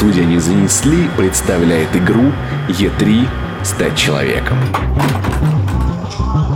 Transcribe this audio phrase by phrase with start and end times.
[0.00, 2.32] студия «Не занесли» представляет игру
[2.68, 3.28] E3
[3.62, 4.56] «Стать человеком».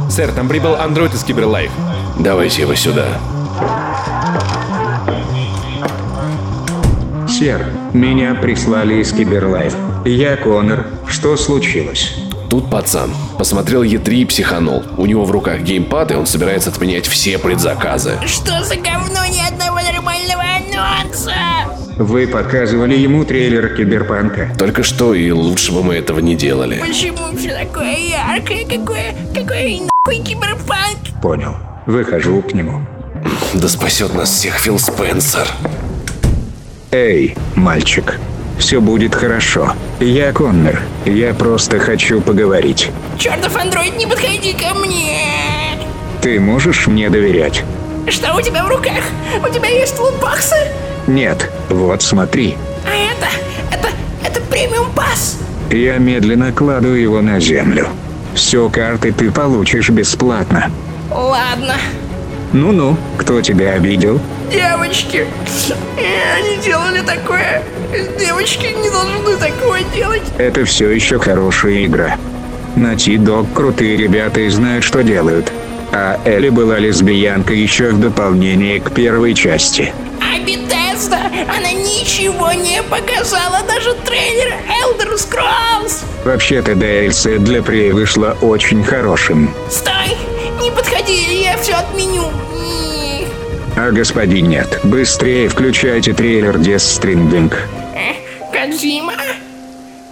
[0.09, 1.71] Сэр, там прибыл андроид из CyberLife.
[2.19, 3.05] Давайте его сюда.
[7.29, 9.77] Сэр, меня прислали из CyberLife.
[10.07, 10.87] Я Коннор.
[11.07, 12.17] Что случилось?
[12.49, 14.85] Тут пацан посмотрел E3 и психанул.
[14.97, 18.19] У него в руках геймпад, и он собирается отменять все предзаказы.
[18.25, 21.35] Что за говно ни одного нормального анонса?
[21.97, 24.51] Вы показывали ему трейлер Киберпанка.
[24.59, 26.81] Только что, и лучше бы мы этого не делали.
[26.81, 28.65] Почему все такое яркое?
[28.65, 30.99] Какое, какой нахуй киберпанк?
[31.23, 31.55] Понял.
[31.87, 32.81] Выхожу к нему.
[33.55, 35.47] Да спасет нас всех Фил Спенсер.
[36.91, 38.19] Эй, мальчик.
[38.59, 39.73] Все будет хорошо.
[40.01, 40.81] Я Коннор.
[41.05, 42.91] Я просто хочу поговорить.
[43.19, 45.19] Чертов андроид, не подходи ко мне!
[46.23, 47.63] Ты можешь мне доверять?
[48.09, 49.03] Что у тебя в руках?
[49.49, 50.57] У тебя есть лутбоксы?
[51.07, 51.51] Нет.
[51.69, 52.57] Вот смотри.
[52.85, 53.29] А это,
[53.71, 53.89] это,
[54.25, 55.39] это премиум пас.
[55.71, 57.89] Я медленно кладу его на землю.
[58.35, 60.71] Все карты ты получишь бесплатно.
[61.11, 61.75] Ладно.
[62.53, 64.21] Ну-ну, кто тебя обидел?
[64.51, 65.27] Девочки,
[66.37, 67.63] они делали такое.
[68.19, 70.23] Девочки не должны такое делать.
[70.39, 72.17] Это все еще хорошая игра.
[72.77, 75.53] На Ти-Дог крутые ребята и знают, что делают.
[75.93, 79.93] А Элли была лесбиянка еще в дополнение к первой части.
[80.45, 84.53] А Bethesda, она ничего не показала, даже трейлер
[84.85, 86.05] Elder Scrolls.
[86.25, 89.55] Вообще-то DLC для Prey вышло очень хорошим.
[89.71, 90.15] Стой,
[90.61, 92.31] не подходи, я все отменю.
[93.77, 94.81] А господин нет.
[94.85, 97.03] Быстрее включайте трейлер Death
[97.95, 99.15] э, Кодзима?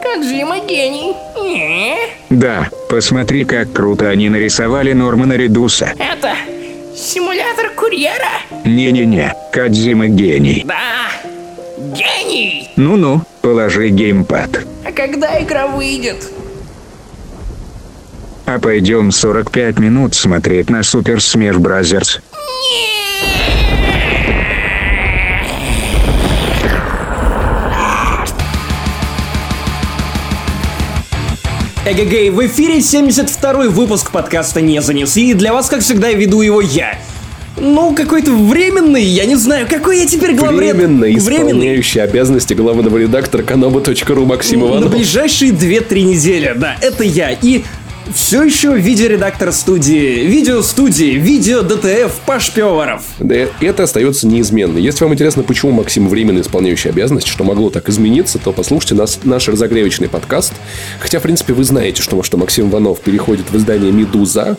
[0.02, 1.12] Кодзима гений.
[1.36, 5.92] Э, Да, посмотри, как круто они нарисовали Нормана Ридуса.
[5.98, 6.34] Это
[7.02, 8.30] симулятор курьера?
[8.64, 10.64] Не-не-не, Кодзима гений.
[10.64, 11.10] Да,
[11.94, 12.70] гений.
[12.76, 14.64] Ну-ну, положи геймпад.
[14.86, 16.30] А когда игра выйдет?
[18.46, 22.20] А пойдем 45 минут смотреть на Super Smash Brothers.
[31.84, 36.60] Эгегей, в эфире 72-й выпуск подкаста «Не занесли», и для вас, как всегда, веду его
[36.60, 36.96] я.
[37.58, 40.76] Ну, какой-то временный, я не знаю, какой я теперь главред.
[40.76, 41.18] Временно Временный.
[41.18, 44.92] исполняющий обязанности главного редактора каноба.ру Максим На Иванов.
[44.92, 47.30] ближайшие 2-3 недели, да, это я.
[47.32, 47.64] И
[48.14, 53.02] все еще видеоредактор студии, видеостудии, видео ДТФ Паш Пивоваров.
[53.18, 54.78] Да, это остается неизменно.
[54.78, 59.20] Если вам интересно, почему Максим временно исполняющий обязанности, что могло так измениться, то послушайте нас,
[59.24, 60.52] наш разогревочный подкаст.
[61.00, 64.56] Хотя, в принципе, вы знаете, что, что Максим Иванов переходит в издание «Медуза»,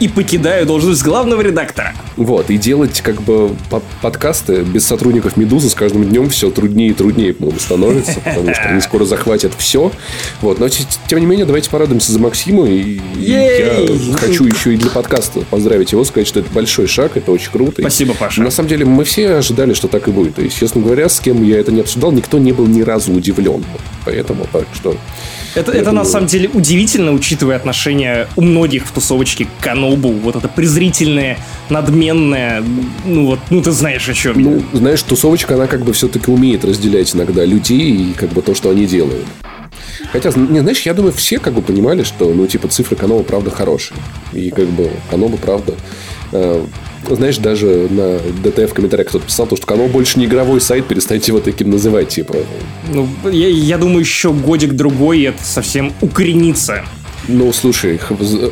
[0.00, 1.94] И покидаю должность главного редактора.
[2.16, 6.90] Вот, и делать как бы по- подкасты без сотрудников «Медузы» с каждым днем все труднее
[6.90, 9.92] и труднее, по-моему, становится, потому что они скоро захватят все.
[10.40, 12.66] Вот, но тем не менее, давайте порадуемся за Максима.
[12.66, 17.16] И, и я хочу еще и для подкаста поздравить его, сказать, что это большой шаг,
[17.16, 17.82] это очень круто.
[17.82, 18.42] И Спасибо, Паша.
[18.42, 20.34] На самом деле, мы все ожидали, что так и будет.
[20.36, 23.12] То есть, честно говоря, с кем я это не обсуждал, никто не был ни разу
[23.12, 23.64] удивлен.
[24.06, 24.96] Поэтому, так что...
[25.54, 30.10] Это, это на думаю- самом деле удивительно, учитывая отношение у многих в тусовочке к Канобу.
[30.10, 32.62] Вот это презрительное, надменное.
[33.04, 34.40] Ну вот, ну ты знаешь о чем.
[34.40, 38.54] Ну, знаешь, тусовочка, она как бы все-таки умеет разделять иногда людей и как бы то,
[38.54, 39.24] что они делают.
[40.12, 43.50] Хотя, не, знаешь, я думаю, все как бы понимали, что, ну, типа, цифры Канова правда
[43.50, 43.96] хорошие.
[44.32, 45.74] И как бы Канова правда...
[46.32, 46.64] э,
[47.08, 50.86] знаешь, даже на ДТФ в комментариях кто-то писал, то, что Канова больше не игровой сайт,
[50.86, 52.36] перестаньте его таким называть, типа.
[52.92, 56.84] Ну, я, я думаю, еще годик-другой и это совсем укоренится.
[57.28, 58.00] Ну, слушай,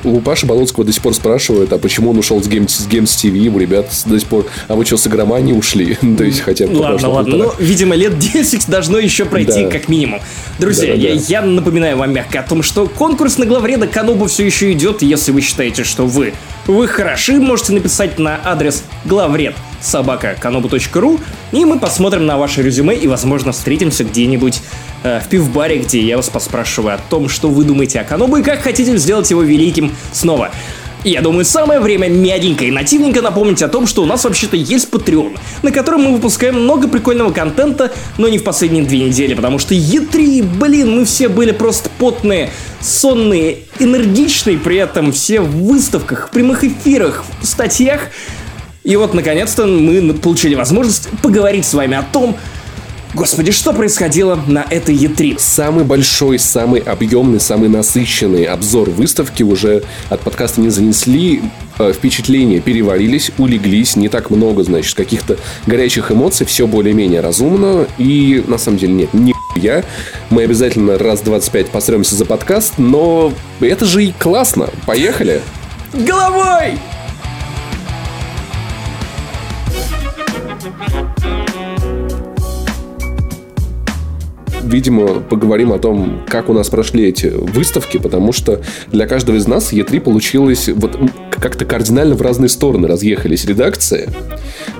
[0.04, 3.04] у Паши Болонского до сих пор спрашивают, а почему он ушел с Games, с Games
[3.04, 5.96] TV, у ребят до сих пор, а вы что, с игромании ушли?
[6.18, 7.36] То есть, хотя бы Ладно, ладно.
[7.36, 9.70] Ну, видимо, лет 10 должно еще пройти, Да.
[9.70, 10.20] как минимум.
[10.58, 14.72] Друзья, я, я напоминаю вам мягко о том, что конкурс на главреда Каноба все еще
[14.72, 15.02] идет.
[15.02, 16.34] Если вы считаете, что вы,
[16.68, 21.20] вы хороши, можете написать на адрес главред собака канобу.ру
[21.50, 24.60] и мы посмотрим на ваше резюме и, возможно, встретимся где-нибудь
[25.02, 28.42] э, в пивбаре, где я вас поспрашиваю о том, что вы думаете о Канобу и
[28.42, 30.50] как хотите сделать его великим снова.
[31.04, 34.90] Я думаю, самое время мягенько и нативненько напомнить о том, что у нас вообще-то есть
[34.90, 39.60] Patreon, на котором мы выпускаем много прикольного контента, но не в последние две недели, потому
[39.60, 42.50] что E3, блин, мы все были просто потные,
[42.80, 48.08] сонные, энергичные, при этом все в выставках, в прямых эфирах, в статьях.
[48.82, 52.36] И вот, наконец-то, мы получили возможность поговорить с вами о том,
[53.14, 55.36] Господи, что происходило на этой E3?
[55.38, 61.42] Самый большой, самый объемный, самый насыщенный обзор выставки уже от подкаста не занесли.
[61.78, 63.96] Э, Впечатления переварились, улеглись.
[63.96, 66.44] Не так много, значит, каких-то горячих эмоций.
[66.44, 67.86] Все более-менее разумно.
[67.96, 69.84] И, на самом деле, нет, не я.
[70.28, 72.74] Мы обязательно раз 25 посремся за подкаст.
[72.76, 74.68] Но это же и классно.
[74.86, 75.40] Поехали!
[75.94, 76.78] Головой!
[84.68, 88.60] Видимо, поговорим о том, как у нас прошли эти выставки, потому что
[88.92, 90.98] для каждого из нас E3 получилось вот
[91.30, 94.08] как-то кардинально в разные стороны разъехались редакции.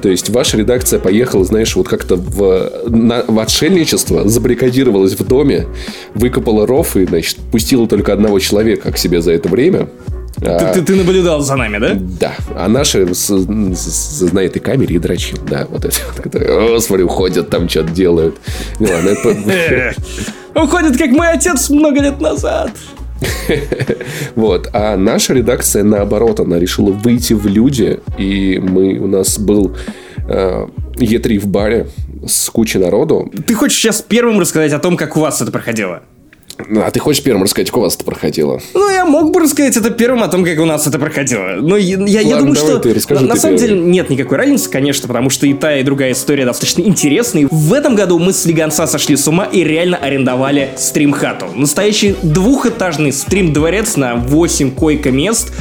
[0.02, 5.67] То есть ваша редакция поехала, знаешь, вот как-то в, на, в отшельничество, забаррикадировалась в доме,
[6.14, 9.88] выкопала ров и, значит, пустила только одного человека к себе за это время.
[10.40, 11.94] Ты, ты, ты наблюдал за нами, да?
[11.94, 12.35] Да.
[12.55, 15.38] А наши с, с, на этой камере и дрочил.
[15.49, 18.37] Да, вот эти вот, которые, о, смотри, уходят, там что-то делают.
[18.79, 19.94] Не ладно, это...
[20.55, 22.70] Уходит, как мой отец много лет назад.
[24.35, 24.69] Вот.
[24.73, 28.00] А наша редакция, наоборот, она решила выйти в люди.
[28.17, 29.76] И мы, у нас был
[30.29, 31.88] э, Е3 в баре
[32.26, 33.32] с кучей народу.
[33.46, 36.02] Ты хочешь сейчас первым рассказать о том, как у вас это проходило?
[36.66, 38.60] Ну, а ты хочешь первым рассказать, как у вас это проходило?
[38.75, 41.56] Ну, я мог бы рассказать это первым о том, как у нас это проходило.
[41.60, 43.76] Но я, Ладно, я думаю, что ты расскажи на, на самом первый.
[43.76, 47.46] деле нет никакой разницы, конечно, потому что и та, и другая история достаточно интересные.
[47.50, 51.46] В этом году мы с Лиганса сошли с ума и реально арендовали стрим-хату.
[51.55, 55.52] Настоящий двухэтажный стрим-дворец на 8 койко-мест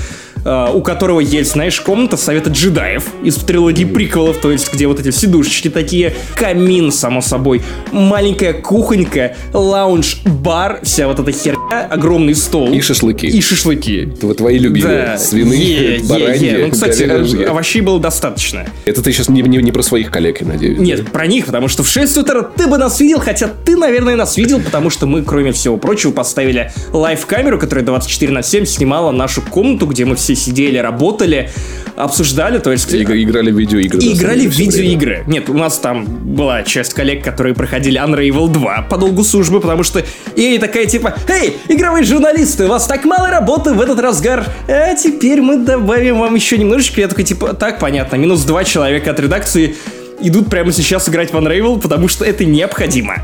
[0.74, 5.12] у которого есть, знаешь, комната совета джедаев из трилогии приквелов, то есть где вот эти
[5.12, 7.62] сидушечки такие, камин, само собой,
[7.92, 12.72] маленькая кухонька, лаунж, бар, вся вот эта херня, огромный стол.
[12.72, 13.28] И шашлыки.
[13.28, 14.10] И шашлыки.
[14.22, 15.06] Вот твои любимые.
[15.06, 16.64] Да, Свиные, бараньи.
[16.66, 17.44] Ну, кстати, говяжьи.
[17.44, 18.66] э, овощей было достаточно.
[18.86, 20.80] Это ты сейчас не, не, не про своих коллег, я надеюсь.
[20.80, 24.16] Нет, про них, потому что в 6 утра ты бы нас видел, хотя ты, наверное,
[24.16, 29.12] нас видел, потому что мы, кроме всего прочего, поставили лайв-камеру, которая 24 на 7 снимала
[29.12, 31.50] нашу комнату, где мы все сидели, работали,
[31.96, 32.92] обсуждали, то есть...
[32.94, 34.00] И играли в видеоигры.
[34.00, 34.72] И играли в всё время.
[34.72, 35.24] видеоигры.
[35.28, 39.84] Нет, у нас там была часть коллег, которые проходили Unravel 2 по долгу службы, потому
[39.84, 40.04] что
[40.36, 44.96] EA такая типа, «Эй, игровые журналисты, у вас так мало работы в этот разгар, а
[44.96, 47.02] теперь мы добавим вам еще немножечко».
[47.02, 49.76] Я такой типа, так, понятно, минус два человека от редакции
[50.22, 53.16] идут прямо сейчас играть в Unravel, потому что это необходимо.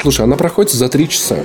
[0.00, 1.36] Слушай, она проходит за три часа.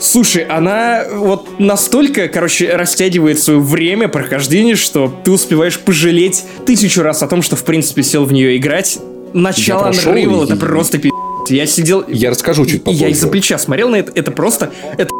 [0.00, 7.22] Слушай, она вот настолько, короче, растягивает свое время прохождения, что ты успеваешь пожалеть тысячу раз
[7.22, 8.98] о том, что, в принципе, сел в нее играть.
[9.32, 11.10] Начало Unravel это и- просто пи***.
[11.48, 12.04] Я сидел...
[12.08, 13.04] Я расскажу чуть попозже.
[13.04, 14.10] Я из-за плеча смотрел на это.
[14.14, 14.72] Это просто...
[14.98, 15.10] Это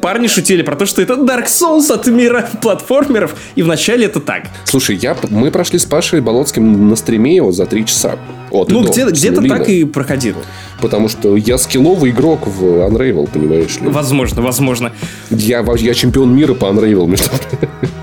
[0.00, 3.34] парни шутили про то, что это Dark Souls от мира платформеров.
[3.54, 4.44] И вначале это так.
[4.64, 8.16] Слушай, я, мы прошли с Пашей Болоцким на стриме его за три часа.
[8.50, 9.58] От Ну, где, где-то нулина.
[9.58, 10.38] так и проходило.
[10.80, 13.88] Потому что я скилловый игрок в Unravel, понимаешь ли.
[13.88, 14.92] Возможно, возможно.
[15.30, 17.26] Я, я чемпион мира по Unravel, между.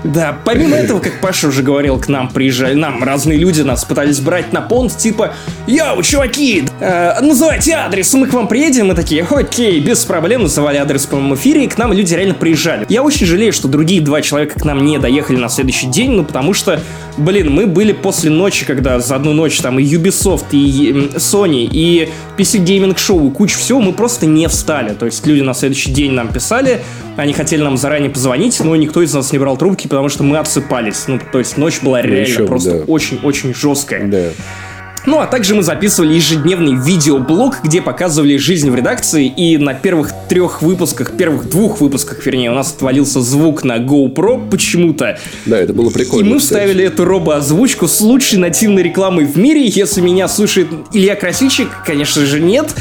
[0.04, 4.20] Да, помимо этого, как Паша уже говорил, к нам приезжали, нам разные люди нас пытались
[4.20, 5.34] брать на понт, типа,
[5.66, 10.76] йоу, чуваки, э, называйте адрес, мы к вам приедем, мы такие, окей, без проблем, называли
[10.76, 12.86] адрес в прямом эфире, и к нам люди реально приезжали.
[12.88, 16.24] Я очень жалею, что другие два человека к нам не доехали на следующий день, ну,
[16.24, 16.80] потому что,
[17.16, 22.08] блин, мы были после ночи, когда за одну ночь там и Ubisoft, и Sony, и
[22.36, 24.94] PC Gaming Show, и куча всего, мы просто не встали.
[24.94, 26.80] То есть люди на следующий день нам писали,
[27.16, 30.38] они хотели нам заранее позвонить, но никто из нас не брал трубки, потому что мы
[30.38, 31.04] отсыпались.
[31.08, 32.84] Ну, то есть ночь была реально еще просто да.
[32.86, 34.06] очень-очень жесткая.
[34.06, 34.28] Да.
[35.06, 40.10] Ну, а также мы записывали ежедневный видеоблог, где показывали жизнь в редакции, и на первых
[40.28, 45.18] трех выпусках, первых двух выпусках, вернее, у нас отвалился звук на GoPro почему-то.
[45.46, 46.30] Да, это было И прикольно.
[46.30, 46.58] мы кстати.
[46.60, 49.66] вставили эту робо-озвучку с лучшей нативной рекламой в мире.
[49.66, 52.74] Если меня слушает Илья Красильщик, конечно же, нет.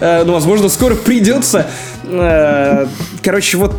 [0.00, 1.66] Э, Но, возможно, скоро придется.
[2.04, 2.86] Э,
[3.22, 3.74] Короче, вот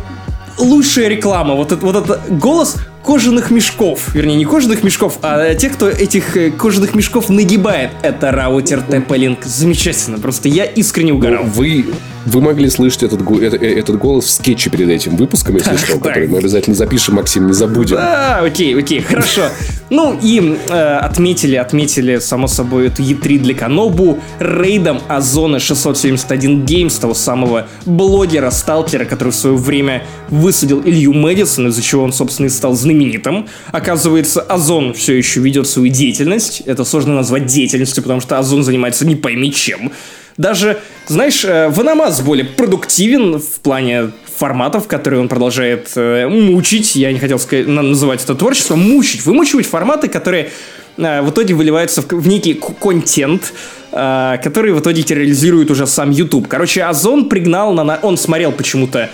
[0.58, 1.54] лучшая реклама.
[1.54, 2.76] Вот, это, вот это голос
[3.08, 4.14] кожаных мешков.
[4.14, 7.90] Вернее, не кожаных мешков, а тех, кто этих э, кожаных мешков нагибает.
[8.02, 9.38] Это раутер TP-Link.
[9.44, 10.18] Замечательно.
[10.18, 11.44] Просто я искренне угорал.
[11.44, 11.86] Вы,
[12.26, 15.70] вы могли слышать этот, го- это- э, этот голос в скетче перед этим выпуском, если
[15.70, 16.02] Так, что, так.
[16.02, 17.96] который мы обязательно запишем, Максим, не забудем.
[17.98, 19.48] А, окей, окей, хорошо.
[19.90, 27.00] Ну и э, отметили, отметили, само собой, эту E3 для Канобу рейдом Озона 671 Games,
[27.00, 32.46] того самого блогера, сталкера, который в свое время высадил Илью Мэдисона, из-за чего он, собственно,
[32.46, 33.46] и стал знаменитым.
[33.72, 36.62] Оказывается, Озон все еще ведет свою деятельность.
[36.66, 39.92] Это сложно назвать деятельностью, потому что Озон занимается не пойми чем.
[40.38, 40.78] Даже,
[41.08, 46.94] знаешь, э, Ванамаз более продуктивен в плане форматов, которые он продолжает э, мучить.
[46.96, 48.80] Я не хотел сказать, на- называть это творчеством.
[48.80, 50.50] Мучить, вымучивать форматы, которые
[50.96, 53.52] э, в итоге выливаются в, в некий контент.
[53.90, 56.46] а, который в итоге терроризирует уже сам YouTube.
[56.46, 57.84] Короче, Озон пригнал на...
[57.84, 59.08] на- Он смотрел почему-то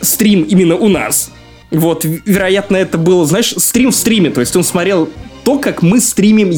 [0.00, 1.30] стрим именно у нас.
[1.72, 4.30] Вот, вероятно, это был, знаешь, стрим в стриме.
[4.30, 5.10] То есть он смотрел
[5.44, 6.50] то, как мы стримим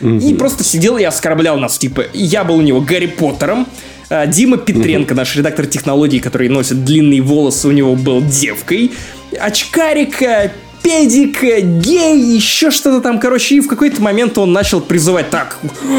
[0.00, 0.30] Е3.
[0.30, 1.78] И просто сидел и оскорблял нас.
[1.78, 3.66] Типа, я был у него Гарри Поттером,
[4.08, 8.92] а, Дима Петренко, наш редактор технологий, который носит длинные волосы, у него был девкой.
[9.40, 15.58] Очкарика, педика, гей, еще что-то там, короче, и в какой-то момент он начал призывать так,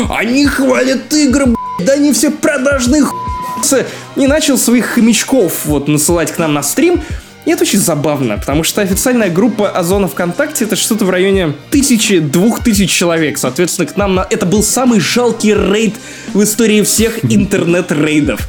[0.09, 3.85] они хвалят игры, б***ь, да они все продажные хуйцы».
[4.15, 7.01] и начал своих хомячков вот насылать к нам на стрим,
[7.47, 12.61] и это очень забавно, потому что официальная группа Озона ВКонтакте это что-то в районе тысячи-двух
[12.61, 13.37] тысяч человек.
[13.37, 14.27] Соответственно, к нам на...
[14.29, 15.95] это был самый жалкий рейд
[16.33, 18.41] в истории всех интернет-рейдов.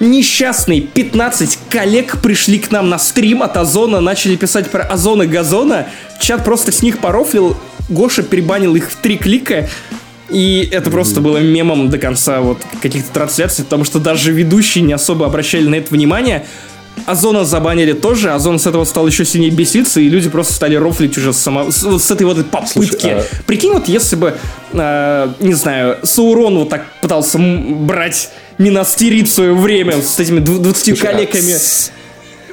[0.00, 5.88] Несчастный 15 коллег пришли к нам на стрим от Озона, начали писать про Озона Газона.
[6.18, 7.58] Чат просто с них порофлил.
[7.90, 9.68] Гоша перебанил их в три клика.
[10.30, 14.94] И это просто было мемом до конца вот каких-то трансляций, потому что даже ведущие не
[14.94, 16.46] особо обращали на это внимание.
[17.06, 21.16] Озона забанили тоже, Озон с этого стал еще сильнее беситься, и люди просто стали рофлить
[21.18, 22.72] уже с, само- с, вот с этой вот попытки.
[23.00, 24.36] Слушай, а- Прикинь, вот если бы,
[24.72, 30.58] э, не знаю, Саурон вот так пытался брать Минастирит в свое время с этими дв-
[30.58, 31.52] 20 Слушай, а коллегами.
[31.52, 31.90] С,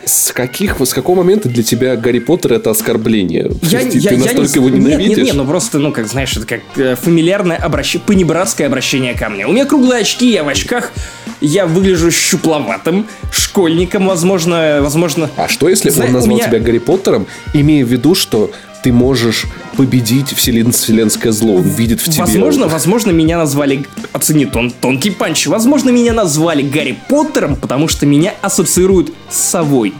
[0.07, 3.51] с каких, с какого момента для тебя Гарри Поттер это оскорбление?
[3.61, 4.65] Я, есть я- ты я настолько не...
[4.65, 5.17] его Нет, ненавидишь?
[5.17, 9.29] нет, нет, ну просто, ну, как знаешь, это как э, фамильярное обращение, понебратское обращение ко
[9.29, 9.45] мне.
[9.45, 10.91] У меня круглые очки, я в очках,
[11.41, 15.29] я выгляжу щупловатым, школьником, возможно, возможно...
[15.35, 18.51] А что если Зна- он назвал меня- тебя Гарри Поттером, имея в виду, что
[18.83, 22.23] ты можешь победить вселен- вселенское зло, он видит в тебе...
[22.23, 28.05] Возможно, возможно, меня назвали, оцени тон, тонкий панч, возможно, меня назвали Гарри Поттером, потому что
[28.05, 29.93] меня ассоциируют с совой.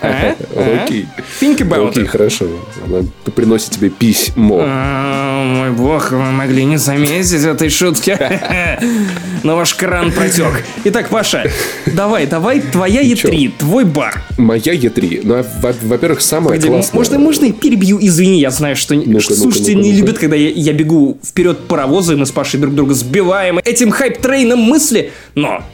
[0.00, 0.34] А?
[0.84, 1.06] Окей.
[1.40, 2.46] Think about Окей, хорошо.
[2.86, 3.02] Она
[3.34, 4.60] приносит тебе письмо.
[4.62, 8.16] А, Мой бог, вы могли не заметить этой шутки.
[9.42, 10.64] Но ваш кран протек.
[10.84, 11.50] Итак, Паша,
[11.86, 14.22] давай, давай, твоя E3, твой бар.
[14.38, 15.20] Моя E3.
[15.24, 16.96] Ну, а, во- во-первых, самое классное...
[16.96, 17.98] можно, можно я перебью?
[18.00, 18.94] Извини, я знаю, что
[19.34, 22.94] слушатели не любят, когда я, я бегу вперед паровоза, и мы с Пашей друг друга
[22.94, 25.12] сбиваем этим hype train ом мысли.
[25.34, 25.64] Но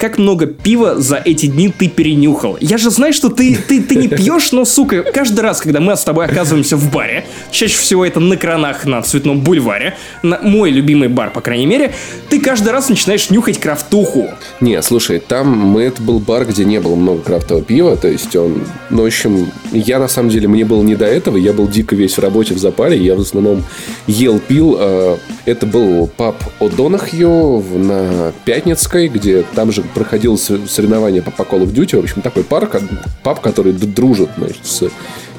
[0.00, 2.56] как много пива за эти дни ты перенюхал.
[2.60, 5.94] Я же знаю, что ты, ты, ты не пьешь, но, сука, каждый раз, когда мы
[5.94, 10.70] с тобой оказываемся в баре, чаще всего это на кранах на Цветном бульваре, на мой
[10.70, 11.92] любимый бар, по крайней мере,
[12.30, 14.30] ты каждый раз начинаешь нюхать крафтуху.
[14.60, 18.34] Не, слушай, там мы, это был бар, где не было много крафтового пива, то есть
[18.34, 21.68] он, ну, в общем, я на самом деле, мне было не до этого, я был
[21.68, 23.64] дико весь в работе в запаре, я в основном
[24.06, 31.22] ел, пил, э, это был паб О'Донахью на Пятницкой, где там же проходило с- соревнование
[31.22, 32.76] по, Call of Duty, в общем, такой парк,
[33.22, 34.88] паб, который дружит, значит, с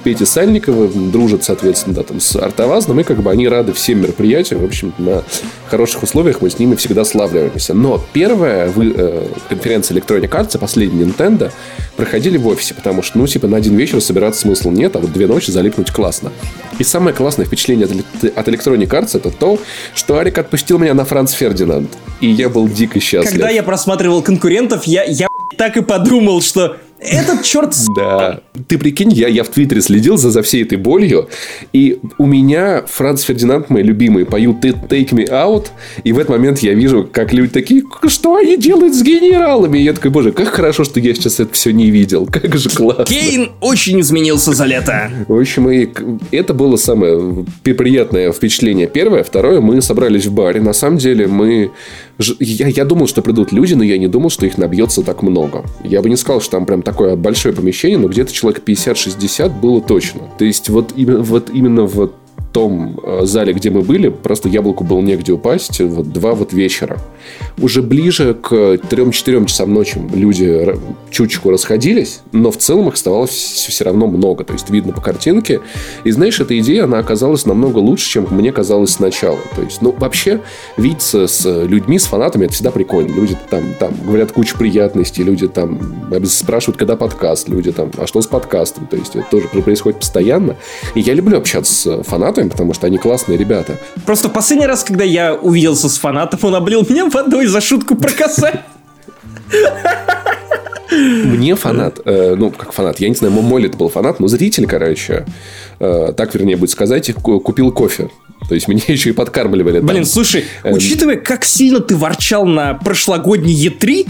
[0.03, 4.62] Петей Сальниковым, дружит, соответственно, да, там, с Артовазным, и как бы они рады всем мероприятиям,
[4.62, 5.24] в общем, на
[5.70, 7.74] хороших условиях мы с ними всегда славливаемся.
[7.74, 11.51] Но первая вы- э, конференция Electronic Arts, последняя Nintendo,
[11.96, 15.12] проходили в офисе, потому что, ну, типа, на один вечер собираться смысла нет, а вот
[15.13, 16.31] две ночи залипнуть классно.
[16.79, 19.60] И самое классное впечатление от, от Electronic Arts это то,
[19.93, 21.89] что Арик отпустил меня на Франц Фердинанд,
[22.20, 23.31] и я был дико счастлив.
[23.31, 25.27] Когда я просматривал конкурентов, я, я
[25.58, 28.41] так и подумал, что этот черт Да.
[28.67, 31.29] Ты прикинь, я, я в Твиттере следил за, за всей этой болью,
[31.74, 35.67] и у меня Франц Фердинанд, мои любимые, поют «Take take me out»,
[36.03, 39.79] и в этот момент я вижу, как люди такие, что они делают с генералами?
[39.79, 42.70] И я такой, боже, как хорошо, что я сейчас это все не видел, как же
[42.70, 43.05] классно.
[43.05, 45.12] Кейн очень изменился за лето.
[45.27, 45.89] В общем, и
[46.31, 48.88] это было самое приятное впечатление.
[48.88, 49.24] Первое.
[49.24, 50.62] Второе, мы собрались в баре.
[50.62, 51.72] На самом деле, мы...
[52.39, 55.63] Я, я думал, что придут люди, но я не думал, что их набьется так много.
[55.83, 59.81] Я бы не сказал, что там прям такое большое помещение, но где-то человек 50-60 было
[59.81, 60.21] точно.
[60.37, 62.11] То есть, вот, вот именно в
[62.51, 67.00] том э, зале, где мы были, просто яблоку было негде упасть, вот два вот вечера.
[67.60, 70.75] Уже ближе к 3-4 часам ночи люди
[71.10, 74.43] чуточку расходились, но в целом их оставалось все равно много.
[74.43, 75.62] То есть, видно по картинке.
[76.03, 79.39] И знаешь, эта идея, она оказалась намного лучше, чем мне казалось сначала.
[79.55, 80.41] То есть, ну, вообще,
[80.77, 83.13] видеться с людьми, с фанатами, это всегда прикольно.
[83.13, 85.79] Люди там, там говорят кучу приятностей, люди там
[86.25, 88.88] спрашивают, когда подкаст, люди там, а что с подкастом?
[88.88, 90.55] То есть, это тоже происходит постоянно.
[90.96, 93.77] И я люблю общаться с фанатами, потому что они классные ребята.
[94.05, 97.95] Просто в последний раз, когда я увиделся с фанатом, он облил меня водой за шутку
[97.95, 98.51] про коса.
[100.91, 104.67] Мне фанат, э, ну, как фанат, я не знаю, мой это был фанат, но зритель,
[104.67, 105.25] короче,
[105.79, 108.10] э, так, вернее, будет сказать, ку- купил кофе.
[108.50, 109.77] То есть, меня еще и подкармливали.
[109.77, 109.88] там.
[109.88, 110.74] Блин, слушай, Эм.
[110.74, 114.07] учитывая, как сильно ты ворчал на прошлогодний Е3,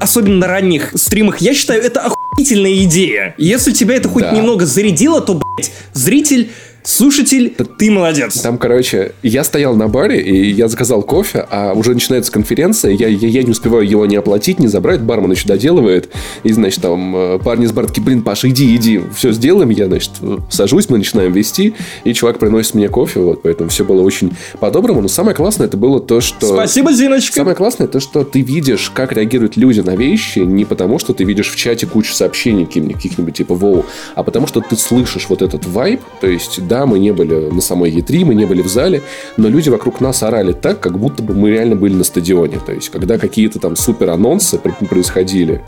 [0.00, 3.36] особенно на ранних стримах, я считаю, это охуительная идея.
[3.38, 4.32] Если тебя это хоть Да.
[4.32, 6.50] немного зарядило, то, блядь, зритель
[6.84, 8.40] Слушатель, ты молодец.
[8.40, 13.06] Там, короче, я стоял на баре, и я заказал кофе, а уже начинается конференция, я,
[13.06, 16.10] я, я не успеваю его не оплатить, не забрать, бармен еще доделывает,
[16.42, 19.86] и, значит, там э, парни с бара такие, блин, Паша, иди, иди, все сделаем, я,
[19.86, 20.10] значит,
[20.50, 25.02] сажусь, мы начинаем вести, и чувак приносит мне кофе, вот, поэтому все было очень по-доброму,
[25.02, 26.46] но самое классное это было то, что...
[26.46, 27.34] Спасибо, Зиночка.
[27.36, 31.22] Самое классное то, что ты видишь, как реагируют люди на вещи, не потому, что ты
[31.22, 33.84] видишь в чате кучу сообщений каких-нибудь типа «Воу»,
[34.16, 37.60] а потому, что ты слышишь вот этот вайб, то есть, да, мы не были на
[37.60, 39.02] самой Е3, мы не были в зале,
[39.36, 42.60] но люди вокруг нас орали так, как будто бы мы реально были на стадионе.
[42.64, 45.60] То есть, когда какие-то там супер анонсы происходили,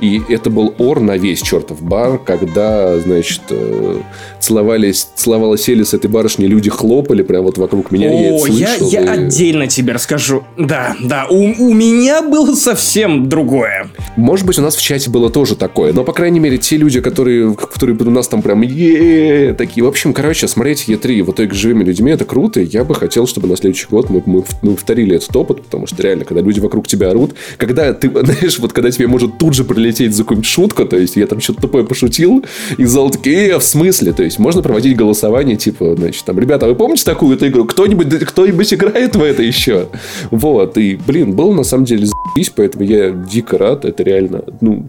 [0.00, 4.00] и это был ор на весь чертов бар, когда, значит, э,
[4.40, 8.46] целовались, целовалась Эли с этой барышней, люди хлопали прямо вот вокруг меня, О, я это
[8.46, 8.90] слышал.
[8.90, 10.42] я, я и- отдельно тебе расскажу.
[10.56, 13.90] Да, да, у, у меня было совсем другое.
[14.16, 17.00] Может быть, у нас в чате было тоже такое, но, по крайней мере, те люди,
[17.00, 19.84] которые, которые у нас там прям е такие.
[19.84, 22.60] В общем, короче, смотреть Е3 в итоге живыми людьми, это круто.
[22.60, 26.02] Я бы хотел, чтобы на следующий год мы, мы, мы повторили этот опыт, потому что
[26.02, 29.64] реально, когда люди вокруг тебя орут, когда ты, знаешь, вот когда тебе может тут же
[29.64, 32.44] прилететь за какую-нибудь шутку, то есть я там что-то тупое пошутил,
[32.76, 34.12] и зал такие, э, в смысле?
[34.12, 37.64] То есть можно проводить голосование, типа, значит, там, ребята, а вы помните такую-то игру?
[37.64, 39.88] Кто-нибудь, кто-нибудь играет в это еще?
[40.30, 44.86] Вот, и, блин, было на самом деле за***ись, поэтому я дико рад, это реально, ну,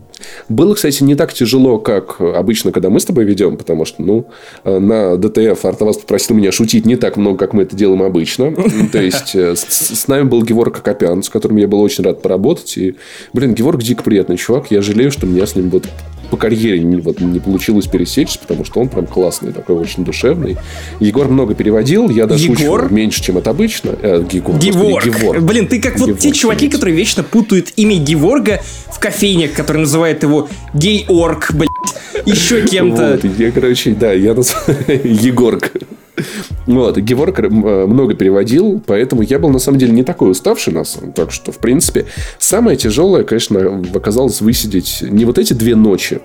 [0.48, 4.26] было, кстати, не так тяжело, как обычно, когда мы с тобой ведем, потому что, ну,
[4.64, 8.54] э, на ДТФ Артовас попросил меня шутить не так много, как мы это делаем обычно.
[8.92, 12.22] То есть, э, с, с нами был Геворг Акопян, с которым я был очень рад
[12.22, 12.78] поработать.
[12.78, 12.96] И,
[13.34, 14.72] блин, Геворг дико приятный чувак.
[14.72, 15.86] Я жалею, что меня с ним вот
[16.30, 20.58] по карьере не, вот, не получилось пересечься, потому что он прям классный, такой очень душевный.
[21.00, 22.86] Егор много переводил, я даже Егор?
[22.86, 23.96] учу меньше, чем это обычно.
[24.02, 25.06] Э, Егор, господи, Геворг.
[25.06, 25.42] Геворг.
[25.42, 26.76] Блин, ты как вот те Геворг, чуваки, извините.
[26.78, 31.70] которые вечно путают имя Геворга в кофейнях, которые называют его гей-орг, блядь,
[32.26, 33.20] еще кем-то.
[33.22, 35.72] Вот, я, короче, да, я назвал Егорг.
[36.66, 40.84] Вот, Геворг э, много переводил, поэтому я был, на самом деле, не такой уставший, на
[40.84, 42.06] самом Так что, в принципе,
[42.38, 46.22] самое тяжелое, конечно, оказалось высидеть не вот эти две ночи,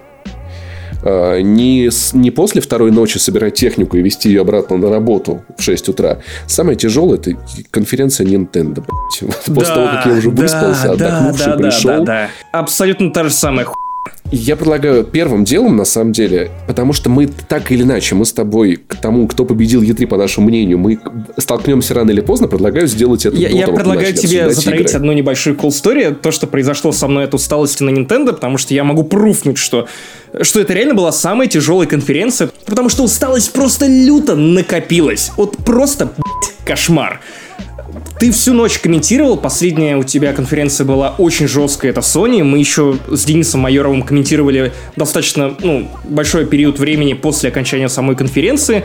[1.05, 5.63] а, не, не после второй ночи собирать технику и вести ее обратно на работу в
[5.63, 6.21] 6 утра.
[6.47, 7.33] Самое тяжелое– это
[7.71, 9.23] конференция Nintendo, блядь.
[9.23, 11.91] Вот После того, как я уже выспался, отдохнувший, да, пришел.
[11.91, 12.59] Да, да, да.
[12.59, 13.75] Абсолютно та же самая ху...
[14.31, 18.33] Я предлагаю первым делом, на самом деле, потому что мы так или иначе, мы с
[18.33, 20.99] тобой к тому, кто победил Е3, по нашему мнению, мы
[21.37, 24.97] столкнемся рано или поздно, предлагаю сделать это Я, я того, предлагаю тебе затравить игры.
[24.97, 28.75] одну небольшую cool story, то, что произошло со мной от усталости на Nintendo, потому что
[28.75, 29.89] я могу пруфнуть, что,
[30.41, 35.33] что это реально была самая тяжелая конференция, потому что усталость просто люто накопилась.
[35.37, 37.21] Вот просто, блядь, кошмар.
[38.19, 42.45] Ты всю ночь комментировал, последняя у тебя конференция была очень жесткая, это Sony.
[42.45, 48.85] Мы еще с Денисом Майоровым комментировали достаточно ну, большой период времени после окончания самой конференции.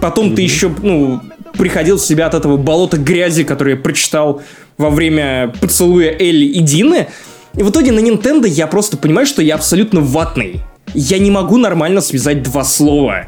[0.00, 1.22] Потом ты еще, ну,
[1.56, 4.42] приходил в себя от этого болота грязи, которое я прочитал
[4.76, 7.08] во время поцелуя Элли и Дины.
[7.54, 10.60] И в итоге на Nintendo я просто понимаю, что я абсолютно ватный.
[10.94, 13.26] Я не могу нормально связать два слова.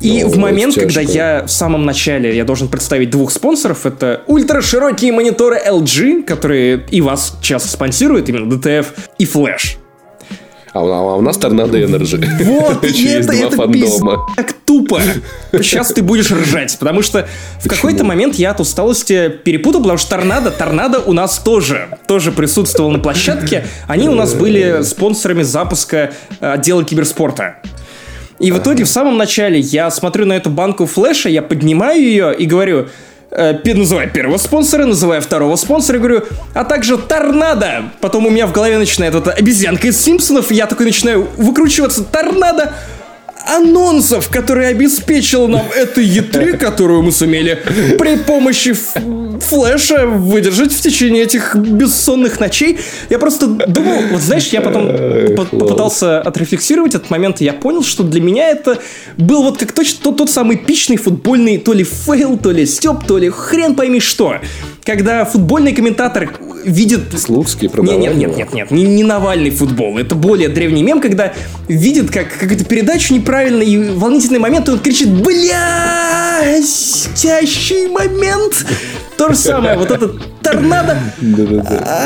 [0.00, 4.22] И Ну, в момент, когда я в самом начале, я должен представить двух спонсоров, это
[4.26, 8.86] ультраширокие мониторы LG, которые и вас часто спонсируют, именно DTF,
[9.18, 9.78] и Flash.
[10.76, 12.20] А у, а у нас Tornado Energy.
[12.40, 14.26] Вот, и это, это фандома.
[14.36, 15.00] так тупо.
[15.52, 17.26] Сейчас ты будешь ржать, потому что
[17.62, 22.30] в какой-то момент я от усталости перепутал, потому что Торнадо, Торнадо у нас тоже, тоже
[22.30, 23.64] присутствовал на площадке.
[23.86, 27.56] Они у нас были спонсорами запуска э, отдела киберспорта.
[28.38, 32.34] И в итоге в самом начале я смотрю на эту банку флеша, я поднимаю ее
[32.34, 32.88] и говорю,
[33.30, 36.22] э, называю первого спонсора, называю второго спонсора, говорю,
[36.52, 37.84] а также торнадо.
[38.00, 42.74] Потом у меня в голове начинает эта обезьянка из Симпсонов, я такой начинаю выкручиваться, торнадо
[43.46, 47.62] анонсов, которые обеспечил нам это E3, которую мы сумели
[47.98, 48.74] при помощи
[49.46, 52.78] ф- Flash а выдержать в течение этих бессонных ночей.
[53.10, 54.88] Я просто думал, вот знаешь, я потом
[55.36, 58.78] попытался отрефлексировать этот момент, и я понял, что для меня это
[59.16, 63.04] был вот как точно тот, тот самый эпичный футбольный то ли fail, то ли степ,
[63.06, 64.36] то ли хрен пойми что.
[64.84, 66.30] Когда футбольный комментатор
[66.64, 67.98] видит Слуцкий продавал.
[68.00, 69.98] нет, нет, нет, нет, не, не Навальный футбол.
[69.98, 71.32] Это более древний мем, когда
[71.68, 76.64] видит как какую-то передачу неправильно и волнительный момент, и он кричит «Блядь,
[77.92, 78.64] момент!»
[79.16, 80.98] То же самое, вот этот торнадо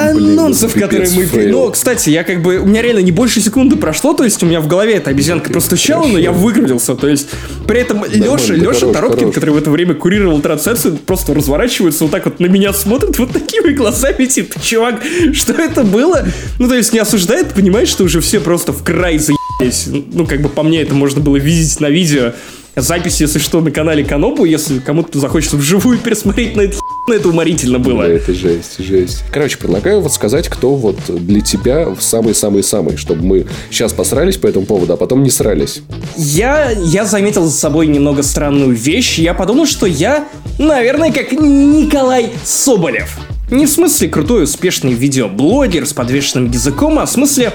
[0.08, 1.26] анонсов, которые мы...
[1.26, 1.50] fail.
[1.50, 2.58] Ну, кстати, я как бы...
[2.58, 5.50] У меня реально не больше секунды прошло, то есть у меня в голове эта обезьянка
[5.52, 6.94] простучала, но я выгрузился.
[6.94, 7.28] То есть
[7.66, 12.24] при этом Леша, Леша Торопкин, который в это время курировал трансляцию, просто разворачивается, вот так
[12.24, 15.00] вот на меня смотрит, вот такими глазами, типа, чувак,
[15.32, 16.26] что это было?
[16.58, 19.88] Ну, то есть не осуждает, понимаешь, что уже все просто в край заебались.
[19.88, 22.32] Ну, как бы по мне это можно было видеть на видео.
[22.76, 26.78] Запись, если что, на канале Канобу, если кому-то захочется вживую пересмотреть на это
[27.12, 28.04] хи**, это уморительно было.
[28.04, 29.24] Да, это жесть, жесть.
[29.32, 34.66] Короче, предлагаю вот сказать, кто вот для тебя самый-самый-самый, чтобы мы сейчас посрались по этому
[34.66, 35.82] поводу, а потом не срались.
[36.16, 39.18] Я, я заметил за собой немного странную вещь.
[39.18, 43.18] Я подумал, что я, наверное, как Николай Соболев.
[43.50, 47.52] Не в смысле крутой, успешный видеоблогер с подвешенным языком, а в смысле...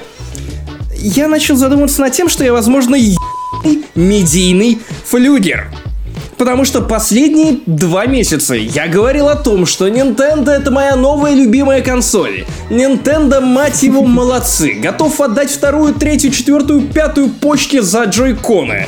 [0.97, 2.97] Я начал задумываться над тем, что я, возможно,
[3.93, 5.71] медийный флюгер.
[6.37, 11.81] Потому что последние два месяца я говорил о том, что Nintendo это моя новая любимая
[11.81, 12.45] консоль.
[12.69, 14.73] Nintendo, мать его, молодцы.
[14.73, 18.87] Готов отдать вторую, третью, четвертую, пятую почки за джойконы.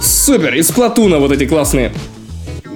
[0.00, 1.92] Супер, из Платуна вот эти классные.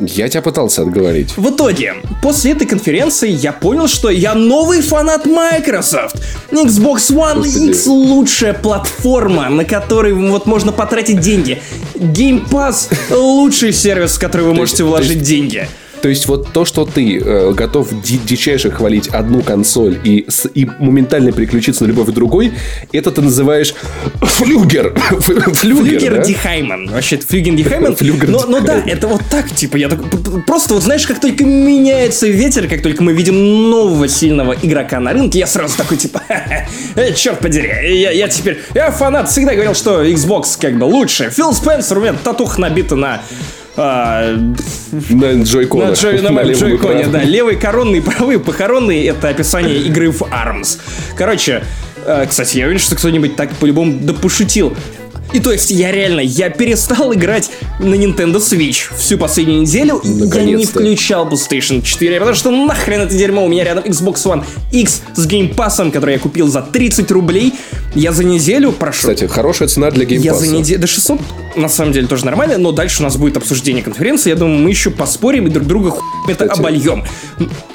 [0.01, 1.37] Я тебя пытался отговорить.
[1.37, 6.17] В итоге, после этой конференции я понял, что я новый фанат Microsoft.
[6.51, 7.69] Xbox One Господи.
[7.69, 11.61] X лучшая платформа, на которой вот можно потратить деньги.
[11.95, 15.69] Game Pass лучший сервис, в который вы можете вложить деньги.
[16.03, 20.51] То есть вот то, что ты э, готов ди- дичайше хвалить одну консоль и, с-
[20.53, 22.53] и моментально переключиться на любовь к другой,
[22.93, 23.75] это ты называешь
[24.21, 24.95] флюгер.
[25.21, 26.23] Флюгер, Флюгер да?
[26.25, 26.89] Дихайман.
[26.91, 27.95] Вообще, Флюген Дихайман.
[27.95, 30.01] Флюгер но, но да, это вот так, типа, я так,
[30.47, 35.13] просто вот знаешь, как только меняется ветер, как только мы видим нового сильного игрока на
[35.13, 36.21] рынке, я сразу такой, типа,
[36.97, 41.31] «Э, черт подери, я, я теперь, я фанат, всегда говорил, что Xbox как бы лучше.
[41.31, 43.23] Фил Спенсер, у меня татух набита на
[43.77, 44.37] а,
[45.11, 45.91] На джойконах.
[45.91, 47.23] на, джой, на джойконе, да.
[47.25, 50.79] Левый коронный, правый похоронный— это описание игры в ARMS.
[51.17, 51.65] Короче,
[52.05, 54.75] э, кстати, я уверен, что кто-нибудь так по-любому да пошутил.
[55.33, 59.99] И то есть я реально, я перестал играть на Nintendo Switch всю последнюю неделю.
[60.05, 63.47] Я не включал PlayStation 4, потому что нахрен это дерьмо.
[63.47, 67.11] У меня рядом Xbox One X с Game Pass ом, который я купил за 30
[67.11, 67.55] рублей.
[67.95, 69.11] Я за неделю прошел.
[69.11, 70.41] Кстати, хорошая цена для Я Game Pass а.
[70.45, 70.81] за неделю...
[70.81, 71.21] До 600,
[71.57, 74.31] на самом деле, тоже нормально, но дальше у нас будет обсуждение конференции.
[74.31, 76.61] Я думаю, мы еще поспорим и друг друга хуй это Кстати.
[76.61, 77.05] обольем.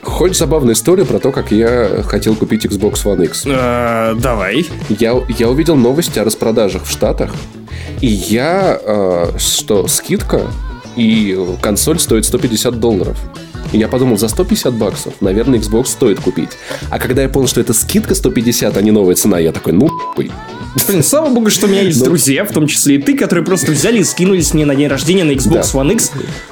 [0.02, 3.44] Хочешь забавную историю про то, как я хотел купить Xbox One X?
[3.46, 4.66] Э, давай.
[4.90, 7.32] Я, я увидел новости о распродажах в Штатах,
[8.02, 10.42] и я, э, что скидка,
[10.96, 13.18] и консоль стоит 150 долларов.
[13.74, 16.50] И я подумал, за 150 баксов, наверное, Xbox стоит купить.
[16.90, 19.90] А когда я понял, что это скидка 150, а не новая цена, я такой, ну,
[19.90, 20.32] хуй.
[20.88, 23.72] Блин, слава богу, что у меня есть друзья, в том числе и ты, которые просто
[23.72, 25.74] взяли и скинулись мне на день рождения на Xbox.
[25.74, 26.12] One X.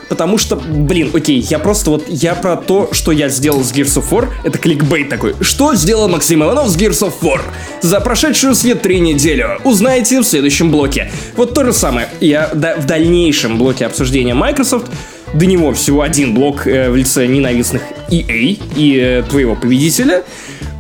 [0.10, 3.98] Потому что, блин, окей, я просто вот, я про то, что я сделал с Gears
[4.02, 5.36] of War, это кликбейт такой.
[5.42, 7.42] Что сделал Максим Иванов с Gears of War?
[7.82, 9.60] За прошедшую свет три неделю.
[9.64, 11.12] Узнаете в следующем блоке.
[11.36, 12.08] Вот то же самое.
[12.20, 14.92] Я да- в дальнейшем блоке обсуждения Microsoft
[15.34, 20.24] до него всего один блок э, в лице ненавистных EA и э, твоего победителя.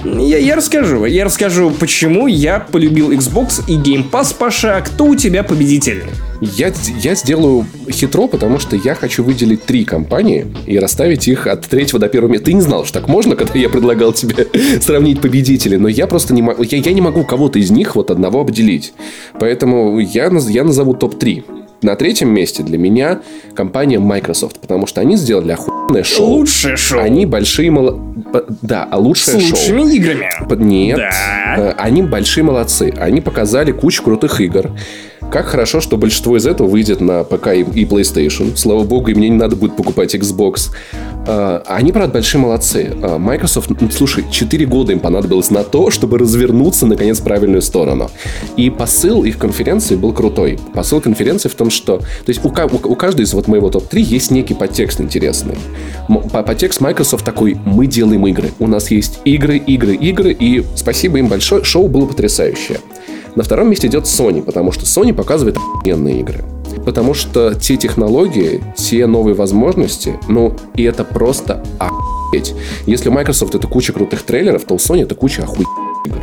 [0.05, 1.05] Я, я расскажу.
[1.05, 4.77] Я расскажу, почему я полюбил Xbox и Game Pass, Паша.
[4.77, 6.03] А кто у тебя победитель?
[6.41, 11.65] Я, я сделаю хитро, потому что я хочу выделить три компании и расставить их от
[11.65, 12.45] третьего до первого места.
[12.45, 14.47] Ты не знал, что так можно, когда я предлагал тебе
[14.81, 18.11] сравнить победителей, но я просто не могу, я, я не могу кого-то из них вот
[18.11, 18.93] одного обделить.
[19.39, 21.65] Поэтому я, я назову топ-3.
[21.81, 23.21] На третьем месте для меня
[23.53, 26.25] компания Microsoft, потому что они сделали охуенное шоу.
[26.27, 26.99] Лучшее шоу.
[26.99, 28.14] Они большие мало...
[28.61, 29.49] Да, а С лучшее шоу.
[29.51, 30.29] лучшими играми.
[30.57, 30.97] Нет.
[30.97, 31.55] Да.
[31.57, 32.93] Э, Они большие молодцы.
[32.97, 34.71] Они показали кучу крутых игр.
[35.31, 38.55] Как хорошо, что большинство из этого выйдет на ПК и PlayStation.
[38.55, 40.69] Слава богу, и мне не надо будет покупать Xbox.
[41.27, 42.93] Э, Они, правда, большие молодцы.
[43.01, 48.09] Э, Microsoft, слушай, 4 года им понадобилось на то, чтобы развернуться, наконец, в правильную сторону.
[48.55, 50.57] И посыл их конференции был крутой.
[50.73, 51.97] Посыл конференции в том, что...
[51.97, 55.55] То есть у, у- у каждой из вот моего топ-3 есть некий подтекст интересный.
[56.31, 58.51] Подтекст Microsoft такой, мы делаем игры.
[58.59, 62.77] У нас есть игры, игры, игры, и спасибо им большое, шоу было потрясающее.
[63.35, 66.43] На втором месте идет Sony, потому что Sony показывает охуенные игры.
[66.85, 72.53] Потому что те технологии, те новые возможности, ну, и это просто охуеть.
[72.85, 75.67] Если Microsoft это куча крутых трейлеров, то у Sony это куча охуенных
[76.05, 76.19] игр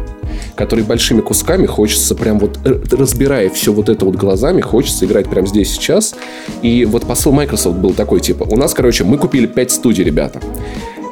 [0.55, 2.59] которые большими кусками хочется прям вот
[2.93, 6.15] разбирая все вот это вот глазами, хочется играть прямо здесь сейчас.
[6.61, 10.41] И вот посыл Microsoft был такой, типа, у нас, короче, мы купили 5 студий, ребята.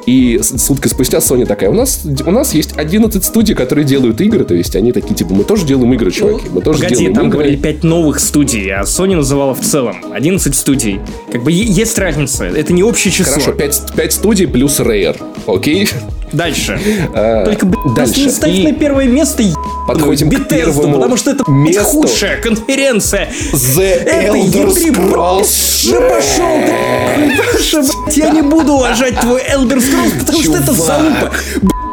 [0.05, 4.43] И сутки спустя Sony такая, у нас, у нас есть 11 студий, которые делают игры,
[4.43, 7.27] то есть они такие, типа, мы тоже делаем игры, чуваки, мы тоже Погоди, делаем там
[7.27, 7.37] игры.
[7.37, 10.99] говорили 5 новых студий, а Sony называла в целом 11 студий.
[11.31, 13.33] Как бы есть разница, это не общее число.
[13.33, 15.87] Хорошо, 5, студий плюс Rare, окей?
[16.31, 16.79] Дальше.
[17.13, 18.21] А, Только, блин, дальше.
[18.21, 19.43] не ставь И на первое место
[19.87, 21.83] Подходим к первому потому что это блядь, месту.
[21.83, 23.29] худшая конференция.
[23.53, 29.77] The Это Elder E3, Scrolls Да пошел ты, блядь, я не буду уважать твой Elder
[29.77, 31.31] Scrolls, потому что это залупа.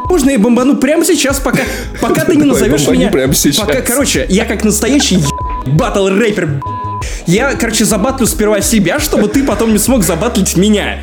[0.08, 1.62] Можно я бомбану прямо сейчас, пока,
[2.00, 3.08] пока ты не назовешь меня...
[3.10, 3.66] прямо сейчас.
[3.66, 5.18] Пока, короче, я как настоящий
[5.66, 6.62] батл рэпер
[7.26, 10.98] Я, короче, забатлю сперва себя, чтобы ты потом не смог забатлить меня.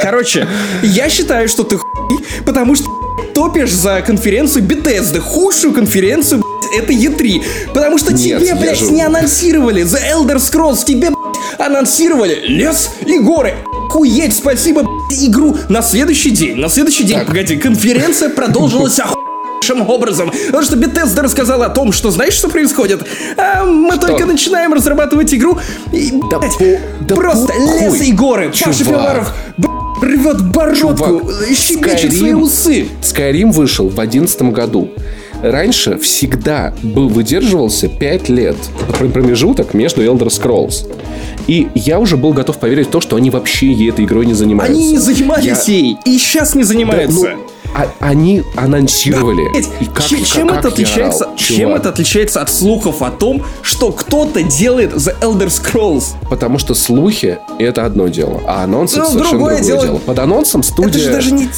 [0.00, 0.46] Короче,
[0.82, 2.86] я считаю, что ты хуй, потому что
[3.34, 7.42] топишь за конференцию Bethesda, худшую конференцию, блядь, это E3.
[7.72, 12.90] Потому что Нет, тебе, блядь, же- не анонсировали The Elder Scrolls, тебе, блядь, анонсировали лес
[13.06, 13.54] и горы.
[13.90, 16.56] Хуеть, спасибо, блядь, игру на следующий день.
[16.56, 18.98] На следующий день, погоди, конференция продолжилась
[19.64, 20.30] охуеннейшим образом.
[20.46, 23.02] Потому что Bethesda рассказала о том, что знаешь, что происходит?
[23.36, 25.58] А мы только начинаем разрабатывать игру,
[25.92, 26.64] и, Да блядь, по-
[27.04, 28.52] да просто похуй, лес и горы.
[28.64, 29.68] Паша б-
[30.02, 32.86] рвет бородку, Чувак, щебечет Skyrim- свои усы.
[33.02, 34.88] Skyrim вышел в 2011 году.
[35.42, 38.56] Раньше всегда был, выдерживался 5 лет
[38.98, 40.86] пр- промежуток между Elder Scrolls.
[41.46, 44.74] И я уже был готов поверить в то, что они вообще этой игрой не занимаются.
[44.78, 47.20] Они не занимались Я- ей, и сейчас не Да, занимаются.
[47.20, 49.42] ну, а- они анонсировали.
[49.80, 51.24] И как- чем, чем как это отличается?
[51.24, 51.80] орал, чем чувак.
[51.80, 56.04] это отличается от слухов о том, что кто-то делает The Elder Scrolls?
[56.30, 59.98] Потому что слухи— это одно дело, а анонсы— Ну, совершенно другое другое дело- дело.
[59.98, 60.88] Под анонсом студия...
[60.90, 61.48] Это же даже не...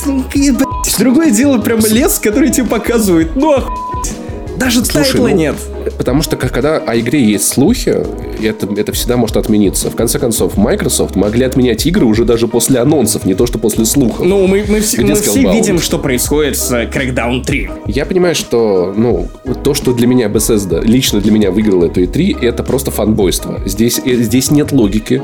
[0.98, 3.36] Другое дело, прям лес, который тебе показывают.
[3.36, 4.12] Ну, охуеть.
[4.56, 5.56] Даже Слушай, тайтла ну, нет.
[5.98, 7.96] Потому что когда о игре есть слухи,
[8.42, 9.90] это, это всегда может отмениться.
[9.90, 13.84] В конце концов, Microsoft могли отменять игры уже даже после анонсов, не то что после
[13.84, 14.24] слухов.
[14.26, 17.70] Ну, мы, мы все, Где мы все видим, что происходит с э, Crackdown 3.
[17.86, 19.28] Я понимаю, что ну,
[19.64, 23.60] то, что для меня Bethesda, лично для меня выиграла эту E3, это просто фанбойство.
[23.64, 25.22] Здесь, э, здесь нет логики,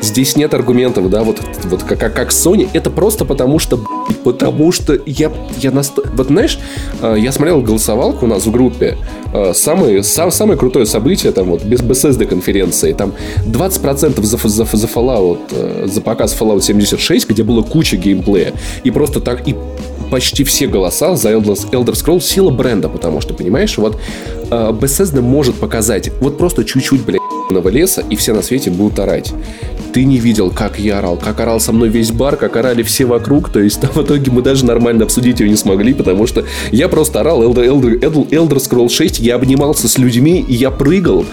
[0.00, 2.68] здесь нет аргументов, да, вот, вот как, как, Sony.
[2.72, 3.80] Это просто потому что,
[4.12, 6.02] потому что я, я наста...
[6.14, 6.58] Вот знаешь,
[7.00, 8.96] э, я смотрел голосовалку у нас в группе,
[9.32, 13.12] э, самое, сам, самое крутое событие, там вот, без Bethesda конференции, там
[13.46, 18.52] 20% за, за, за Fallout, э, за показ Fallout 76, где было куча геймплея,
[18.84, 19.54] и просто так, и
[20.10, 23.98] почти все голоса за Elder, Elder Scrolls сила бренда, потому что, понимаешь, вот
[24.50, 29.32] Bethesda может показать вот просто чуть-чуть, блядь, ебаного леса, и все на свете будут орать.
[29.92, 33.04] Ты не видел, как я орал, как орал со мной весь бар, как орали все
[33.04, 36.44] вокруг, то есть там, в итоге мы даже нормально обсудить ее не смогли, потому что
[36.70, 40.70] я просто орал Elder, Elder, Elder, Elder Scrolls 6, я обнимался с людьми, и я
[40.70, 41.24] прыгал.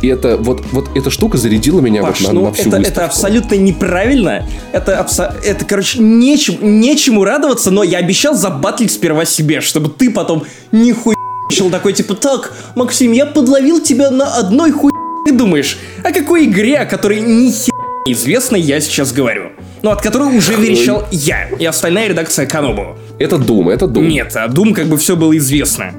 [0.00, 2.78] И это вот, вот эта штука зарядила меня Паш, вот на, ну на всю это,
[2.78, 4.44] это абсолютно неправильно.
[4.72, 10.10] Это, абсо- это короче, нечем, нечему радоваться, но я обещал забатлить сперва себе, чтобы ты
[10.10, 11.14] потом нихуя
[11.48, 14.90] начал такой, типа, так, Максим, я подловил тебя на одной хуй...
[15.24, 17.72] Ты думаешь, о какой игре, о которой ни хера
[18.06, 19.52] известно, я сейчас говорю?
[19.82, 22.96] Ну, от которой уже верещал я и остальная редакция Канобу.
[23.18, 24.06] Это Doom, это Doom.
[24.06, 25.92] Нет, а Doom как бы все было известно.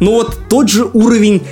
[0.00, 1.42] Ну вот тот же уровень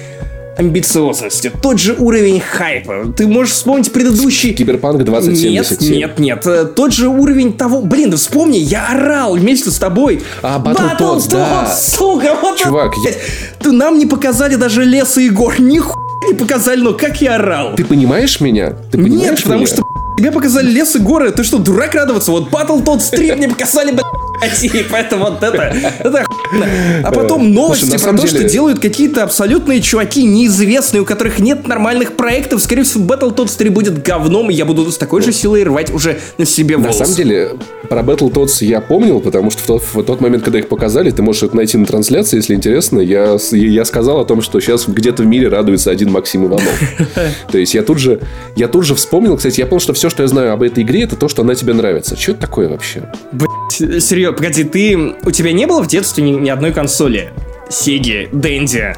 [0.58, 3.12] амбициозности, тот же уровень хайпа.
[3.16, 4.54] Ты можешь вспомнить предыдущий...
[4.54, 5.96] Киберпанк Нет, 2077.
[5.98, 6.46] нет, нет.
[6.46, 7.82] э, Тот же уровень того...
[7.82, 10.22] Блин, да вспомни, я орал вместе с тобой.
[10.42, 11.66] А, Battletoads, да.
[11.76, 15.60] сука, вот Чувак, я- нам не показали даже леса и гор.
[15.60, 17.74] Нихуя не показали, но как я орал.
[17.74, 18.70] Ты понимаешь меня?
[18.90, 19.66] Ты понимаешь Нет, потому меня?
[19.66, 19.82] что
[20.18, 21.30] тебе показали лес и горы.
[21.30, 22.30] Ты что, дурак радоваться?
[22.32, 24.04] Вот Battletoads 3 мне показали, блядь,
[24.62, 26.66] и поэтому вот это, это охуенно.
[27.02, 31.04] А потом новости Слушай, на про то, что деле- делают какие-то абсолютные чуваки, неизвестные, у
[31.04, 32.62] которых нет нормальных проектов.
[32.62, 36.18] Скорее всего, Battletoads 3 будет говном, и я буду с такой же силой рвать уже
[36.38, 36.98] на себе На волосы.
[37.00, 37.50] самом деле,
[37.88, 41.22] про Battletoads я помнил, потому что в тот, в тот момент, когда их показали, ты
[41.22, 43.00] можешь это найти на трансляции, если интересно.
[43.00, 46.80] Я, я сказал о том, что сейчас где-то в мире радуется один Максим Иванов.
[47.50, 48.20] То есть я тут же,
[48.54, 51.02] я тут же вспомнил, кстати, я понял, что все, что я знаю об этой игре,
[51.02, 52.16] это то, что она тебе нравится.
[52.16, 53.02] Что это такое вообще?
[53.32, 55.14] Блядь, серьезно, погоди, ты...
[55.22, 57.30] У тебя не было в детстве ни, ни одной консоли?
[57.68, 58.96] Сеги, Дэнди.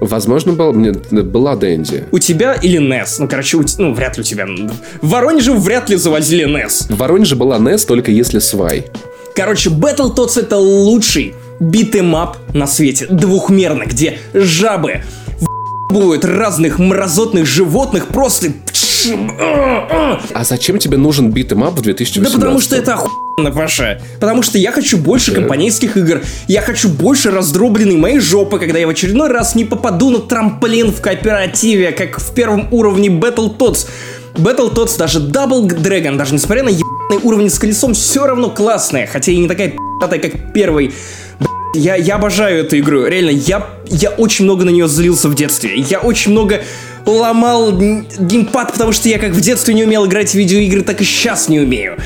[0.00, 2.04] Возможно, был, мне, была Дэнди.
[2.10, 3.16] У тебя или NES?
[3.20, 4.46] Ну, короче, у ну, вряд ли у тебя.
[5.00, 6.92] В Воронеже вряд ли завозили NES.
[6.92, 8.86] В Воронеже была NES, только если свай.
[9.34, 13.06] Короче, Battletoads это лучший beat 'em up на свете.
[13.06, 15.02] Двухмерно, где жабы
[15.90, 18.48] будут разных мразотных животных просто...
[19.12, 22.32] А зачем тебе нужен beat 'em up в 2018?
[22.32, 24.00] Да потому что это охуенно, Паша.
[24.20, 26.22] Потому что я хочу больше компанейских игр.
[26.48, 30.92] Я хочу больше раздробленной моей жопы, когда я в очередной раз не попаду на трамплин
[30.92, 33.88] в кооперативе, как в первом уровне Battletoads.
[34.34, 39.30] Battletoads, даже Double Dragon, даже несмотря на ебаные уровни с колесом, все равно классная, хотя
[39.32, 40.92] и не такая пи***тая, как первый.
[41.74, 45.74] Я, я обожаю эту игру, реально, я, я очень много на нее злился в детстве.
[45.76, 46.62] Я очень много
[47.06, 51.04] ломал геймпад, потому что я как в детстве не умел играть в видеоигры, так и
[51.04, 51.96] сейчас не умею.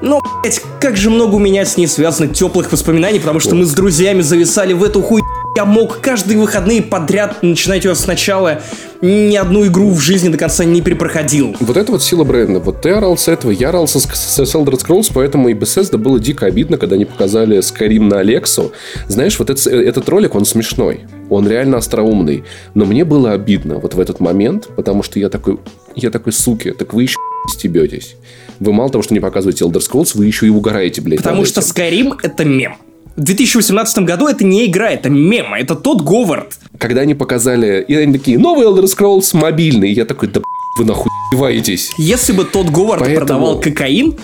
[0.00, 3.64] Но, блять, как же много у меня с ней связано теплых воспоминаний, потому что мы
[3.64, 5.22] с друзьями зависали в эту хуй.
[5.56, 8.62] Я мог каждые выходные подряд начинать ее сначала.
[9.00, 11.56] Ни одну игру в жизни до конца не перепроходил.
[11.58, 12.60] Вот это вот сила бренда.
[12.60, 16.20] Вот ты орал с этого, я орал с с Elder Scrolls, поэтому и Bethesda было
[16.20, 18.72] дико обидно, когда они показали Skyrim на Алексу.
[19.08, 21.06] Знаешь, вот этот, этот ролик, он смешной.
[21.30, 22.44] Он реально остроумный.
[22.74, 25.58] Но мне было обидно вот в этот момент, потому что я такой,
[25.94, 27.16] я такой, суки, так вы еще
[27.48, 28.16] стебетесь.
[28.60, 31.18] Вы мало того, что не показываете Elder Scrolls, вы еще и угораете, блядь.
[31.18, 31.60] Потому что.
[31.60, 32.76] Skyrim— это мем.
[33.16, 36.58] В 2018 году это не игра, это мем, это тот Говард.
[36.78, 40.40] Когда они показали, и они такие, новый Elder Scrolls мобильный, я такой, да
[40.78, 41.90] вы нахуй издеваетесь.
[41.98, 44.14] Если бы тот Говард Поэтому- продавал кокаин,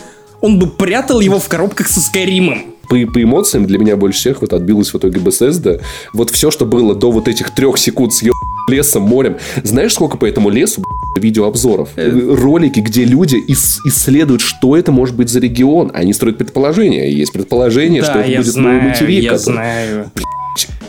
[0.40, 2.73] он бы прятал его в коробках со Скайримом.
[2.88, 5.80] По, по эмоциям для меня больше всех вот отбилось в итоге Bethesda.
[6.12, 8.32] Вот все, что было до вот этих трех секунд с ё-
[8.70, 9.36] лесом, морем.
[9.62, 10.82] Знаешь, сколько по этому лесу
[11.18, 11.90] видеообзоров?
[11.96, 12.10] Э.
[12.10, 15.90] Ролики, где люди ис- исследуют, что это может быть за регион.
[15.94, 17.10] Они строят предположения.
[17.12, 19.22] Есть предположение, что это будет новый знаю, материк.
[19.22, 20.10] я который- знаю.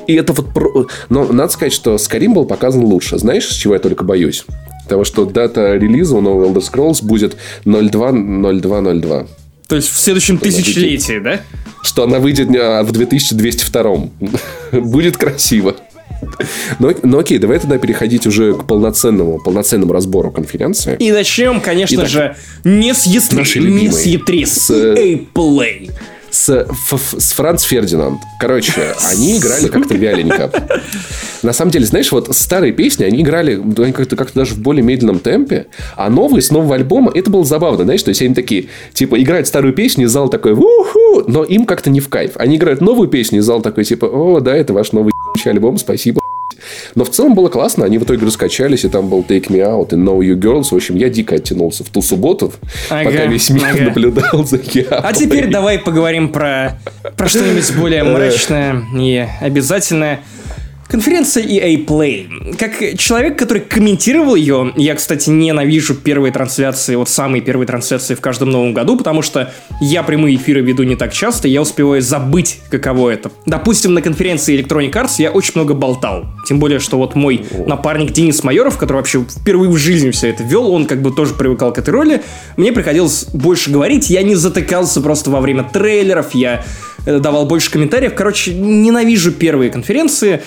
[0.08, 0.54] И это вот...
[0.54, 3.18] про- Но надо сказать, что Skyrim был показан лучше.
[3.18, 4.46] Знаешь, с чего я только боюсь?
[4.84, 9.28] Потому что дата релиза у нового Elder Scrolls будет 02-02-02.
[9.68, 11.42] То есть в следующем тысячелетии, да?
[11.86, 14.10] Что она выйдет а, в 2202.
[14.82, 15.76] Будет красиво.
[16.80, 20.96] Но, но окей, давай тогда переходить уже к полноценному, полноценному разбору конференции.
[21.00, 24.70] И начнем, конечно Итак, же, не с E3, наши не с E3, с
[25.34, 25.92] Play.
[26.30, 28.20] С, Ф- с Франц Фердинанд.
[28.40, 30.52] Короче, они играли как-то вяленько.
[31.44, 33.62] На самом деле, знаешь, вот старые песни, они играли
[33.92, 37.84] как-то как даже в более медленном темпе, а новые с нового альбома, это было забавно,
[37.84, 41.66] знаешь, то есть они такие, типа, играют старую песню, и зал такой, уху, но им
[41.66, 42.32] как-то не в кайф.
[42.36, 45.14] Они играют новую песню, и зал такой, типа, о, да, это ваш новый
[45.46, 46.22] альбом, спасибо.
[46.96, 49.94] Но в целом было классно, они в итоге раскачались, и там был Take Me Out
[49.94, 50.70] и Know You Girls.
[50.72, 52.54] В общем, я дико оттянулся в ту субботу,
[52.90, 53.84] Ага, пока весь мир ага.
[53.86, 54.88] наблюдал за Японией.
[54.90, 56.80] А теперь давай поговорим про,
[57.18, 60.22] про что-нибудь более мрачное и обязательное.
[60.88, 62.56] Конференция EA Play.
[62.58, 68.22] Как человек, который комментировал ее, я, кстати, ненавижу первые трансляции, вот самые первые трансляции в
[68.22, 72.60] каждом новом году, потому что я прямые эфиры веду не так часто, я успеваю забыть,
[72.70, 73.32] каково это.
[73.48, 76.26] Допустим, на конференции Electronic Arts я очень много болтал.
[76.48, 80.44] Тем более, что вот мой напарник Денис Майоров, который вообще впервые в жизни все это
[80.44, 82.22] вел, он как бы тоже привыкал к этой роли.
[82.58, 86.64] Мне приходилось больше говорить, я не затыкался просто во время трейлеров, я
[87.08, 88.14] э, давал больше комментариев.
[88.14, 90.42] Короче, ненавижу первые конференции.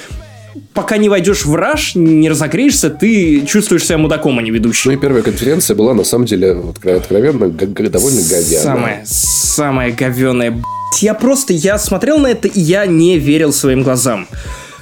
[0.75, 4.91] Пока не войдешь в раш, не разогреешься, ты чувствуешь себя мудаком, а не Ну ведущим.
[4.93, 6.53] и первая конференция была, на самом деле,
[6.97, 9.03] откровенно, довольно говяная.
[9.07, 11.03] Самое говеное, б***ь.
[11.03, 14.27] Я просто, я смотрел на это, и я не верил своим глазам.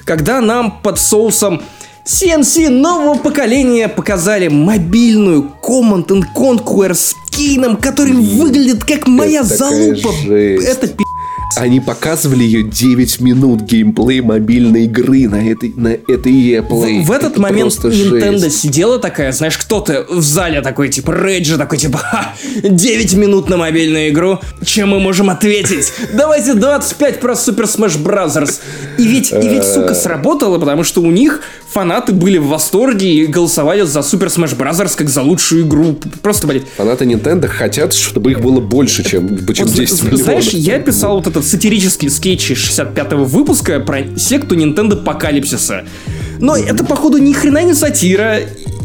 [0.05, 1.61] Когда нам под соусом
[2.05, 9.57] CNC нового поколения показали мобильную Command and Conquer с Кейном, который выглядит как моя такая
[9.57, 10.11] залупа.
[10.25, 10.65] жесть.
[10.65, 11.03] Это пи***.
[11.55, 17.03] Они показывали ее 9 минут геймплей мобильной игры на этой, на этой Play.
[17.03, 18.59] В, в этот Это момент Nintendo жесть.
[18.59, 22.33] сидела такая, знаешь, кто-то в зале такой, типа, Реджи такой, типа, Ха,
[22.63, 25.91] 9 минут на мобильную игру, чем мы можем ответить?
[26.13, 28.59] Давайте 25 про Super Smash Bros.
[28.97, 33.25] И ведь, и ведь, сука, сработало, потому что у них фанаты были в восторге и
[33.27, 34.95] голосовали за Super Smash Bros.
[34.95, 35.97] как за лучшую игру.
[36.21, 40.21] Просто, блядь, Фанаты Nintendo хотят, чтобы их было больше, чем, чем вот, 10 з- миллионов.
[40.25, 45.85] Знаешь, я писал вот этот сатирический скетч из 65-го выпуска про секту Nintendo Апокалипсиса.
[46.39, 48.39] Но это, походу, ни хрена не сатира.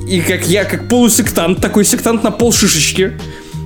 [0.09, 3.13] И как я, как полусектант, такой сектант на пол шишечки,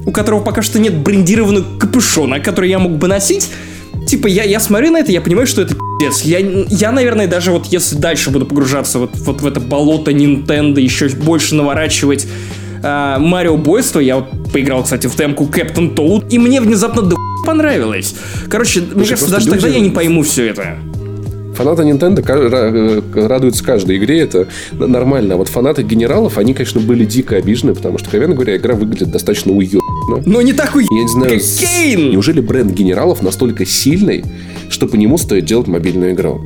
[0.04, 3.48] у которого пока что нет брендированного капюшона, который я мог бы носить,
[4.06, 6.22] Типа, я, я смотрю на это, я понимаю, что это пиздец.
[6.22, 10.80] Я, я, наверное, даже вот если дальше буду погружаться вот, вот в это болото Nintendo,
[10.80, 12.26] еще больше наворачивать
[12.82, 17.16] а, Марио Бойство, я вот поиграл, кстати, в темку Captain Toad, и мне внезапно до
[17.44, 18.14] понравилось.
[18.48, 20.78] Короче, мне кажется, даже тогда люди- я не пойму все это.
[21.56, 25.34] Фанаты Nintendo э, радуются каждой игре, это нормально.
[25.34, 29.10] А вот фанаты генералов, они, конечно, были дико обижены, потому что, откровенно говоря, игра выглядит
[29.10, 29.80] достаточно уютно.
[30.26, 30.84] Но не так уй...
[30.90, 32.10] Я не знаю, Кейн!
[32.10, 34.24] неужели бренд генералов настолько сильный,
[34.68, 36.42] что по нему стоит делать мобильную игру?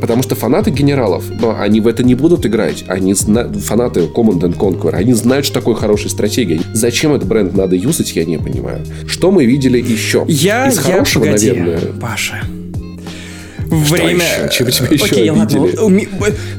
[0.00, 2.84] Потому что фанаты генералов, но они в это не будут играть.
[2.88, 6.60] Они зна- фанаты Command and Conquer, они знают, что такое хорошая стратегия.
[6.72, 8.80] Зачем этот бренд надо юзать, я не понимаю.
[9.06, 10.24] Что мы видели еще?
[10.26, 11.92] Я, Из я, хорошего, погоди, наверное.
[12.00, 12.40] Паша.
[13.80, 14.24] Время...
[14.24, 14.48] еще?
[14.50, 15.44] Чего тебя еще Окей, ладно.
[15.44, 16.06] обидели?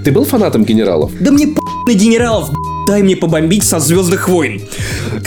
[0.03, 1.11] Ты был фанатом генералов?
[1.19, 1.47] Да мне
[1.87, 2.49] на генералов,
[2.87, 4.61] дай мне побомбить со Звездных войн.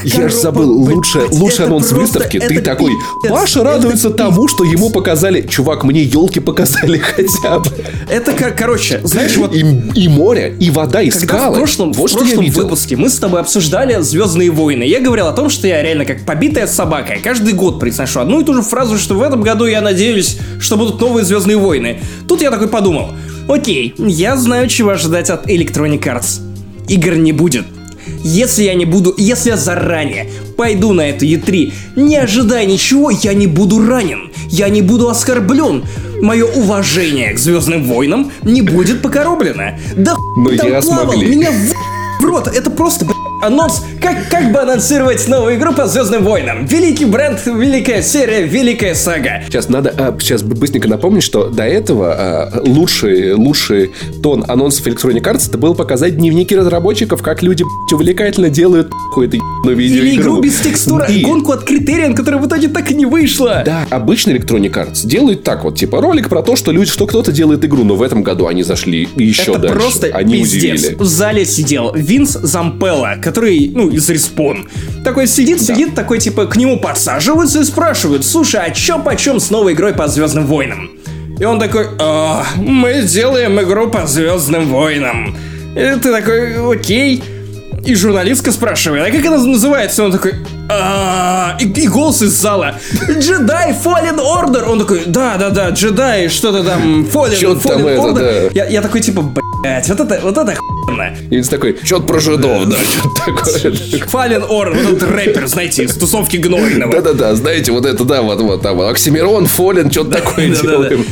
[0.03, 2.38] Я же забыл, лучше, лучше анонс выставки.
[2.38, 2.93] Ты такой,
[3.29, 5.43] Паша радуется тому, что ему показали.
[5.47, 7.67] Чувак, мне елки показали хотя бы.
[8.09, 9.61] Это, короче, знаешь, вот И,
[9.95, 11.55] и море, и вода, и Когда скалы.
[11.55, 14.83] в прошлом, вот в прошлом выпуске мы с тобой обсуждали Звездные войны.
[14.85, 17.14] Я говорил о том, что я реально как побитая собака.
[17.14, 20.39] Я каждый год произношу одну и ту же фразу, что в этом году я надеюсь,
[20.61, 22.01] что будут новые Звездные войны.
[22.28, 23.11] Тут я такой подумал.
[23.49, 26.41] Окей, я знаю, чего ожидать от Electronic Arts.
[26.89, 27.64] Игр не будет.
[28.22, 33.35] Если я не буду, если я заранее пойду на эту E3, не ожидая ничего, я
[33.35, 35.85] не буду ранен, я не буду оскорблен.
[36.20, 39.78] Мое уважение к Звездным войнам не будет покороблено.
[39.97, 41.35] Да хуй там я плавал, смогли.
[41.35, 42.49] меня в, в рот.
[42.49, 43.07] Это просто,
[43.43, 43.82] анонс.
[44.01, 46.66] Как, как бы анонсировать новую игру по Звездным войнам?
[46.66, 49.43] Великий бренд, великая серия, великая сага.
[49.47, 55.22] Сейчас надо а, сейчас быстренько напомнить, что до этого а, лучший, лучший тон анонсов Electronic
[55.22, 60.22] Arts это был показать дневники разработчиков, как люди увлекательно делают какую-то ебаную Или видеоигру.
[60.22, 63.62] игру без текстура, И- гонку от Критериан, которая в итоге так и не вышла.
[63.64, 67.32] Да, обычно Electronic Arts делает так вот, типа ролик про то, что люди, что кто-то
[67.32, 69.76] делает игру, но в этом году они зашли еще Это дальше.
[69.76, 70.80] просто они пиздец.
[70.82, 70.95] удивили.
[70.97, 74.68] В зале сидел Винс Зампелла, который, ну, из Респон.
[75.03, 79.51] Такой сидит, сидит, такой, типа, к нему подсаживаются и спрашивают, слушай, а чё почем с
[79.51, 80.91] новой игрой по Звездным войнам?
[81.41, 85.37] И он такой, «А, мы делаем игру по Звездным войнам.
[85.75, 87.22] И ты такой, окей.
[87.85, 90.03] И журналистка спрашивает, а как она называется?
[90.03, 90.35] И он такой,
[90.70, 92.77] «А, и, и голос из зала.
[93.11, 94.62] Джедай Fallen Order.
[94.70, 98.51] Он такой, да, да, да, джедай, что-то там, Fallen, Fallen это, Order.
[98.55, 98.64] да.
[98.64, 99.22] Я, я такой, типа,
[99.65, 101.17] блять, вот это, вот это охуенно.
[101.31, 103.73] И Винс такой, что-то про жидов, да, что-то такое.
[104.07, 106.93] Fallen Order, вот этот рэпер, знаете, из тусовки гнойного.
[106.93, 111.05] Да-да-да, знаете, вот это, да, вот, вот там, Оксимирон, Фолин, что-то такое делаем.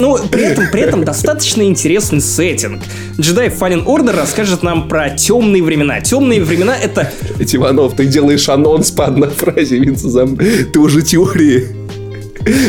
[0.00, 2.82] Ну, при этом, при этом достаточно интересный сеттинг.
[3.20, 6.00] Джедай Fallen Order расскажет нам про темные времена.
[6.00, 10.36] Темные времена— это Иванов, ты делаешь анонс по одной фразе, Винса Зам...
[10.36, 11.79] Ты уже теории.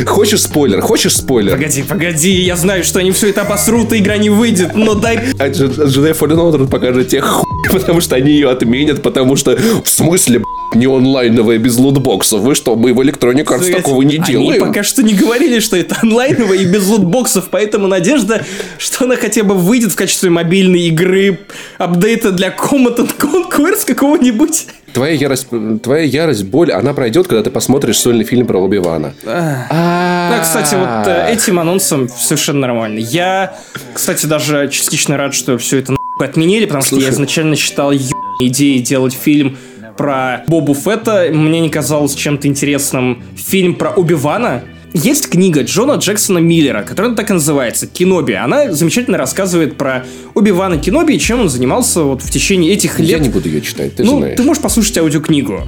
[0.06, 0.80] Хочешь спойлер?
[0.80, 1.52] Хочешь спойлер?
[1.52, 5.18] Погоди, погоди, я знаю, что они все это обосрут, и игра не выйдет, но дай...
[5.38, 9.88] А Jedi Fallen Order покажет тебе хуй, потому что они ее отменят, потому что в
[9.88, 10.42] смысле,
[10.74, 12.40] не онлайновая без лутбоксов?
[12.40, 14.60] Вы что, мы в Electronic Arts Ведь такого не Они делаем?
[14.60, 18.44] пока что не говорили, что это онлайново и без лутбоксов, поэтому надежда,
[18.78, 21.40] что она хотя бы выйдет в качестве мобильной игры,
[21.78, 24.66] апдейта для Command and Conquers какого-нибудь.
[24.92, 25.48] Твоя ярость,
[25.82, 29.14] твоя ярость, боль, она пройдет, когда ты посмотришь сольный фильм про Оби-Вана.
[29.24, 32.98] Да, кстати, вот э, этим анонсом совершенно нормально.
[32.98, 33.54] Я,
[33.94, 37.92] кстати, даже частично рад, что все это отменили, потому что я изначально считал
[38.40, 39.56] идеей делать фильм
[39.96, 41.28] про Бобу Фетта.
[41.32, 44.62] Мне не казалось чем-то интересным фильм про Оби-Вана.
[44.94, 48.34] Есть книга Джона Джексона Миллера, которая так и называется «Киноби».
[48.34, 53.08] Она замечательно рассказывает про Оби-Вана Киноби и чем он занимался вот в течение этих лет.
[53.08, 54.36] Я не буду ее читать, ты ну, знаешь.
[54.36, 55.62] ты можешь послушать аудиокнигу.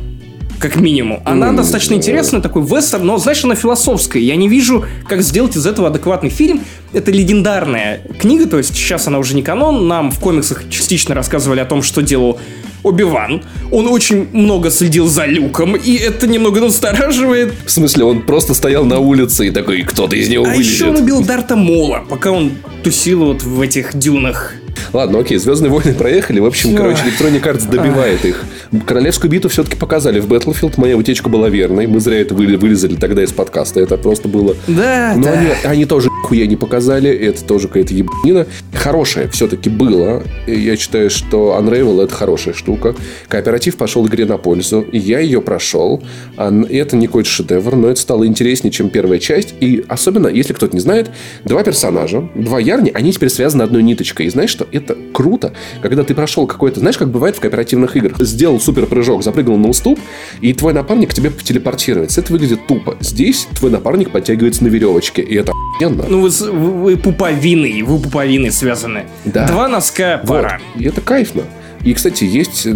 [0.58, 1.20] Как минимум.
[1.24, 4.22] Она Ну, достаточно интересная, такой вестерн, но, знаешь, она философская.
[4.22, 6.60] Я не вижу, как сделать из этого адекватный фильм.
[6.92, 9.88] Это легендарная книга, то есть сейчас она уже не канон.
[9.88, 12.38] Нам в комиксах частично рассказывали о том, что делал
[12.84, 13.42] Оби-Ван.
[13.72, 17.54] Он очень много следил за Люком, и это немного настораживает.
[17.66, 20.90] В смысле, он просто стоял на улице и такой, кто-то из него А еще он
[20.90, 21.02] вылезет.
[21.02, 24.54] убил Дарта Мола, пока он тусил вот в этих дюнах.
[24.92, 26.40] Ладно, окей, Звездные войны проехали.
[26.40, 28.44] В общем, короче, Electronic Arts добивает их.
[28.86, 30.74] Королевскую битву все-таки показали в Battlefield.
[30.76, 31.86] Моя утечка была верной.
[31.86, 33.80] Мы зря это вылезали тогда из подкаста.
[33.80, 34.56] Это просто было...
[34.66, 35.32] Да, Но да.
[35.32, 37.10] они, они тоже хуя не показали.
[37.10, 38.46] Это тоже какая-то ебанина.
[38.72, 40.22] Хорошее все-таки было.
[40.46, 42.94] Я считаю, что Unravel это хорошая штука.
[43.28, 44.84] Кооператив пошел игре на пользу.
[44.92, 46.02] Я ее прошел.
[46.36, 49.54] А Это не какой-то шедевр, но это стало интереснее, чем первая часть.
[49.60, 51.10] И особенно, если кто-то не знает,
[51.44, 54.26] два персонажа, два ярни, они теперь связаны одной ниточкой.
[54.26, 54.66] И знаешь что?
[54.72, 55.52] Это круто,
[55.82, 56.80] когда ты прошел какой-то...
[56.80, 58.18] Знаешь, как бывает в кооперативных играх?
[58.20, 59.98] Сделал супер прыжок, запрыгнул на уступ,
[60.40, 62.20] и твой напарник к тебе телепортируется.
[62.20, 62.96] Это выглядит тупо.
[63.00, 66.04] Здесь твой напарник подтягивается на веревочке, и это охуенно.
[66.08, 69.04] Ну, вы, вы, пуповиной, вы пуповиной связаны.
[69.24, 69.46] Да.
[69.46, 70.28] Два носка Вот.
[70.28, 70.60] пара.
[70.76, 71.42] И это кайфно.
[71.84, 72.66] И, кстати, есть,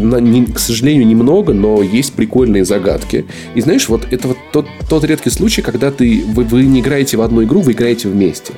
[0.54, 3.24] к сожалению, немного, но есть прикольные загадки.
[3.54, 7.16] И знаешь, вот это вот тот, тот редкий случай, когда ты, вы, вы не играете
[7.16, 8.52] в одну игру, вы играете вместе.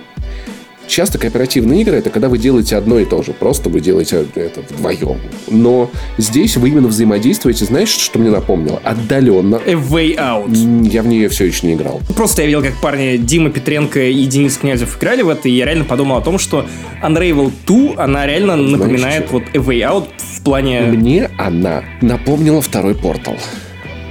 [0.91, 4.61] Часто кооперативные игры это когда вы делаете одно и то же, просто вы делаете это
[4.69, 5.21] вдвоем.
[5.49, 5.89] Но
[6.19, 8.81] здесь вы именно взаимодействуете, знаешь, что мне напомнило?
[8.83, 9.61] Отдаленно.
[9.65, 10.89] A Way Out.
[10.91, 12.01] Я в нее все еще не играл.
[12.17, 15.65] Просто я видел, как парни Дима Петренко и Денис Князев играли в это, и я
[15.65, 16.67] реально подумал о том, что
[17.05, 19.35] Unravel 2, она реально напоминает что?
[19.35, 20.81] вот A Way Out в плане...
[20.81, 23.37] Мне она напомнила второй портал.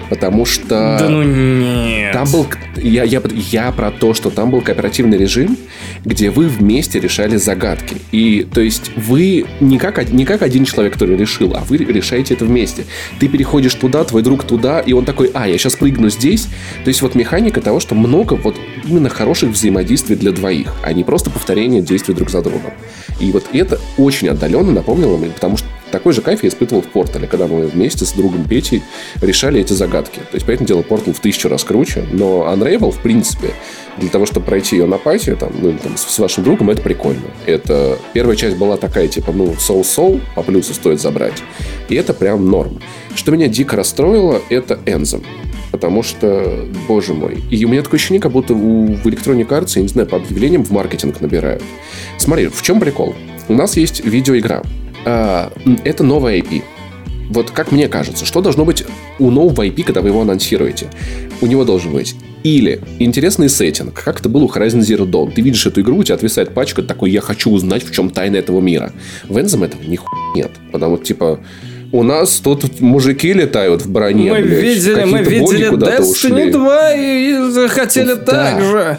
[0.10, 0.97] Потому что...
[0.99, 2.14] Да ну нет.
[2.14, 2.47] Там был...
[2.76, 5.57] Я, я, я про то, что там был кооперативный режим,
[6.03, 7.97] где вы вместе решали загадки.
[8.12, 12.34] И, то есть, вы не как, не как один человек, который решил, а вы решаете
[12.34, 12.86] это вместе.
[13.20, 16.47] Ты переходишь туда, твой друг туда, и он такой, а, я сейчас прыгну здесь.
[16.84, 18.55] То есть, вот механика того, что много вот
[18.86, 22.72] именно хороших взаимодействий для двоих, а не просто повторение действий друг за другом.
[23.20, 26.88] И вот это очень отдаленно напомнило мне, потому что такой же кайф я испытывал в
[26.88, 28.84] Портале, когда мы вместе с другом Петей
[29.22, 30.20] решали эти загадки.
[30.20, 33.54] То есть, понятное дело, Портал в тысячу раз круче, но Unravel, в принципе,
[33.98, 37.22] для того, чтобы пройти ее на пати, там, ну, там, с, вашим другом, это прикольно.
[37.46, 41.44] Это первая часть была такая, типа, ну, соу-соу, по плюсу стоит забрать.
[41.90, 42.80] И это прям норм.
[43.16, 45.24] Что меня дико расстроило, это Энзом.
[45.72, 49.74] Потому что, боже мой, и у меня такое ощущение, как будто у, в Electronic Arts,
[49.76, 51.64] я не знаю, по объявлениям в маркетинг набирают.
[52.18, 53.16] Смотри, в чем прикол?
[53.48, 54.64] У нас есть видеоигра.
[55.06, 55.52] А,
[55.84, 56.64] это новая IP.
[57.30, 58.84] Вот как мне кажется, что должно быть
[59.20, 60.90] у нового IP, когда вы его анонсируете?
[61.42, 65.32] У него должен быть или интересный сеттинг, как это было у Horizon Zero Dawn.
[65.34, 68.38] Ты видишь эту игру, у тебя отвисает пачка, такой, я хочу узнать, в чем тайна
[68.38, 68.94] этого мира.
[69.28, 70.00] В Энзом этого ни
[70.36, 70.52] нет.
[70.72, 71.40] Потому что, типа,
[71.92, 74.32] у нас тут мужики летают в броне.
[74.32, 76.52] Мы блядь, видели, мы видели Destiny ушли.
[76.52, 78.26] 2 и захотели Да.
[78.26, 78.98] так же.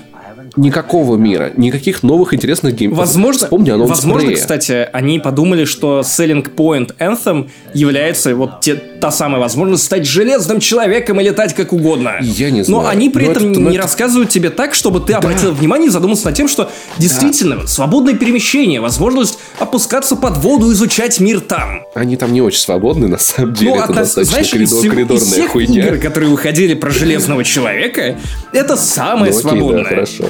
[0.57, 2.99] Никакого мира, никаких новых интересных геймов.
[2.99, 4.35] Возможно, Вспомни анонс возможно, Prey.
[4.35, 10.61] кстати, они подумали, что selling point Anthem является вот те- та самая возможность стать железным
[10.61, 12.15] человеком и летать как угодно.
[12.21, 12.89] Я не Но знаю.
[12.89, 15.89] они при Но этом это- но не это- рассказывают тебе так, чтобы ты обратил внимание
[15.89, 21.83] и задумался над тем, что действительно свободное перемещение, возможность опускаться под воду, изучать мир там.
[21.95, 23.71] Они там не очень свободны, на самом деле.
[23.71, 25.87] Ну, это а та- достаточно знаешь, из, коридор- из коридорная всех хуйня.
[25.87, 28.17] игр, которые выходили про железного человека,
[28.53, 29.83] это самое Ну, окей, свободное.
[29.85, 30.25] да, хорошо.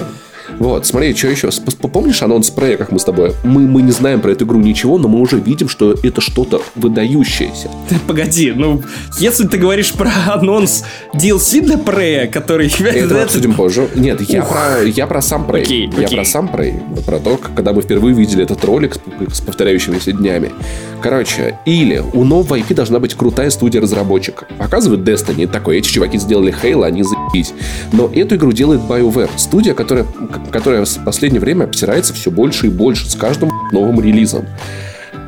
[0.60, 1.48] Вот, смотри, что еще?
[1.92, 3.32] Помнишь анонс Прея, как мы с тобой?
[3.44, 6.60] Мы, мы не знаем про эту игру ничего, но мы уже видим, что это что-то
[6.74, 7.70] выдающееся.
[7.88, 8.82] Ты погоди, ну,
[9.18, 10.84] если ты говоришь про анонс
[11.14, 12.70] DLC для Прея, который...
[12.78, 13.88] Это мы обсудим позже.
[13.94, 15.62] Нет, я про, я про сам Prey.
[15.62, 16.18] Окей, я окей.
[16.18, 17.04] про сам Prey.
[17.04, 20.52] Про то, когда мы впервые видели этот ролик с, с повторяющимися днями.
[21.00, 24.46] Короче, или у нового IP должна быть крутая студия разработчика.
[24.58, 27.54] Показывают Destiny, такой, эти чуваки сделали Halo, они заебись.
[27.92, 29.30] Но эту игру делает BioWare.
[29.36, 30.04] Студия, которая,
[30.50, 34.46] которая в последнее время обтирается все больше и больше с каждым новым релизом.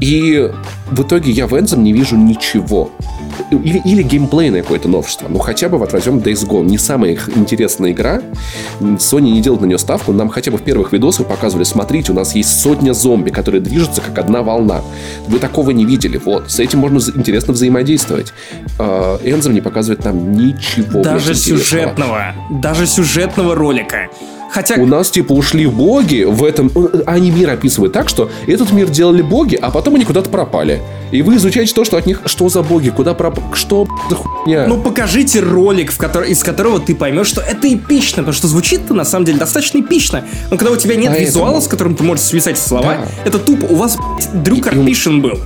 [0.02, 0.50] И
[0.90, 2.90] в итоге я в Энзом не вижу ничего.
[3.52, 5.28] Или, или геймплейное какое-то новшество.
[5.28, 6.64] Ну, хотя бы вот возьмем Days Gone.
[6.64, 8.20] Не самая интересная игра.
[8.80, 10.12] Sony не делает на нее ставку.
[10.12, 14.00] Нам хотя бы в первых видосах показывали, смотрите, у нас есть сотня зомби, которые движутся
[14.00, 14.82] как одна волна.
[15.28, 16.16] Вы такого не видели.
[16.16, 16.50] Вот.
[16.50, 18.32] С этим можно интересно взаимодействовать.
[18.80, 21.02] А, Энзом не показывает нам ничего.
[21.02, 24.08] Даже сюжетного, даже сюжетного ролика.
[24.52, 26.70] Хотя, У нас, типа, ушли боги в этом...
[27.06, 30.82] Они мир описывают так, что этот мир делали боги, а потом они куда-то пропали.
[31.10, 32.20] И вы изучаете то, что от них...
[32.26, 32.90] Что за боги?
[32.90, 33.46] Куда пропали?
[33.54, 34.66] Что за хуйня?
[34.66, 38.92] ну покажите ролик, в который, из которого ты поймешь, что это эпично, потому что звучит-то
[38.92, 40.24] на самом деле достаточно эпично.
[40.50, 43.06] Но когда у тебя нет Поэтому- визуала, с которым ты можешь связать слова, Да.
[43.24, 43.64] это тупо.
[43.66, 45.38] У вас блядь, Дрю Карпишин был.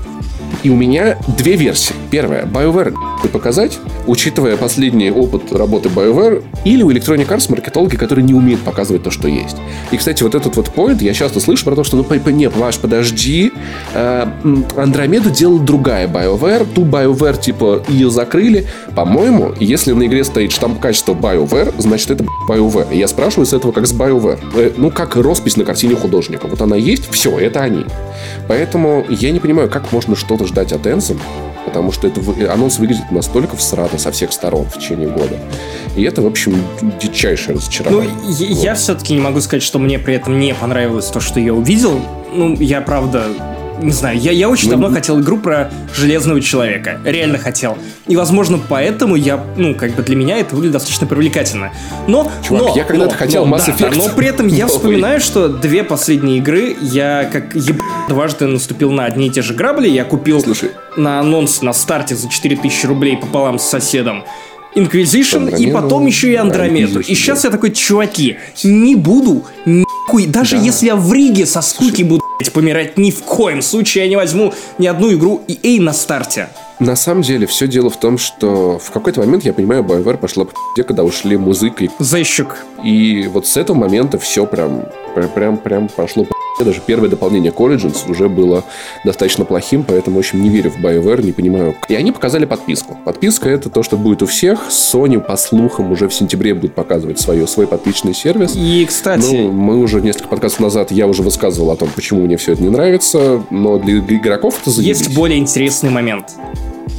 [0.63, 1.95] И у меня две версии.
[2.11, 2.45] Первая.
[2.45, 2.95] BioWare
[3.29, 9.03] показать, учитывая последний опыт работы BioWare, или у Electronic Arts маркетологи, которые не умеют показывать
[9.03, 9.57] то, что есть.
[9.91, 12.79] И, кстати, вот этот вот point я часто слышу про то, что, ну, не, Паш,
[12.79, 13.53] подожди,
[13.95, 14.27] э,
[14.77, 18.67] Андромеду делала другая BioWare, ту BioWare, типа, ее закрыли.
[18.95, 22.97] По-моему, если на игре стоит штамп качества BioWare, значит, это BioWare.
[22.97, 24.39] Я спрашиваю с этого, как с BioWare.
[24.55, 26.47] Э, ну, как роспись на картине художника.
[26.47, 27.85] Вот она есть, все, это они.
[28.49, 31.21] Поэтому я не понимаю, как можно что-то ждать от Энсом,
[31.65, 35.37] потому что это, вы- анонс выглядит настолько всрато со всех сторон в течение года.
[35.97, 36.63] И это, в общем,
[37.01, 38.11] дичайшее Ну, разочарование.
[38.29, 41.53] я, я все-таки не могу сказать, что мне при этом не понравилось то, что я
[41.55, 42.01] увидел.
[42.33, 43.25] Ну, я правда
[43.83, 47.01] не знаю, я, я очень Ну, давно хотел игру про Железного Человека.
[47.05, 47.77] Реально хотел.
[48.07, 51.73] И, возможно, поэтому я, ну, как бы для меня это выглядит достаточно привлекательно.
[52.07, 54.67] Но, Чувак, но, я когда-то хотел но, Mass да, да, Effect но при этом я
[54.69, 57.81] вспоминаю, что две последние игры я как еб...
[58.09, 59.89] дважды наступил на одни и те же грабли.
[59.89, 60.71] Я купил Слушай.
[60.97, 64.25] на анонс на старте за 4000 рублей пополам с соседом
[64.77, 67.01] Inquisition и Андромеду, потом еще и Андромеду.
[67.01, 70.63] И сейчас я такой, чуваки, не буду нихуй, даже Да.
[70.63, 74.17] если я в Риге со скуки буду блядь, помирать, ни в коем случае я не
[74.17, 76.49] возьму ни одну игру EA на старте.
[76.79, 80.45] На самом деле, все дело в том, что в какой-то момент, я понимаю, BioWare пошла
[80.45, 82.67] по пи***е, когда ушли музыка и Зайщик.
[82.85, 84.85] И вот с этого момента все прям,
[85.15, 86.36] прям, прям, прям пошло по.
[86.65, 88.65] Даже первое дополнение к Origins уже было
[89.05, 91.75] достаточно плохим, поэтому, в общем, не верю в BioWare, не понимаю.
[91.89, 92.99] И они показали подписку.
[93.05, 94.69] Подписка— это то, что будет у всех.
[94.71, 98.55] Sony, по слухам, уже в сентябре будет показывать свое, свой подписочный сервис.
[98.57, 102.37] И, кстати, Ну, мы уже несколько подкастов назад, я уже высказывал о том, почему мне
[102.37, 105.01] все это не нравится, но для игроков это заебись.
[105.01, 106.35] есть более интересный момент.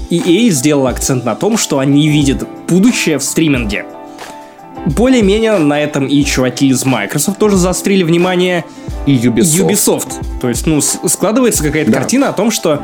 [0.09, 3.85] EA сделал акцент на том, что они видят будущее в стриминге.
[4.85, 8.63] Более-менее на этом и чуваки из Microsoft тоже заострили внимание
[9.05, 9.67] И Ubisoft.
[9.67, 10.39] Ubisoft.
[10.41, 11.97] То есть, ну, складывается какая-то Да.
[11.99, 12.81] картина о том, что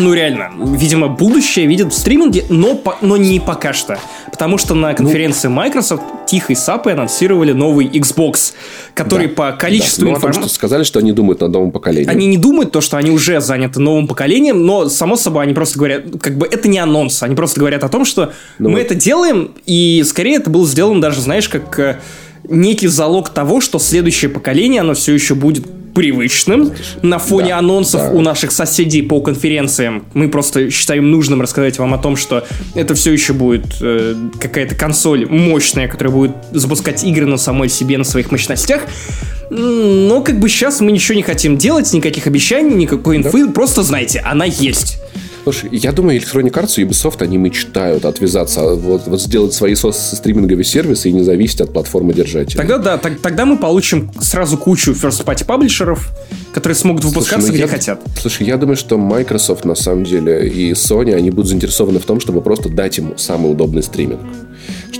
[0.00, 3.98] ну реально, видимо, будущее видят в стриминге, но, по- но не пока что.
[4.30, 8.54] Потому что на конференции Microsoft тихо и сапой анонсировали новый Xbox,
[8.94, 10.10] который Да, по количеству Да.
[10.10, 10.48] Ну, о том, информации...
[10.48, 12.10] что сказали, что они думают над новым поколением.
[12.10, 15.78] Они не думают то, что они уже заняты новым поколением, но, само собой, они просто
[15.78, 18.94] говорят, как бы это не анонс, они просто говорят о том, что Ну мы это
[18.94, 22.00] делаем, и скорее это было сделано даже, знаешь, как э,
[22.48, 26.72] некий залог того, что следующее поколение, оно все еще будет привычным
[27.02, 28.10] на фоне Да, анонсов да.
[28.10, 30.04] у наших соседей по конференциям.
[30.14, 34.74] Мы просто считаем нужным рассказать вам о том, что это все еще будет э, какая-то
[34.74, 38.82] консоль мощная, которая будет запускать игры на самой себе, на своих мощностях.
[39.50, 43.48] Но как бы сейчас мы ничего не хотим делать, никаких обещаний, никакой инфы.
[43.48, 44.98] Просто знайте, она есть.
[45.52, 50.64] Слушай, я думаю, Electronic Arts и Ubisoft, они мечтают отвязаться, вот, вот сделать свои стриминговые
[50.64, 52.56] сервисы и не зависеть от платформы держателя.
[52.56, 56.10] Тогда да, так- тогда мы получим сразу кучу first party паблишеров,
[56.54, 58.00] которые смогут выпускаться ну где я- хотят.
[58.20, 62.20] Слушай, я думаю, что Microsoft на самом деле и Sony, они будут заинтересованы в том,
[62.20, 64.20] чтобы просто дать им самый удобный стриминг.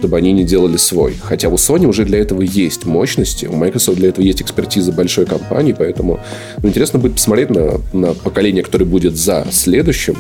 [0.01, 1.15] Чтобы они не делали свой.
[1.21, 5.27] Хотя у Sony уже для этого есть мощности, у Microsoft для этого есть экспертиза большой
[5.27, 6.21] компании, поэтому
[6.63, 10.17] ну, интересно будет посмотреть на, на поколение, которое будет за следующим.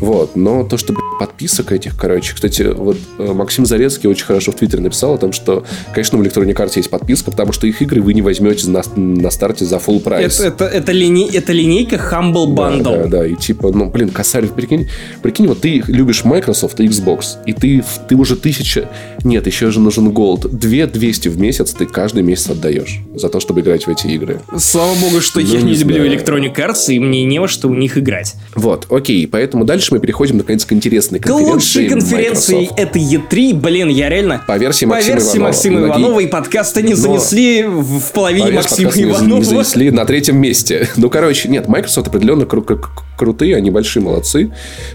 [0.00, 0.36] Вот.
[0.36, 4.82] Но то, что подписок этих, короче, кстати, вот э, Максим Зарецкий очень хорошо в Твиттере
[4.82, 8.14] написал о том, что, конечно, в Electronic Arts есть подписка, потому что их игры вы
[8.14, 10.40] не возьмете на, на старте за full прайс.
[10.40, 12.82] Это, это, это, лине- это линейка Humble Bundle.
[12.82, 14.88] Да, да, да, и типа, ну, блин, Косарев, прикинь,
[15.22, 18.88] прикинь, вот ты любишь Microsoft и Xbox, и ты, ты уже тысяча,
[19.24, 23.40] нет, еще же нужен Gold, две 200 в месяц ты каждый месяц отдаешь за то,
[23.40, 24.40] чтобы играть в эти игры.
[24.58, 26.04] Слава богу, что Ну, я не не люблю.
[26.06, 28.34] Electronic Arts, и мне не во что у них играть.
[28.54, 32.78] Вот, окей, поэтому дальше мы переходим, наконец, к интересной К конференции лучшей конференции Microsoft.
[32.80, 34.42] это E3, блин, я реально...
[34.46, 35.46] По версии По Максима версии Иванова.
[35.48, 39.38] Максима Многие- Иванова и подкаста не Но- занесли в, в половине Максима Иванова.
[39.38, 40.88] Не занесли на третьем месте.
[40.96, 42.84] Ну, короче, нет, Microsoft определенно кру- кру-
[43.16, 44.50] крутые, они большие молодцы.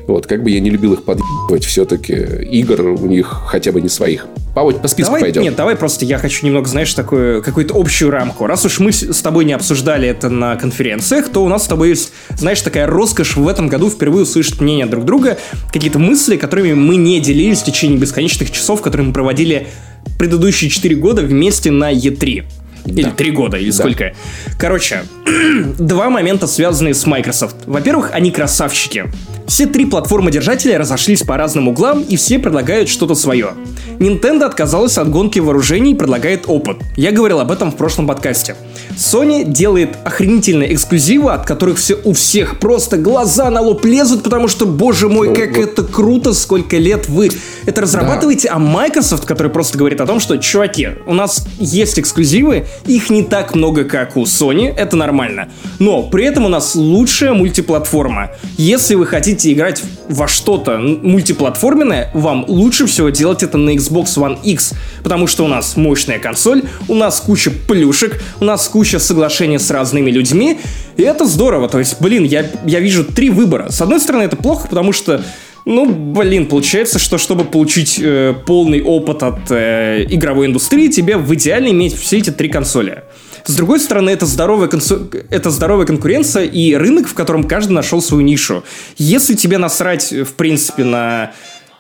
[0.08, 3.90] Вот, как бы я не любил их подъебывать, все-таки игр у них хотя бы не
[3.90, 4.26] своих.
[4.56, 5.42] По, по списку Давай, пойдем.
[5.42, 8.46] нет, давай просто я хочу немного, знаешь, такую какую-то общую рамку.
[8.46, 11.68] Раз уж мы с с тобой не обсуждали это на конференциях, то у нас с
[11.68, 15.38] тобой есть, знаешь, такая роскошь в этом году впервые услышать мнение друг друга,
[15.72, 19.68] какие-то мысли, которыми мы не делились в течение бесконечных часов, которые мы проводили
[20.18, 22.44] предыдущие 4 года вместе на E3.
[22.86, 24.14] Или три года, или сколько.
[24.60, 25.04] Короче,
[25.80, 27.56] два момента, связанные с Microsoft.
[27.66, 29.06] Во-первых, они красавчики.
[29.48, 33.50] Все три платформы-держателя разошлись по разным углам, и все предлагают что-то свое.
[34.00, 36.78] Nintendo отказалась от гонки вооружений и предлагает опыт.
[36.96, 38.56] Я говорил об этом в прошлом подкасте.
[38.96, 44.48] Sony делает охренительные эксклюзивы, от которых все у всех просто глаза на лоб лезут, потому
[44.48, 45.66] что, боже мой, Ну, как вот.
[45.66, 47.30] это круто, сколько лет вы
[47.66, 52.66] это разрабатываете, а Microsoft, который просто говорит о том, что, чуваки, у нас есть эксклюзивы,
[52.86, 55.50] их не так много, как у Sony, это нормально.
[55.80, 58.32] Но при этом у нас лучшая мультиплатформа.
[58.58, 64.38] Если вы хотите играть во что-то мультиплатформенное, вам лучше всего делать это на Xbox One
[64.44, 69.60] X, потому что у нас мощная консоль, у нас куча плюшек, у нас куча соглашений
[69.60, 70.60] с разными людьми,
[70.98, 71.70] и это здорово.
[71.70, 73.70] То есть, блин, я, я вижу три выбора.
[73.70, 75.24] С одной стороны, это плохо, потому что
[75.66, 81.34] ну, блин, получается, что чтобы получить э, полный опыт от э, игровой индустрии, тебе в
[81.36, 83.04] идеале иметь все эти три консоли.
[83.46, 88.02] С другой стороны, это здоровая, консо- это здоровая конкуренция и рынок, в котором каждый нашел
[88.02, 88.64] свою нишу.
[88.98, 91.32] Если тебе насрать, в принципе, на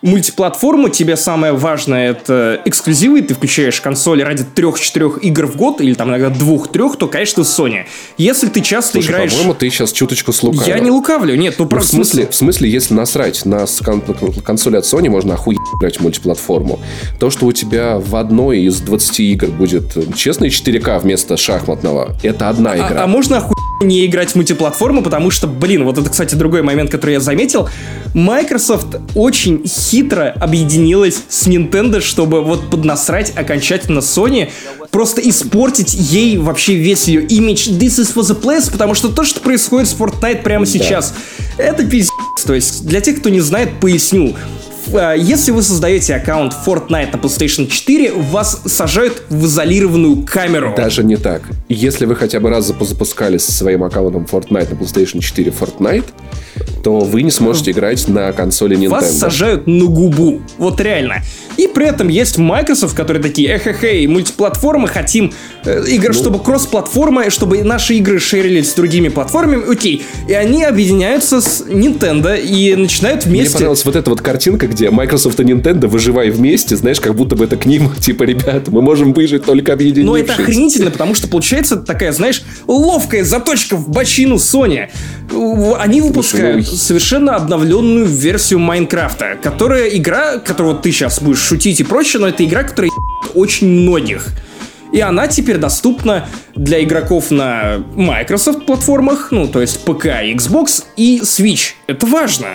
[0.03, 5.93] мультиплатформу, тебе самое важное это эксклюзивы, ты включаешь консоли ради трех-четырех игр в год, или
[5.93, 7.85] там иногда двух-трех, то, конечно, Sony.
[8.17, 9.31] Если ты часто Слушай, играешь...
[9.31, 10.67] по-моему, ты сейчас чуточку слукавил.
[10.67, 14.01] Я не лукавлю, нет, ну Ну, в смысле, в смысле, если насрать на кон-
[14.43, 16.79] консоли от Sony, можно охуеть играть в мультиплатформу.
[17.19, 22.15] То, что у тебя в одной из 20 игр будет э, честный 4К вместо шахматного,
[22.23, 23.01] это одна игра.
[23.01, 23.52] А, а можно охуенно
[23.83, 27.69] не играть в мультиплатформу, потому что, блин, вот это, кстати, другой момент, который я заметил.
[28.13, 34.49] Microsoft очень хитро объединилась с Nintendo, чтобы вот поднасрать окончательно Sony,
[34.91, 39.23] просто испортить ей вообще весь ее имидж This is for the place, потому что то,
[39.23, 41.13] что происходит с Fortnite прямо сейчас,
[41.57, 42.11] это пиздец.
[42.45, 44.35] То есть, для тех, кто не знает, поясню.
[44.93, 50.73] А, Если вы создаете аккаунт Fortnite на PlayStation 4, вас сажают в изолированную камеру.
[50.77, 51.41] Даже не так.
[51.69, 56.05] Если вы хотя бы раз запу- запускали со своим аккаунтом Fortnite на PlayStation 4 Fortnite,
[56.83, 58.89] то вы не сможете играть на консоли Nintendo.
[58.89, 60.41] Вас сажают на губу.
[60.57, 61.21] Вот реально.
[61.55, 65.31] И при этом есть Microsoft, которые такие, эхе-хей, мультиплатформы, хотим
[65.65, 66.13] э, игр, Ну.
[66.13, 70.03] чтобы кросс-платформа, чтобы наши игры шерились с другими платформами, окей.
[70.27, 73.53] И они объединяются с Nintendo и начинают Мне вместе...
[73.53, 77.45] понравилась вот эта вот картинка, где Microsoft и Nintendo выживай вместе, знаешь, как будто бы
[77.45, 80.05] это к ним, типа, ребята, мы можем выжить только объединившись.
[80.05, 84.89] Но это охренительно, потому что получается такая, знаешь, ловкая заточка в бочину Sony.
[85.79, 86.67] Они Ну, выпускают...
[86.67, 92.43] совершенно обновленную версию Майнкрафта, которая игра, которую ты сейчас будешь шутить и прочее, но это
[92.45, 92.91] игра, которая
[93.33, 94.27] очень многих.
[94.91, 101.19] И она теперь доступна для игроков на Microsoft платформах, ну, то есть ПК, Xbox и
[101.21, 101.71] Switch.
[101.87, 102.47] Это важно.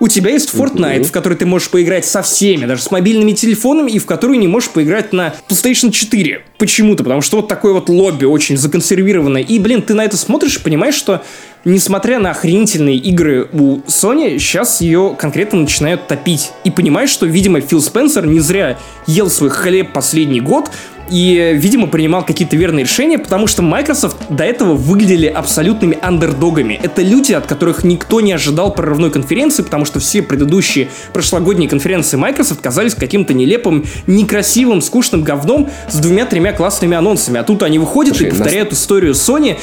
[0.00, 3.92] У тебя есть Fortnite, в который ты можешь поиграть со всеми, даже с мобильными телефонами,
[3.92, 6.42] и в которую не можешь поиграть на PlayStation 4.
[6.58, 9.42] Почему-то, потому что вот такое вот лобби очень законсервированное.
[9.42, 11.22] И, блин, ты на это смотришь и понимаешь, что
[11.64, 16.52] несмотря на охренительные игры у Sony, сейчас ее конкретно начинают топить.
[16.64, 20.70] И понимаешь, что, видимо, Фил Спенсер не зря ел свой хлеб последний год,
[21.10, 26.78] и, видимо, принимал какие-то верные решения, потому что Microsoft до этого выглядели абсолютными андердогами.
[26.82, 32.16] Это люди, от которых никто не ожидал прорывной конференции, потому что все предыдущие прошлогодние конференции
[32.16, 37.40] Microsoft казались каким-то нелепым, некрасивым, скучным говном с двумя-тремя классными анонсами.
[37.40, 38.80] А тут они выходят Слушай, и повторяют нас...
[38.80, 39.56] историю Sony,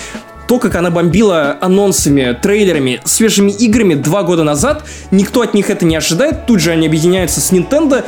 [0.47, 5.85] то, как она бомбила анонсами, трейлерами, свежими играми два года назад, никто от них это
[5.85, 8.03] не ожидает, тут же они объединяются с Nintendo,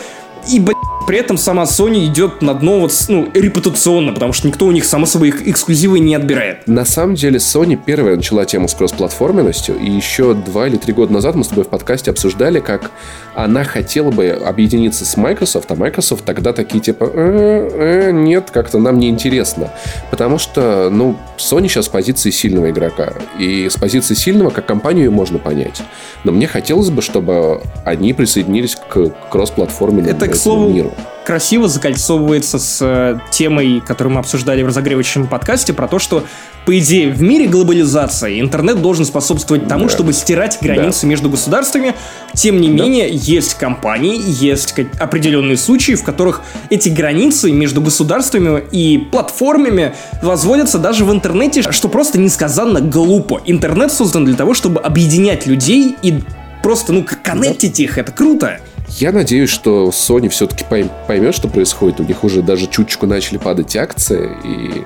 [0.48, 4.66] и, блядь, при этом сама Sony идет на дно вот, ну, репутационно, потому что никто
[4.66, 6.66] у них, само собой, их эксклюзивы не отбирает.
[6.68, 11.12] На самом деле, Sony первая начала тему с кроссплатформенностью, и еще два или три года
[11.12, 12.92] назад мы с тобой в подкасте обсуждали, как
[13.36, 18.78] она хотела бы объединиться с Microsoft, а Microsoft тогда такие типа, э, э, нет, как-то
[18.78, 19.72] нам не интересно.
[20.10, 23.14] Потому что, ну, Sony сейчас в позиции сильного игрока.
[23.40, 25.82] И с позиции сильного, как компанию, можно понять.
[26.24, 32.60] Но мне хотелось бы, чтобы они присоединились к кроссплатформенному Это, к слову, миру красиво закольцовывается
[32.60, 36.24] с э, темой, которую мы обсуждали в разогревочном подкасте, про то, что,
[36.66, 39.90] по идее, в мире глобализации интернет должен способствовать тому, да.
[39.90, 41.08] чтобы стирать границы да.
[41.08, 41.96] между государствами.
[42.34, 42.84] Тем не да.
[42.84, 50.80] менее, есть компании, есть определенные случаи, в которых эти границы между государствами и платформами возводятся
[50.80, 53.42] даже в интернете, что просто несказанно глупо.
[53.46, 56.22] Интернет создан для того, чтобы объединять людей и
[56.62, 57.98] просто, ну, коннектить их.
[57.98, 58.60] Это круто.
[59.00, 60.64] Я надеюсь, что Sony все-таки
[61.08, 62.00] поймет, что происходит.
[62.00, 64.30] У них уже даже чуточку начали падать акции.
[64.44, 64.86] И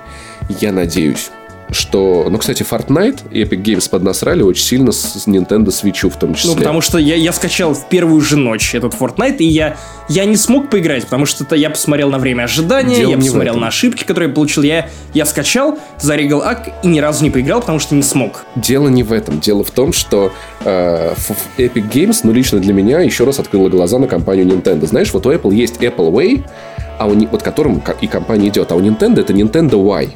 [0.61, 1.29] я надеюсь,
[1.71, 2.27] что...
[2.29, 6.51] Ну, кстати, Fortnite и Epic Games поднасрали очень сильно с Nintendo Switch в том числе.
[6.51, 9.77] Ну, потому что я, я скачал в первую же ночь этот Fortnite, и я,
[10.09, 13.57] я не смог поиграть, потому что это я посмотрел на время ожидания, Дело я посмотрел
[13.57, 14.63] на ошибки, которые я получил.
[14.63, 18.45] Я, я скачал, зарегал ак и ни разу не поиграл, потому что не смог.
[18.55, 19.39] Дело не в этом.
[19.39, 20.31] Дело в том, что
[20.63, 21.13] э,
[21.57, 24.85] Epic Games, ну, лично для меня, еще раз открыла глаза на компанию Nintendo.
[24.85, 26.45] Знаешь, вот у Apple есть Apple Way,
[26.97, 30.09] а у, вот которым и компания идет, а у Nintendo это Nintendo Y.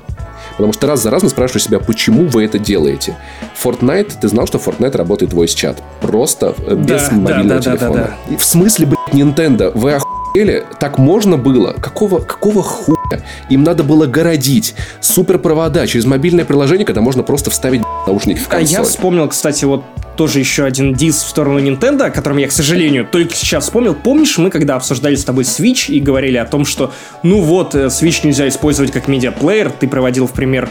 [0.62, 3.18] Потому что раз за разом спрашиваю себя, почему вы это делаете.
[3.64, 5.82] Fortnite, ты знал, что Fortnite работает voice чат?
[6.01, 7.93] Просто э, без да, мобильного да, да, телефона.
[7.93, 8.38] Да, да, да.
[8.38, 9.72] В смысле, блядь, Nintendo?
[9.74, 10.64] Вы охуели?
[10.80, 11.74] Так можно было?
[11.74, 13.24] Какого, какого хуя?
[13.49, 18.76] Им надо было городить суперпровода через мобильное приложение, когда можно просто вставить наушники в консоль.
[18.76, 19.84] А я вспомнил, кстати, вот
[20.16, 23.95] тоже еще один дис в сторону Nintendo, о котором я, к сожалению, только сейчас вспомнил.
[23.95, 26.91] Помнишь, мы когда обсуждали с тобой Switch и говорили о том, что,
[27.24, 30.70] ну вот, э, Switch нельзя использовать как медиаплеер, ты проводил в пример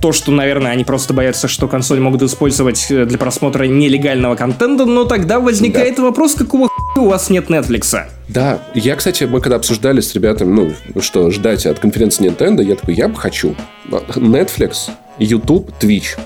[0.00, 4.84] то, что, наверное, они просто боятся, что консоль могут использовать э, для просмотра нелегального контента,
[4.84, 6.02] но тогда возникает да.
[6.02, 7.96] вопрос, какого у вас нет Netflix?
[8.28, 10.52] Да, я, кстати, мы когда обсуждали с ребятами,
[10.94, 13.56] ну, что ждать от конференции Nintendo, я такой, я бы хочу
[13.88, 16.18] Netflix, YouTube, Twitch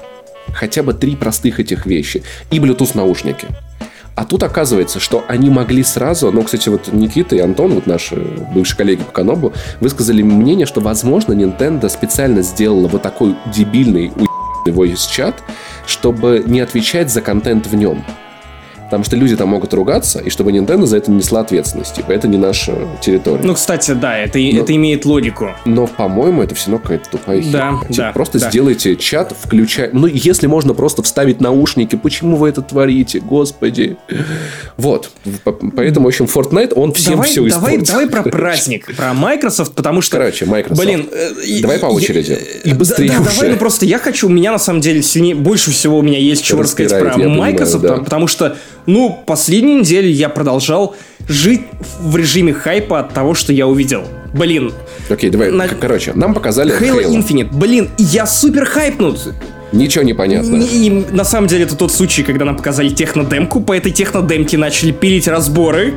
[0.55, 2.23] хотя бы три простых этих вещи.
[2.51, 3.49] И Bluetooth наушники.
[4.15, 8.17] А тут оказывается, что они могли сразу, ну, кстати, вот Никита и Антон, вот наши
[8.53, 14.13] бывшие коллеги по Канобу, высказали мнение, что, возможно, Nintendo специально сделала вот такой дебильный
[14.67, 15.43] voice чат,
[15.87, 18.05] чтобы не отвечать за контент в нем.
[18.91, 21.95] Потому что люди там могут ругаться, и чтобы Nintendo за это несла ответственность.
[21.95, 23.45] Типа, это не наша территория.
[23.45, 25.51] Ну, кстати, да, это, но, это имеет логику.
[25.65, 27.81] Но, по-моему, это все равно какая-то тупая да, херня.
[27.83, 28.51] Типа, да, просто да.
[28.51, 29.91] сделайте чат, включай...
[29.93, 33.21] Ну, если можно просто вставить наушники, почему вы это творите?
[33.21, 33.97] Господи.
[34.77, 35.13] Вот.
[35.77, 37.89] Поэтому, в общем, Fortnite, он всем давай, все давай, испортит.
[37.89, 40.17] Давай про праздник, про Microsoft, потому что...
[40.17, 40.85] Короче, Microsoft.
[40.85, 41.09] Блин...
[41.13, 42.37] Э, давай по очереди.
[42.65, 43.31] И быстрее да, уже.
[43.37, 44.27] Давай, ну просто я хочу...
[44.27, 45.37] У меня, на самом деле, сильнее...
[45.37, 48.05] Больше всего у меня есть чего рассказать про Microsoft, понимаю, да.
[48.05, 48.57] потому что
[48.87, 50.97] ну, последнюю неделю я продолжал
[51.29, 51.63] жить
[52.01, 54.05] в режиме хайпа от того, что я увидел.
[54.33, 54.73] Блин.
[55.09, 55.69] Окей, давай, на...
[55.69, 57.49] короче, нам показали Halo, Halo Infinite.
[57.53, 59.35] Блин, я супер хайпнут.
[59.73, 60.57] Ничего не понятно.
[60.57, 64.91] И, на самом деле это тот случай, когда нам показали технодемку, по этой технодемке начали
[64.91, 65.95] пилить разборы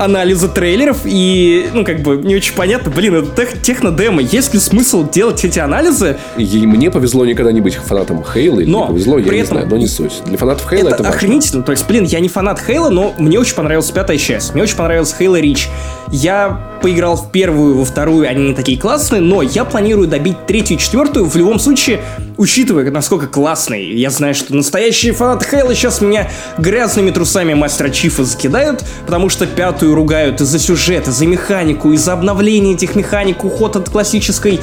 [0.00, 4.60] анализа трейлеров, и, ну, как бы, не очень понятно, блин, это тех, техно-демо, есть ли
[4.60, 6.16] смысл делать эти анализы?
[6.38, 9.86] И мне повезло никогда не быть фанатом Хейла, но повезло, я не знаю, но не
[9.86, 10.22] суть.
[10.24, 13.38] Для фанатов Хейла это, это охренительно, то есть, блин, я не фанат Хейла, но мне
[13.38, 15.68] очень понравилась пятая часть, мне очень понравился Хейла Рич.
[16.12, 20.76] Я поиграл в первую, во вторую, они не такие классные, но я планирую добить третью
[20.76, 22.00] и четвертую в любом случае,
[22.36, 23.94] учитывая, насколько классные.
[23.96, 29.46] Я знаю, что настоящие фанаты Хейла сейчас меня грязными трусами Мастера Чифа закидают, потому что
[29.46, 34.58] пятую ругают из-за сюжета, за механику, из-за обновления этих механик, уход от классической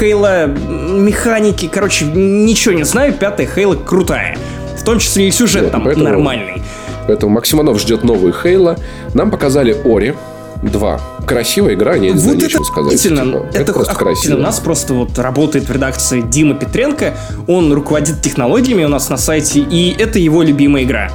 [0.00, 1.70] Хейла механики.
[1.72, 4.36] Короче, ничего не знаю, пятая Хейла крутая.
[4.76, 6.62] В том числе и сюжет Вот, там поэтому- нормальный.
[7.06, 8.76] Поэтому Максиманов ждет новую Хейла.
[9.14, 10.14] Нам показали Ори
[10.62, 11.00] 2.
[11.26, 13.02] Красивая игра, я не знаю, Вот это нечего сказать.
[13.02, 13.46] типа.
[13.50, 14.36] Это, Это просто красиво.
[14.36, 17.14] У нас просто вот работает в редакции Дима Петренко.
[17.46, 21.10] Он руководит технологиями у нас на сайте, и это его любимая игра.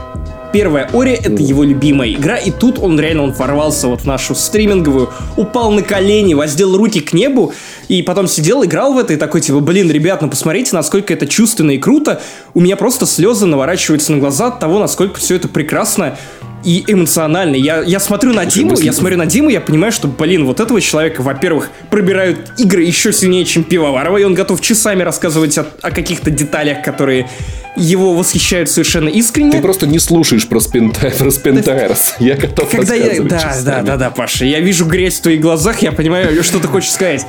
[0.51, 4.35] Первая Ори— это его любимая игра, и тут он реально он ворвался вот в нашу
[4.35, 7.53] стриминговую, упал на колени, воздел руки к небу,
[7.89, 11.27] и потом сидел, играл в это, и такой типа, блин, ребят, ну посмотрите, насколько это
[11.27, 12.21] чувственно и круто.
[12.53, 16.17] У меня просто слезы наворачиваются на глаза от того, насколько все это прекрасно
[16.65, 17.55] и эмоционально.
[17.55, 20.81] Я, я смотрю на Диму, я смотрю на Диму, я понимаю, что, блин, вот этого
[20.81, 25.91] человека, во-первых, пробирают игры еще сильнее, чем Пивоварова, и он готов часами рассказывать о, о
[25.91, 27.29] каких-то деталях, которые
[27.75, 29.51] его восхищают совершенно искренне.
[29.51, 31.11] Ты просто не слушаешь про, спинта...
[31.17, 32.15] про Спинтайрс.
[32.19, 33.21] Я готов Когда я...
[33.21, 33.63] Да, часами.
[33.65, 36.91] да, да, да, Паша, я вижу грязь в твоих глазах, я понимаю, что ты хочешь
[36.91, 37.25] сказать.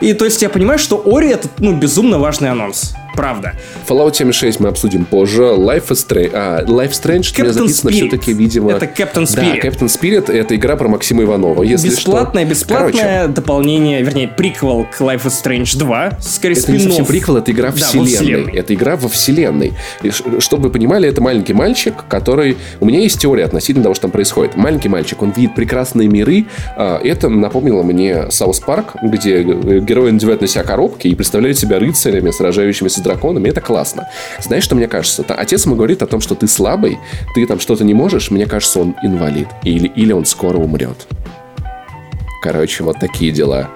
[0.00, 2.94] И то есть я понимаю, что Ори это, ну, безумно важный анонс.
[3.18, 3.54] Правда.
[3.88, 5.42] Fallout 76 мы обсудим позже.
[5.42, 6.30] Life is Strange.
[6.32, 7.92] А, Life Strange у меня Captain записано Spirit.
[7.94, 8.70] все-таки, видимо...
[8.70, 9.60] Это Captain Да, Spirit.
[9.64, 11.64] Captain Spirit— это игра про Максима Иванова.
[11.64, 12.50] Если бесплатное, что.
[12.54, 16.18] бесплатное дополнение, вернее, приквел к Life is Strange 2.
[16.20, 17.08] Скорее, Это не совсем спин-офф.
[17.08, 18.06] приквел, это игра Да, вселенной.
[18.14, 18.52] вселенной.
[18.52, 19.72] Это игра во вселенной.
[20.04, 22.56] И чтобы вы понимали, это маленький мальчик, который...
[22.78, 24.54] У меня есть теория относительно того, что там происходит.
[24.54, 26.46] Маленький мальчик, он видит прекрасные миры.
[26.76, 31.58] А, Это напомнило мне South Park, где э, герои надевают на себя коробки и представляют
[31.58, 33.48] себя рыцарями, сражающимися драконами.
[33.48, 34.08] Это классно.
[34.40, 35.22] Знаешь, что мне кажется?
[35.22, 36.98] Та- Отец ему говорит о том, что ты слабый,
[37.34, 38.30] ты там что-то не можешь.
[38.30, 39.48] Мне кажется, он инвалид.
[39.64, 41.06] Или, или он скоро умрет.
[42.42, 43.68] Короче, вот такие дела.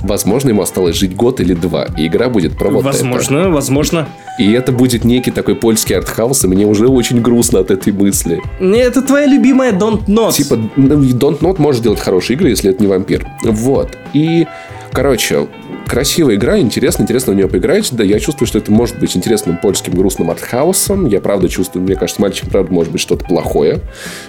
[0.00, 2.88] Возможно, ему осталось жить год или два, и игра будет про вот это.
[2.88, 4.08] Возможно, возможно.
[4.38, 8.40] И это будет некий такой польский артхаус, и мне уже очень грустно от этой мысли.
[8.60, 10.32] Не, Это твоя любимая Dontnod.
[10.34, 13.26] Типа, Dontnod может делать хорошие игры, если это не вампир.
[13.42, 13.98] Вот.
[14.12, 14.46] И,
[14.92, 15.48] короче,
[15.88, 17.88] красивая игра, интересно, интересно в нее поиграть.
[17.92, 21.06] Да, я чувствую, что это может быть интересным польским грустным артхаусом.
[21.06, 23.80] Я правда чувствую, мне кажется, мальчик, правда, может быть что-то плохое.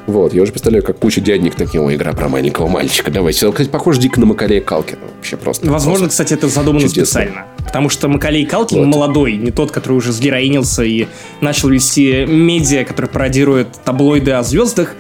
[0.08, 0.34] Вот.
[0.34, 3.12] Я уже представляю, как куча дядник такие, о, игра про маленького мальчика.
[3.12, 3.46] Давайте.
[3.46, 5.02] Это, кстати, похоже дико на Макалея Калкина.
[5.18, 5.70] Вообще просто.
[5.70, 6.24] Возможно, просто.
[6.24, 7.06] кстати, это задумано чудесно.
[7.06, 7.46] специально.
[7.66, 8.88] Потому что Макалей Калкин Вот.
[8.88, 11.08] молодой, не тот, который уже сгероинился и
[11.42, 14.96] начал вести медиа, который пародирует таблоиды о звездах.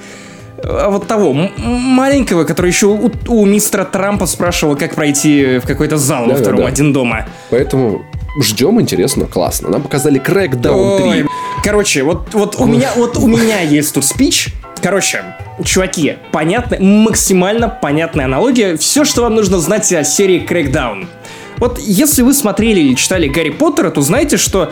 [0.64, 5.98] А вот того, маленького, который еще у, у мистера Трампа спрашивал, как пройти в какой-то
[5.98, 6.44] зал во Да-да-да.
[6.44, 7.26] втором один дома.
[7.50, 8.04] Поэтому
[8.42, 9.70] ждем, интересно, классно.
[9.70, 11.08] Нам показали Crackdown 3.
[11.08, 11.26] Ой,
[11.64, 14.50] Короче, вот, вот у меня, вот у меня есть тут спич.
[14.82, 15.24] Короче,
[15.66, 18.78] чуваки, понятно, максимально понятная аналогия.
[18.78, 21.08] Все, что вам нужно знать о серии Crackdown.
[21.58, 24.72] Вот если вы смотрели или читали Гарри Поттера, то знаете, что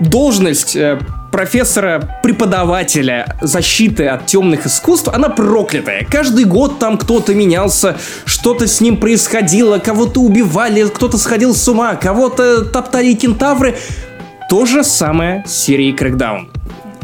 [0.00, 0.98] должность э,
[1.32, 6.06] профессора, преподавателя защиты от темных искусств, она проклятая.
[6.08, 11.96] Каждый год там кто-то менялся, что-то с ним происходило, кого-то убивали, кто-то сходил с ума,
[11.96, 13.76] кого-то топтали кентавры.
[14.48, 16.48] То же самое с серией Crackdown.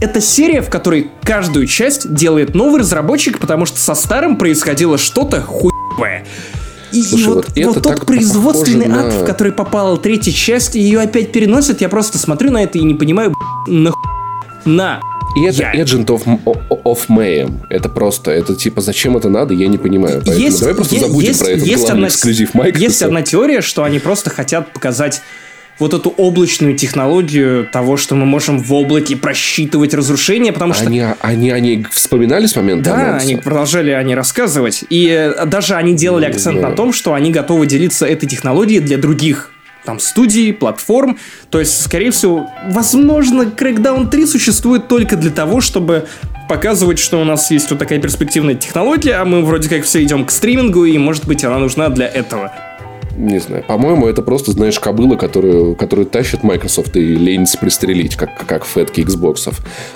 [0.00, 5.40] Это серия, в которой каждую часть делает новый разработчик, потому что со старым происходило что-то
[5.42, 6.24] хуевое.
[6.92, 10.32] И, и Слушай, вот, вот это вот тот производственный ад, на- в который попала третья
[10.32, 13.34] часть, и ее опять переносят, я просто смотрю на это и не понимаю,
[13.66, 13.92] на
[14.68, 15.00] на
[15.36, 15.74] И это я.
[15.74, 16.22] Agent of,
[16.84, 17.60] of Mayhem.
[17.70, 20.22] Это просто, это типа, зачем это надо, я не понимаю.
[20.24, 22.80] Поэтому Есть, давай просто е- забудем есть- про этот есть главный одна- эксклюзив Microsoft.
[22.82, 25.20] Есть одна теория, что они просто хотят показать
[25.78, 31.04] вот эту облачную технологию того, что мы можем в облаке просчитывать разрушения, потому что Они,
[31.20, 33.26] они, они вспоминали с момента Да, анонса?
[33.26, 34.84] они продолжали они рассказывать.
[34.90, 39.50] И даже они делали акцент на том, что они готовы делиться этой технологией для других
[39.88, 41.16] там студий, платформ.
[41.48, 46.06] То есть, скорее всего, возможно, Crackdown 3 существует только для того, чтобы
[46.46, 50.26] показывать, что у нас есть вот такая перспективная технология, а мы вроде как все идем
[50.26, 52.52] к стримингу, и, может быть, она нужна для этого.
[53.18, 53.64] Не знаю.
[53.66, 59.00] По-моему, это просто, знаешь, кобыла, которую, которую тащит Microsoft и ленится пристрелить, как, как фетки
[59.00, 59.52] Xbox.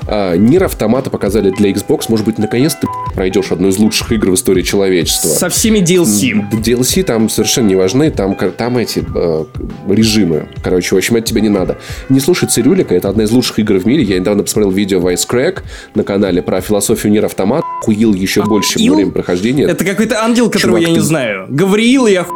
[0.09, 2.07] А, Нир автомата показали для Xbox.
[2.09, 5.29] Может быть, наконец-то пройдешь одну из лучших игр в истории человечества.
[5.29, 6.51] Со всеми DLC.
[6.51, 9.45] DLC там совершенно не важны, там, там эти э,
[9.89, 10.49] режимы.
[10.63, 11.79] Короче, в общем, это тебе не надо.
[12.09, 14.03] Не слушай Цирюлика, это одна из лучших игр в мире.
[14.03, 15.61] Я недавно посмотрел видео Vice Crack
[15.95, 17.63] на канале про философию Нир Автомат.
[17.83, 18.93] Хуил еще больше, чем Ил?
[18.93, 19.65] во время прохождения.
[19.65, 21.47] Это какой-то ангел, которого Чувак, я не ты- знаю.
[21.49, 22.27] Гавриил, я.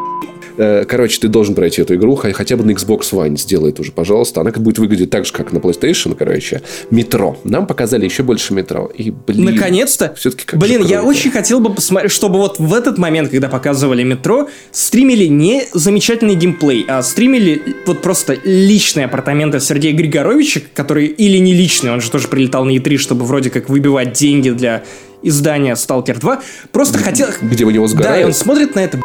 [0.57, 3.93] Э, короче, ты должен пройти эту игру, хотя бы на Xbox One сделай это уже,
[3.93, 4.41] пожалуйста.
[4.41, 6.63] Она как будет выглядеть так же, как на PlayStation, короче.
[6.91, 7.39] Метро.
[7.45, 8.91] Нам показали еще больше метро.
[8.97, 10.15] И, блин, Наконец-то.
[10.17, 14.03] Все-таки как Блин, я очень хотел бы посмотреть, чтобы вот в этот момент, когда показывали
[14.03, 21.39] метро, стримили не замечательный геймплей, а стримили вот просто личные апартаменты Сергея Григоровича, который или
[21.39, 24.83] не личный, он же тоже прилетал на E3, чтобы вроде как выбивать деньги для
[25.23, 26.43] издания Stalker 2.
[26.73, 27.29] Просто хотел...
[27.43, 28.27] Где у него Да, и сгорает.
[28.27, 29.01] он смотрит на это,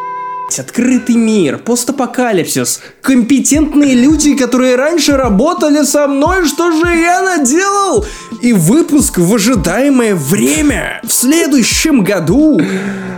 [0.52, 8.06] блядь, открытый мир, постапокалипсис, компетентные люди, которые раньше работали со мной, что же я наделал?
[8.41, 12.60] И выпуск в ожидаемое время в следующем году.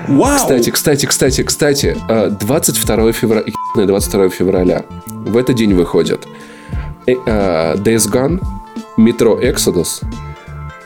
[0.07, 0.37] Вау!
[0.37, 6.27] Кстати, кстати, кстати, кстати, э, 22 февраля, 22 февраля, в этот день выходят
[7.07, 8.39] э, э, Days Gone,
[8.97, 10.03] Metro Exodus,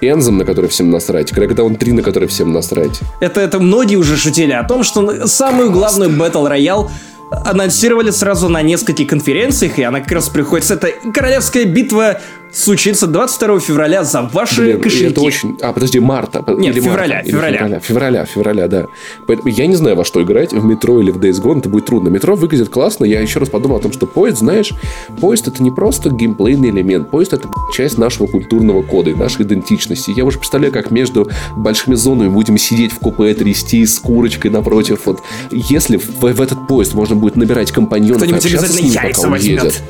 [0.02, 3.00] Энзом, на который всем насрать, Crackdown 3, на который всем насрать.
[3.20, 6.89] Это, это многие уже шутили о том, что самую главную Battle Royale
[7.32, 10.75] анонсировали сразу на нескольких конференциях, и она как раз приходится.
[10.75, 12.19] Это королевская битва
[12.51, 15.11] случится 22 февраля за ваши Блин, кошельки.
[15.11, 15.57] это очень...
[15.61, 16.43] А, подожди, марта.
[16.47, 17.57] Нет, или марта, февраля, или февраля.
[17.57, 17.80] февраля.
[17.80, 18.86] Февраля, февраля, да.
[19.28, 21.86] Поэтому я не знаю, во что играть, в метро или в Days Gone, это будет
[21.86, 22.09] трудно.
[22.09, 24.71] Метро выглядит классно, я еще раз подумал о том, что поезд, знаешь,
[25.19, 30.13] поезд это не просто геймплейный элемент, поезд это часть нашего культурного кода и нашей идентичности.
[30.15, 35.01] Я уже представляю, как между большими зонами будем сидеть в купе, трясти с курочкой напротив.
[35.05, 35.21] Вот
[35.51, 39.22] если в, в этот поезд можно будет набирать компаньонов и Кто-нибудь общаться с ним, пока
[39.22, 39.63] он возьмет.
[39.63, 39.82] едет.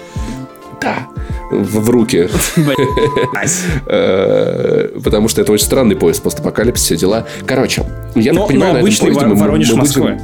[0.82, 1.07] Да,
[1.51, 2.30] в, в руки.
[3.86, 7.25] Э, Потому что это очень странный поезд, постапокалипсис, все дела.
[7.45, 7.84] Короче,
[8.15, 10.21] я так понимаю, на этом поезде мы- будем-.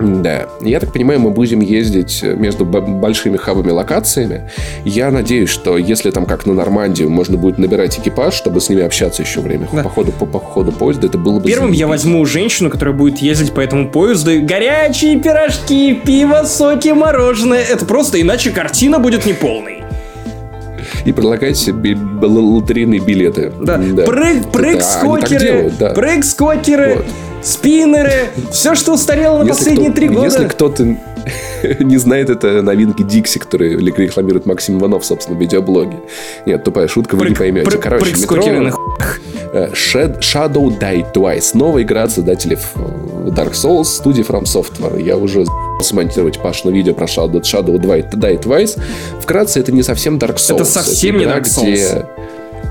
[0.00, 0.46] Да.
[0.60, 4.50] Я так понимаю, мы будем ездить между большими хабами локациями.
[4.84, 8.82] Я надеюсь, что если там как на Нормандию можно будет набирать экипаж, чтобы с ними
[8.82, 9.82] общаться еще время Да.
[9.82, 13.18] по, ходу, по, по ходу поезда, это было бы Первым я возьму женщину, которая будет
[13.18, 14.30] ездить по этому поезду.
[14.42, 17.62] Горячие пирожки, пиво, соки, мороженое.
[17.62, 19.82] Это просто иначе картина будет неполной.
[21.04, 23.52] И предлагать себе лотерейные билеты.
[23.60, 23.78] Да.
[23.78, 25.90] Прыг, прыг, Да, они так скокеры, да.
[25.90, 27.06] прыг, скокеры, Вот.
[27.42, 28.28] Спиннеры.
[28.52, 30.24] Все, что устарело на Если последние кто- три года.
[30.24, 30.84] Если кто-то
[31.80, 35.98] не знает, это новинки Дикси, которые рекламирует Максим Иванов, собственно, в видеоблоге.
[36.46, 37.66] Нет, тупая шутка, вы не Прыг- поймете.
[37.70, 38.42] прыг- Короче, прыг, метро,
[39.52, 41.50] э, Shed- Shadow Die Twice.
[41.54, 45.02] Новая игра от создателей э, Dark Souls, студии From Software.
[45.02, 45.44] Я уже
[45.82, 48.78] смонтировать Пашину видео про Shadow, Shadow Die, Die Twice.
[49.20, 50.56] Вкратце, это не совсем Dark Souls.
[50.56, 51.62] Это совсем не игра, Dark Souls.
[51.62, 52.06] где-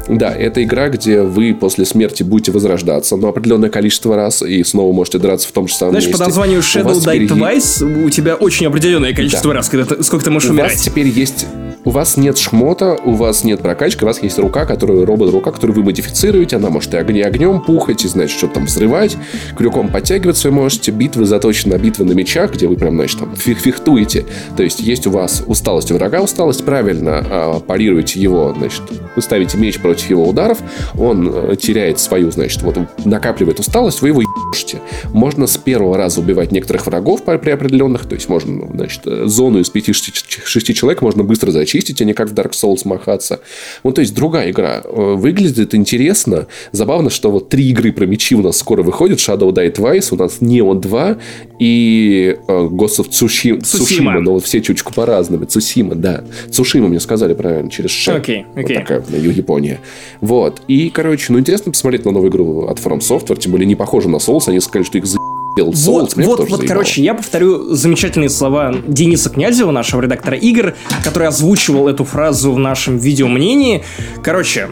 [0.10, 4.93] да, это игра, где вы после смерти будете возрождаться, но определенное количество раз, и снова
[4.93, 6.20] можете драться в том же самом Знаешь, месте.
[6.20, 9.86] по названию У Shadow вас Die теперь Twice у тебя очень определенное количество раз, когда
[9.95, 10.82] ты, сколько ты можешь у вас умирать.
[10.82, 11.45] теперь есть...
[11.88, 15.77] У вас нет шмота, у вас нет прокачки, у вас есть рука, которую робот-рука, которую
[15.77, 16.57] вы модифицируете.
[16.57, 19.15] Она может и огне огнем пухать, и, значит, что-то там взрывать.
[19.57, 20.91] Крюком подтягиваться вы можете.
[20.91, 24.25] Битвы заточены на битвы на мечах, где вы прям, значит, там фих- фехтуете.
[24.57, 26.65] То есть есть у вас усталость у врага, усталость.
[26.65, 28.81] Правильно а, парируете его, значит,
[29.15, 30.59] вы ставите меч против его ударов.
[30.97, 34.81] Он э, теряет свою, значит, вот накапливает усталость, вы его ебашите.
[35.13, 38.07] Можно с первого раза убивать некоторых врагов при при определенных.
[38.07, 42.13] То есть можно, ну, значит, э, зону из 5-6 человек можно быстро зачистить, а не
[42.13, 43.39] как в Dark Souls махаться.
[43.84, 44.82] Ну, то есть другая игра.
[44.84, 46.47] Э, Выглядит интересно.
[46.71, 49.19] Забавно, что вот три игры про мечи у нас скоро выходят.
[49.19, 51.17] Shadow Die Twice, у нас Neon 2
[51.59, 53.09] и э, Ghost of.
[53.09, 54.19] Tsushima.
[54.19, 55.45] Но вот все чуть по-разному.
[55.45, 56.23] Цусима, да.
[56.51, 58.15] Цушима мне сказали правильно, через Ш.
[58.15, 58.78] Окей, Вот окей.
[58.78, 59.80] такая вот, Ю- Япония.
[60.21, 60.61] Вот.
[60.67, 63.38] И, короче, ну, интересно посмотреть на новую игру от From Software.
[63.39, 64.43] Тем более не похоже на Souls.
[64.47, 65.17] Они сказали, что их за
[65.66, 65.86] Souls.
[65.86, 66.68] Вот, вот, вот, заебало.
[66.68, 72.60] короче, я повторю замечательные слова Дениса Князева, нашего редактора игр, который озвучивал эту фразу в
[72.60, 73.84] нашем видео мнении.
[74.24, 74.70] Короче,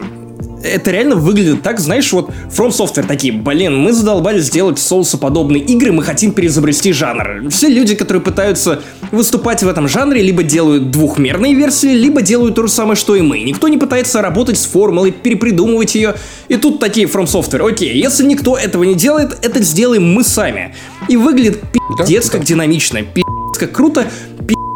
[0.62, 5.92] это реально выглядит так, знаешь, вот From Software такие, блин, мы задолбались делать соусоподобные игры,
[5.92, 7.48] мы хотим переизобрести жанр.
[7.50, 8.80] Все люди, которые пытаются
[9.12, 13.22] выступать в этом жанре, либо делают двухмерные версии, либо делают то же самое, что и
[13.22, 13.40] мы.
[13.40, 16.14] Никто не пытается работать с формулой, перепридумывать ее.
[16.48, 20.74] И тут такие From Software, окей, если никто этого не делает, это сделаем мы сами.
[21.08, 21.60] И выглядит
[21.98, 22.32] пиздец да.
[22.32, 24.06] как динамично, пиздец как круто,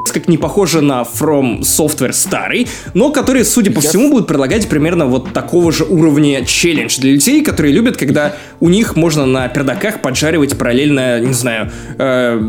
[0.09, 5.07] как не похоже на From Software старый, но который, судя по всему, будет предлагать примерно
[5.07, 10.01] вот такого же уровня челлендж для людей, которые любят, когда у них можно на пердаках
[10.03, 12.41] поджаривать параллельно, не знаю, э,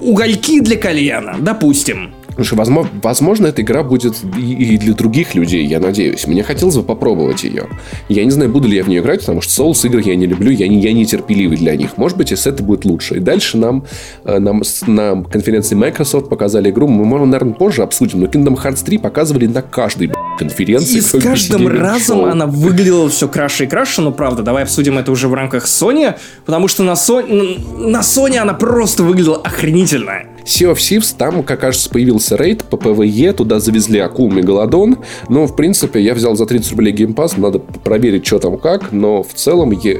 [0.00, 2.17] угольки для кальяна, допустим.
[2.38, 6.24] Слушай, возможно, возможно, эта игра будет и, и для других людей, я надеюсь.
[6.28, 7.66] Мне хотелось бы попробовать ее.
[8.08, 10.26] Я не знаю, буду ли я в нее играть, потому что Souls игр я не
[10.26, 11.96] люблю, я не, я не терпеливый для них.
[11.96, 13.16] Может быть, если это будет лучше.
[13.16, 13.84] И дальше нам,
[14.24, 16.86] э, нам на конференции Microsoft показали игру.
[16.86, 20.98] Мы, можем, наверное, позже обсудим, но Kingdom Hearts 3 показывали на каждой конференции.
[20.98, 22.26] И с каждым разом шоу.
[22.26, 26.14] она выглядела все краше и краше, но правда, давай обсудим это уже в рамках Sony,
[26.46, 27.58] потому что на Sony,
[27.90, 30.22] на Sony она просто выглядела охренительно.
[30.48, 34.96] Sea of Thieves, там, как кажется, появился рейд по PvE, туда завезли акул Мегалодон.
[35.28, 38.90] Но, в принципе, я взял за 30 рублей Game Pass, надо проверить, что там как,
[38.90, 39.94] но в целом я,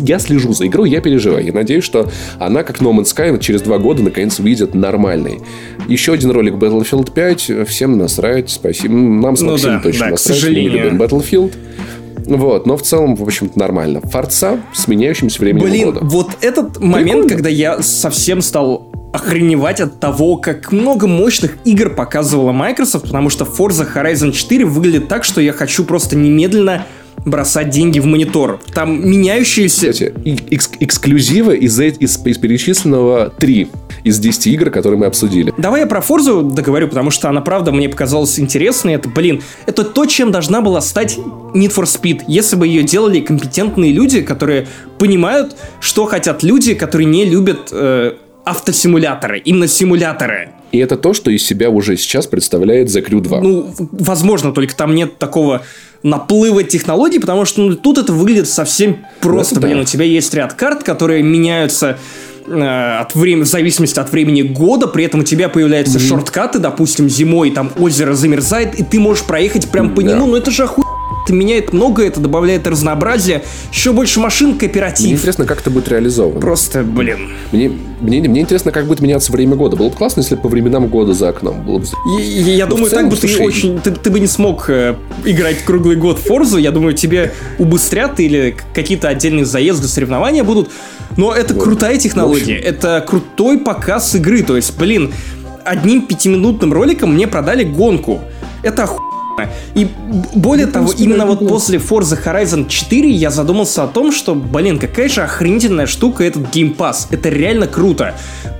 [0.00, 1.44] я слежу за игрой, я переживаю.
[1.46, 5.40] Я надеюсь, что она, как No Man's Sky, через два года наконец выйдет нормальной.
[5.88, 7.66] Еще один ролик Battlefield 5.
[7.66, 8.50] Всем насрать.
[8.50, 8.92] Спасибо.
[8.94, 10.36] Нам с Ну Максимом да, точно да, к насрать.
[10.36, 10.84] Мы сожалению.
[10.84, 11.54] любим Battlefield.
[12.26, 14.00] Вот, но в целом, в общем-то, нормально.
[14.02, 16.00] Форца с меняющимся временем Блин, года.
[16.02, 17.28] вот этот момент, Прикольно.
[17.28, 23.44] когда я совсем стал охреневать от того, как много мощных игр показывала Microsoft, потому что
[23.44, 26.86] Forza Horizon 4 выглядит так, что я хочу просто немедленно
[27.24, 28.60] бросать деньги в монитор.
[28.72, 29.90] Там меняющиеся...
[29.90, 30.14] Кстати,
[30.50, 33.68] экс- эксклюзивы из, э- из, из перечисленного 3
[34.04, 35.52] из 10 игр, которые мы обсудили.
[35.58, 38.94] Давай я про Форзу договорю, потому что она, правда, мне показалась интересной.
[38.94, 41.16] Это, блин, это то, чем должна была стать
[41.54, 47.06] Need for Speed, если бы ее делали компетентные люди, которые понимают, что хотят люди, которые
[47.06, 48.12] не любят э,
[48.46, 50.50] автосимуляторы, именно симуляторы.
[50.72, 53.40] И это то, что из себя уже сейчас представляет The Crew 2.
[53.40, 55.62] Ну, возможно, только там нет такого
[56.02, 59.56] наплыва технологий, потому что ну, тут это выглядит совсем просто.
[59.60, 59.66] да.
[59.66, 61.98] Блин, у тебя есть ряд карт, которые меняются
[62.46, 67.08] э, от времени, в зависимости от времени года, при этом у тебя появляются шорткаты, допустим,
[67.08, 70.12] зимой там озеро замерзает, и ты можешь проехать прям по Да.
[70.14, 70.84] нему, но это же оху...
[71.26, 75.10] Это меняет много, это добавляет разнообразия, еще больше машин, Мне кооператив.
[75.10, 76.38] интересно, как это будет реализовано.
[76.38, 77.32] Просто, блин.
[77.50, 77.68] Мне,
[78.00, 79.74] мне, мне интересно, как будет меняться время года.
[79.74, 81.64] Было бы классно, если бы по временам года за окном.
[81.64, 81.86] Было бы...
[82.20, 83.80] Я, я- Ну, думаю, целом, так бы ты слушай, очень.
[83.80, 86.58] Ты, ты бы не смог э, играть круглый год в Форзу.
[86.58, 90.70] Я думаю, тебе убыстрят или какие-то отдельные заезды, соревнования будут.
[91.16, 92.54] Но это крутая технология.
[92.56, 94.44] Это крутой показ игры.
[94.44, 95.12] То есть, блин,
[95.64, 98.20] одним пятиминутным роликом мне продали гонку.
[98.62, 99.05] Это охуенно.
[99.74, 99.88] И
[100.34, 105.08] более того, именно вот после Forza Horizon 4 я задумался о том, что, блин, какая
[105.08, 107.06] же охренительная штука этот Game Pass.
[107.10, 108.14] Это реально круто.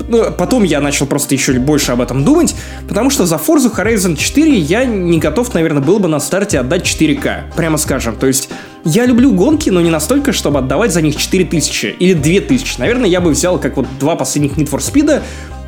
[0.09, 2.55] Ну, Потом я начал просто еще больше об этом думать,
[2.89, 6.83] потому что за Forza Horizon 4 я не готов, наверное, был бы на старте отдать
[6.83, 8.17] 4К, прямо скажем.
[8.17, 8.49] То есть
[8.85, 12.79] я люблю гонки, но не настолько, чтобы отдавать за них 4000 или 2000.
[12.79, 15.23] Наверное, я бы взял, как вот два последних Need for Speed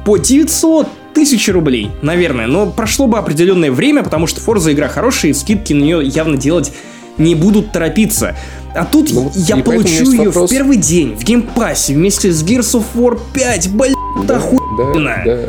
[0.05, 0.87] по 900
[1.19, 2.47] тысяч рублей, наверное.
[2.47, 6.37] Но прошло бы определенное время, потому что Forza игра хорошая, и скидки на нее явно
[6.37, 6.73] делать
[7.19, 8.37] не будут торопиться.
[8.73, 10.49] А тут Ну, я получу ее вопрос.
[10.49, 13.71] в первый день в Game Pass'е вместе с Gears of War 5.
[13.71, 15.23] Блин, это охуенно.
[15.25, 15.49] Да, да.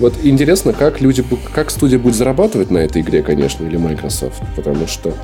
[0.00, 1.22] Вот интересно, как люди,
[1.54, 5.14] как студия будет зарабатывать на этой игре, конечно, или Microsoft, потому что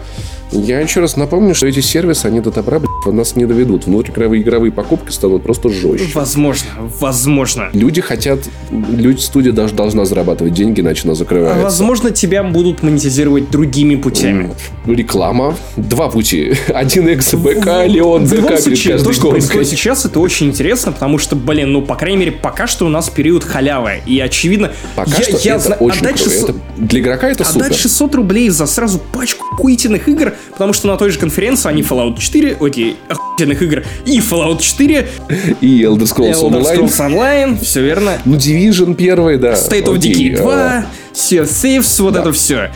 [0.52, 3.86] я еще раз напомню, что эти сервисы, они до добра, блядь, нас не доведут.
[3.86, 6.06] Внутриигровые игровые покупки станут просто жестче.
[6.14, 6.68] Возможно,
[7.00, 7.68] возможно.
[7.72, 8.38] Люди хотят,
[8.70, 11.62] люди, студия даже должна зарабатывать деньги, иначе она А закрывается.
[11.62, 14.50] возможно, тебя будут монетизировать другими путями.
[14.86, 15.56] Реклама.
[15.76, 16.54] Два пути.
[16.68, 21.34] Один экс-БК, Леон В любом случае, то, что происходит сейчас, это очень интересно, потому что,
[21.34, 24.00] блин, ну, по крайней мере, пока что у нас период халявы.
[24.06, 26.30] И, очевидно, Пока я, что я это зна- очень отдать круто.
[26.30, 27.66] 600 Это- для игрока это супер.
[27.66, 31.82] Отдать 600 рублей за сразу пачку охуительных игр, потому что на той же конференции они
[31.82, 35.08] Fallout 4, окей, охуительных игр, и Fallout 4,
[35.60, 36.76] И Elder Scrolls Elder Online.
[36.76, 39.52] Scrolls Online, все верно, Ну, Division первый, да.
[39.54, 42.70] State of Окей, Decay а, 2, Sea of Thieves, вот это все.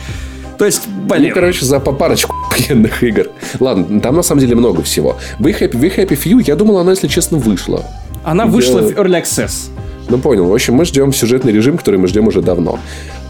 [0.57, 3.29] То есть, блин, Ну, короче, за по парочку охуенных игр.
[3.59, 5.17] Ладно, там на самом деле много всего.
[5.39, 7.83] We Happy, We Happy Few, я думал, она, если честно, вышла.
[8.23, 9.69] она вышла в Early Access.
[10.11, 10.45] Ну, понял.
[10.45, 12.79] В общем, мы ждем сюжетный режим, который мы ждем уже давно.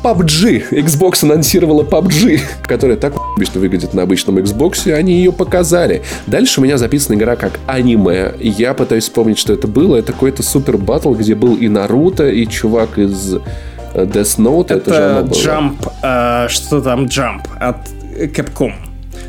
[0.04, 0.72] PUBG.
[0.72, 6.02] Xbox анонсировала PUBG, которая так обычно выглядит на обычном Xbox, и они ее показали.
[6.26, 8.34] Дальше у меня записана игра как аниме.
[8.40, 9.96] Я пытаюсь вспомнить, что это было.
[9.96, 13.40] Это какой-то супер батл, где был и Наруто, и чувак из э,
[13.94, 14.74] Death Note.
[14.74, 15.38] Это, же Это было.
[15.38, 17.78] Jump, э, что там Jump от
[18.36, 18.74] Capcom.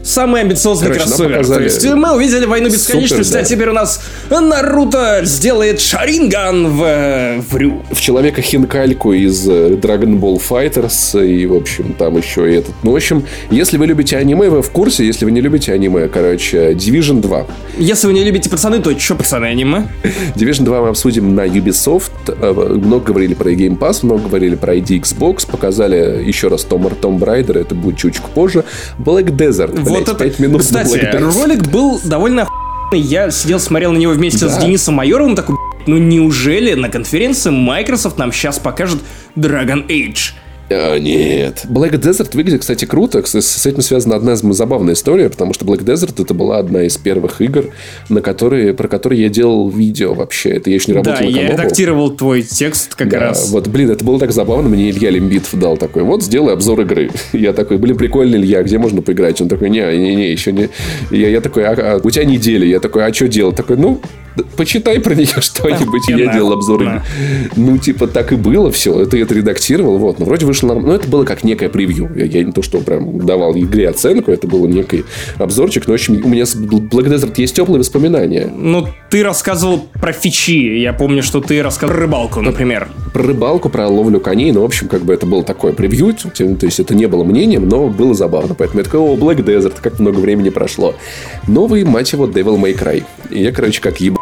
[0.02, 1.30] Самый амбициозный Короче, кроссовер.
[1.36, 3.38] показали То есть мы увидели войну супер, бесконечности, да.
[3.40, 4.00] а теперь у нас
[4.30, 7.82] Наруто сделает Шаринган в, э, в Рю.
[7.90, 12.74] в человека Хинкальку из э, Dragon Ball Fighters, и, в общем, там еще и этот.
[12.82, 15.06] Ну, в общем, если вы любите аниме, вы в курсе.
[15.06, 17.46] Если вы не любите аниме, короче, Division 2.
[17.78, 19.86] Если вы не любите пацаны, то что пацаны аниме?
[20.34, 22.10] Division 2 мы обсудим на Ubisoft.
[22.26, 25.48] Э, Много говорили про Game Pass, много говорили про ID Xbox.
[25.48, 28.64] Показали еще раз Том, Том Брайдер, это будет чуточку позже.
[28.98, 29.91] Black Desert.
[29.92, 30.14] Вот это...
[30.14, 33.06] 5 минут Кстати, ролик был довольно охуенный.
[33.06, 34.60] Я сидел, смотрел на него вместе с Да.
[34.60, 39.00] Денисом Майоровым, такой, «Блядь, ну неужели на конференции Microsoft нам сейчас покажет
[39.34, 40.32] Dragon Age?
[40.70, 41.64] А, нет.
[41.68, 43.22] Black Desert выглядит, кстати, круто.
[43.24, 47.40] С этим связана одна забавная история, потому что Black Desert это была одна из первых
[47.40, 47.66] игр,
[48.08, 50.50] на которые, про которые я делал видео вообще.
[50.50, 51.52] Это я еще не работал Да, на я Канобу.
[51.62, 53.50] редактировал твой текст как Да, раз.
[53.50, 54.68] вот, блин, это было так забавно.
[54.68, 57.10] Мне Илья Лимбитов дал такой, вот, сделай обзор игры.
[57.32, 59.40] Я такой, блин, прикольно, Илья, где можно поиграть?
[59.40, 60.68] Он такой, не, не, не, еще не.
[61.10, 62.66] Я, я такой, а, а, у тебя неделя.
[62.66, 63.56] Я такой, а что делать?
[63.56, 64.00] Такой, ну,
[64.56, 66.08] почитай про нее что-нибудь.
[66.08, 66.84] Я делал обзоры.
[66.84, 67.04] да.
[67.56, 69.04] Ну, типа, так и было все.
[69.06, 69.98] Ты это редактировал.
[69.98, 70.18] Вот.
[70.18, 70.90] Ну, вроде вышло нормально.
[70.90, 72.10] Но это было как некое превью.
[72.14, 74.30] Я, я не то, что прям давал игре оценку.
[74.30, 75.04] Это был некий
[75.38, 75.86] обзорчик.
[75.86, 78.50] Но, в общем, у меня с Black Desert есть теплые воспоминания.
[78.54, 80.78] Ну, ты рассказывал про фичи.
[80.80, 82.88] Я помню, что ты рассказывал про рыбалку, например.
[83.12, 84.52] Про рыбалку, про ловлю коней.
[84.52, 86.14] Ну, в общем, как бы это было такое превью.
[86.14, 88.54] То есть, это не было мнением, но было забавно.
[88.54, 90.94] Поэтому я такой, о, Black Desert, как много времени прошло.
[91.46, 93.04] Новый, мать его, Devil May Cry.
[93.30, 94.16] И я, короче, как еб...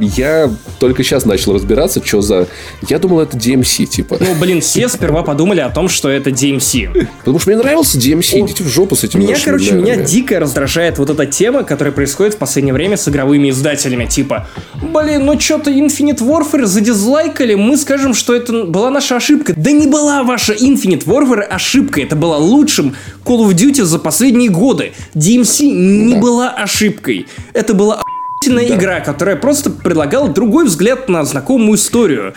[0.00, 2.46] Я только сейчас начал разбираться, что за...
[2.88, 4.18] Я думал, это DMC, типа.
[4.20, 7.08] Ну, блин, все сперва подумали о том, что это DMC.
[7.18, 8.40] Потому что мне нравился DMC.
[8.44, 10.06] Идите в жопу с этим Меня, короче, меня нервами.
[10.06, 14.06] дико раздражает вот эта тема, которая происходит в последнее время с игровыми издателями.
[14.06, 14.46] Типа,
[14.82, 19.54] блин, ну что-то Infinite Warfare задизлайкали, мы скажем, что это была наша ошибка.
[19.56, 22.94] Да не была ваша Infinite Warfare ошибкой, это была лучшим
[23.24, 24.92] Call of Duty за последние годы.
[25.14, 26.20] DMC не Да.
[26.20, 27.26] была ошибкой.
[27.52, 28.02] Это была
[28.50, 28.76] Да.
[28.76, 32.34] игра, которая просто предлагала другой взгляд на знакомую историю.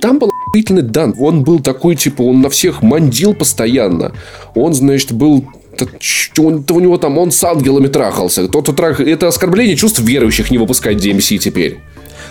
[0.00, 1.14] Там был охуительный Дан.
[1.18, 4.12] Он был такой, типа, он на всех мандил постоянно.
[4.54, 5.44] Он, значит, был...
[6.38, 8.48] Он, у него там, он с ангелами трахался.
[8.48, 9.00] Тот, кто трах...
[9.00, 11.78] Это оскорбление чувств верующих не выпускать DMC теперь.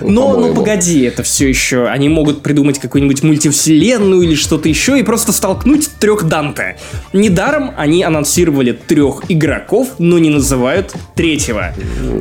[0.02, 1.88] Но, ну погоди, это все еще.
[1.88, 6.78] Они могут придумать какую-нибудь мультивселенную или что-то еще и просто столкнуть трех Данте.
[7.14, 11.74] Недаром они анонсировали трех игроков, но не называют третьего.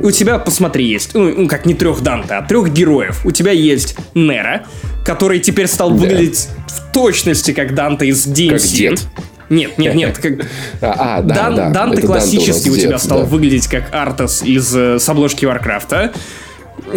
[0.02, 3.24] У тебя, посмотри, есть, ну, ну, как не трех Данте, а трех героев.
[3.24, 4.66] У тебя есть Нера,
[5.04, 8.50] который теперь стал выглядеть в точности как Данте из DMC.
[8.50, 9.08] Как дед.
[9.48, 10.34] Нет, нет, нет, как
[10.80, 11.70] А, а, да, Дан- да.
[11.70, 13.24] Данте Это классический у у тебя дед, стал да.
[13.26, 16.12] выглядеть как Артас из э, с обложки Warcraft'а.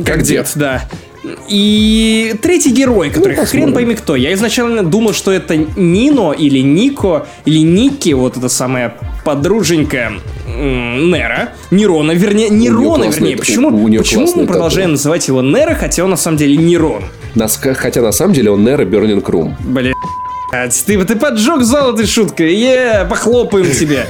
[0.05, 0.51] Как, дед, дед.
[0.55, 0.81] да.
[1.49, 3.73] И третий герой, который хрен посмотрим.
[3.73, 4.15] пойми кто.
[4.15, 8.95] Я изначально думал, что это Нино или Нико, или Ники, вот эта самая
[9.25, 10.13] подруженька
[10.47, 11.49] Нера.
[11.71, 13.37] Нерона, вернее, Нерона, вернее.
[13.37, 14.91] Почему, у почему мы продолжаем тату.
[14.93, 17.03] называть его Нера, хотя он на самом деле Нерон?
[17.75, 19.53] Хотя на самом деле он Нера Burning Room.
[19.59, 19.93] Бля,
[20.85, 22.55] ты, ты поджег зал этой шуткой.
[22.55, 24.05] Е, похлопаем тебе.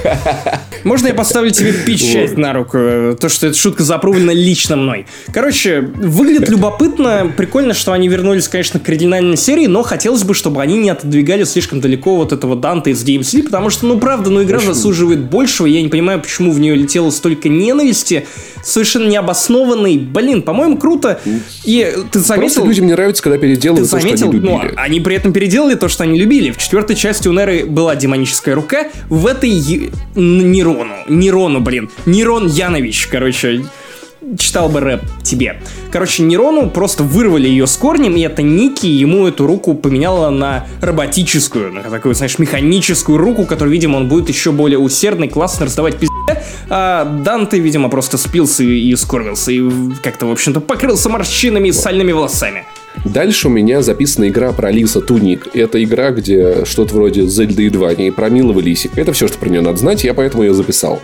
[0.84, 2.78] Можно я поставлю тебе печать на руку?
[3.20, 5.06] То, что эта шутка запрувлена лично мной.
[5.32, 7.30] Короче, выглядит любопытно.
[7.36, 11.44] Прикольно, что они вернулись, конечно, к оригинальной серии, но хотелось бы, чтобы они не отодвигали
[11.44, 15.66] слишком далеко вот этого Данта из DMC, потому что, ну, правда, ну, игра заслуживает большего.
[15.66, 18.26] Я не понимаю, почему в нее летело столько ненависти,
[18.62, 19.98] совершенно необоснованной.
[19.98, 21.20] Блин, по-моему, круто.
[21.64, 22.66] И ты Просто заметил...
[22.66, 24.74] людям не нравится, когда Ты переделывают то, что заметил, они ну, любили.
[24.76, 26.50] они при этом переделали то, что они любили.
[26.50, 29.50] В четвертой части у Неры была демоническая рука, в этой
[30.14, 33.64] Нерону, Нерону, блин, Нерон Янович, короче,
[34.38, 35.60] читал бы рэп тебе.
[35.90, 40.66] Короче, Нерону просто вырвали ее с корнем, и это Ники ему эту руку поменяла на
[40.80, 45.96] роботическую, на такую, знаешь, механическую руку, которую, видимо, он будет еще более усердный, классно раздавать
[45.96, 46.14] пизде.
[46.68, 49.62] А Данте, видимо, просто спился и, и скорбился, и
[50.02, 52.64] как-то, в общем-то, покрылся морщинами и сальными волосами.
[53.04, 55.48] Дальше у меня записана игра про Лиса Туник.
[55.54, 59.00] Это игра, где что-то вроде Зельды 2, не про милого лисика.
[59.00, 61.00] Это все, что про нее надо знать, я поэтому ее записал.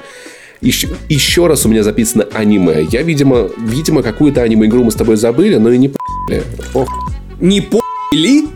[0.67, 2.89] Еще, еще раз у меня записано аниме.
[2.91, 6.43] Я, видимо, видимо какую-то аниме-игру мы с тобой забыли, но и не п***ли.
[6.75, 6.89] Ох,
[7.41, 8.49] Не по***ли?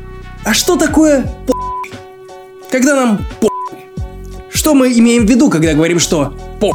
[0.45, 1.55] А что такое по***?
[2.69, 3.49] Когда нам по***?
[4.53, 6.73] Что мы имеем в виду, когда говорим, что по***?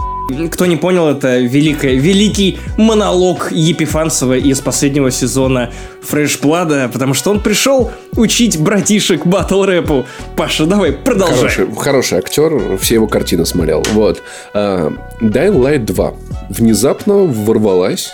[0.51, 5.69] Кто не понял, это великое, великий монолог Епифанцева из последнего сезона
[6.01, 10.05] Фрешблада, потому что он пришел учить братишек батл рэпу.
[10.35, 11.37] Паша, давай, продолжай.
[11.37, 13.83] Хороший, хороший актер, все его картины смотрел.
[13.93, 14.23] Вот.
[14.55, 14.91] А,
[15.21, 16.13] Dying Light 2
[16.49, 18.09] внезапно ворвалась.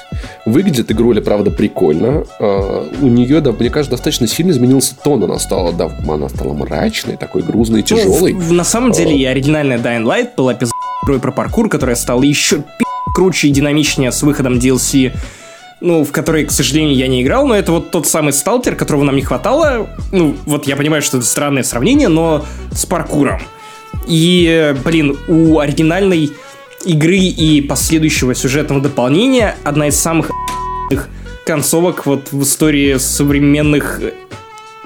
[0.45, 2.25] Выглядит игруля, правда, прикольно.
[2.39, 5.23] А, у нее, да, мне кажется, достаточно сильно изменился тон.
[5.23, 8.33] Она стала, да, она стала мрачной, такой грузной, Ну, тяжелой.
[8.33, 10.71] в- на самом деле, и оригинальная Dying Light была пиз...
[11.03, 12.63] игрой про паркур, которая стала еще
[13.13, 15.13] круче и динамичнее с выходом DLC
[15.81, 19.03] ну, в которой, к сожалению, я не играл, но это вот тот самый сталкер, которого
[19.03, 19.89] нам не хватало.
[20.11, 23.41] Ну, вот я понимаю, что это странное сравнение, но с паркуром.
[24.07, 26.31] И, блин, у оригинальной
[26.85, 30.29] игры и последующего сюжетного дополнения одна из самых
[31.45, 33.99] концовок вот в истории современных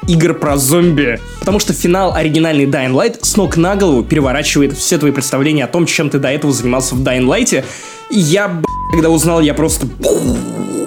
[0.08, 1.20] игр про зомби.
[1.40, 5.68] Потому что финал оригинальной Dying Light с ног на голову переворачивает все твои представления о
[5.68, 7.64] том, чем ты до этого занимался в Dying Light.
[8.12, 8.62] И я,
[8.92, 9.88] когда узнал, я просто...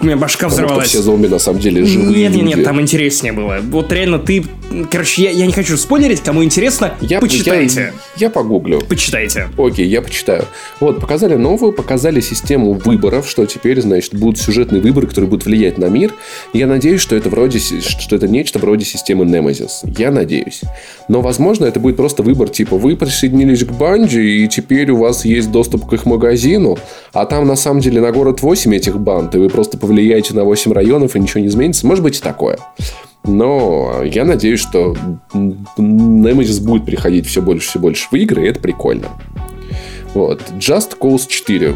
[0.01, 0.89] У меня башка взорвалась.
[0.89, 2.65] все зомби на самом деле живые Нет, нет, нет, люди.
[2.65, 3.59] там интереснее было.
[3.63, 4.45] Вот реально ты...
[4.91, 7.93] Короче, я, я не хочу спойлерить, кому интересно, Я, почитайте.
[8.17, 8.81] Я, я погуглю.
[8.87, 9.49] Почитайте.
[9.57, 10.45] Окей, я почитаю.
[10.79, 15.79] Вот, показали новую, показали систему выборов, что теперь, значит, будут сюжетные выборы, которые будут влиять
[15.79, 16.13] на мир.
[16.53, 19.71] Я надеюсь, что это вроде, что это нечто вроде системы Nemesis.
[19.97, 20.61] Я надеюсь.
[21.09, 25.25] Но, возможно, это будет просто выбор, типа, вы присоединились к банде, и теперь у вас
[25.25, 26.79] есть доступ к их магазину,
[27.13, 30.45] а там, на самом деле, на город 8 этих банд, и вы просто повлияете на
[30.45, 31.87] 8 районов, и ничего не изменится.
[31.87, 32.59] Может быть и такое.
[33.25, 34.95] Но я надеюсь, что
[35.33, 39.09] Nemesis будет приходить все больше и больше в игры, и это прикольно.
[40.13, 40.43] Вот.
[40.59, 41.75] Just Cause 4.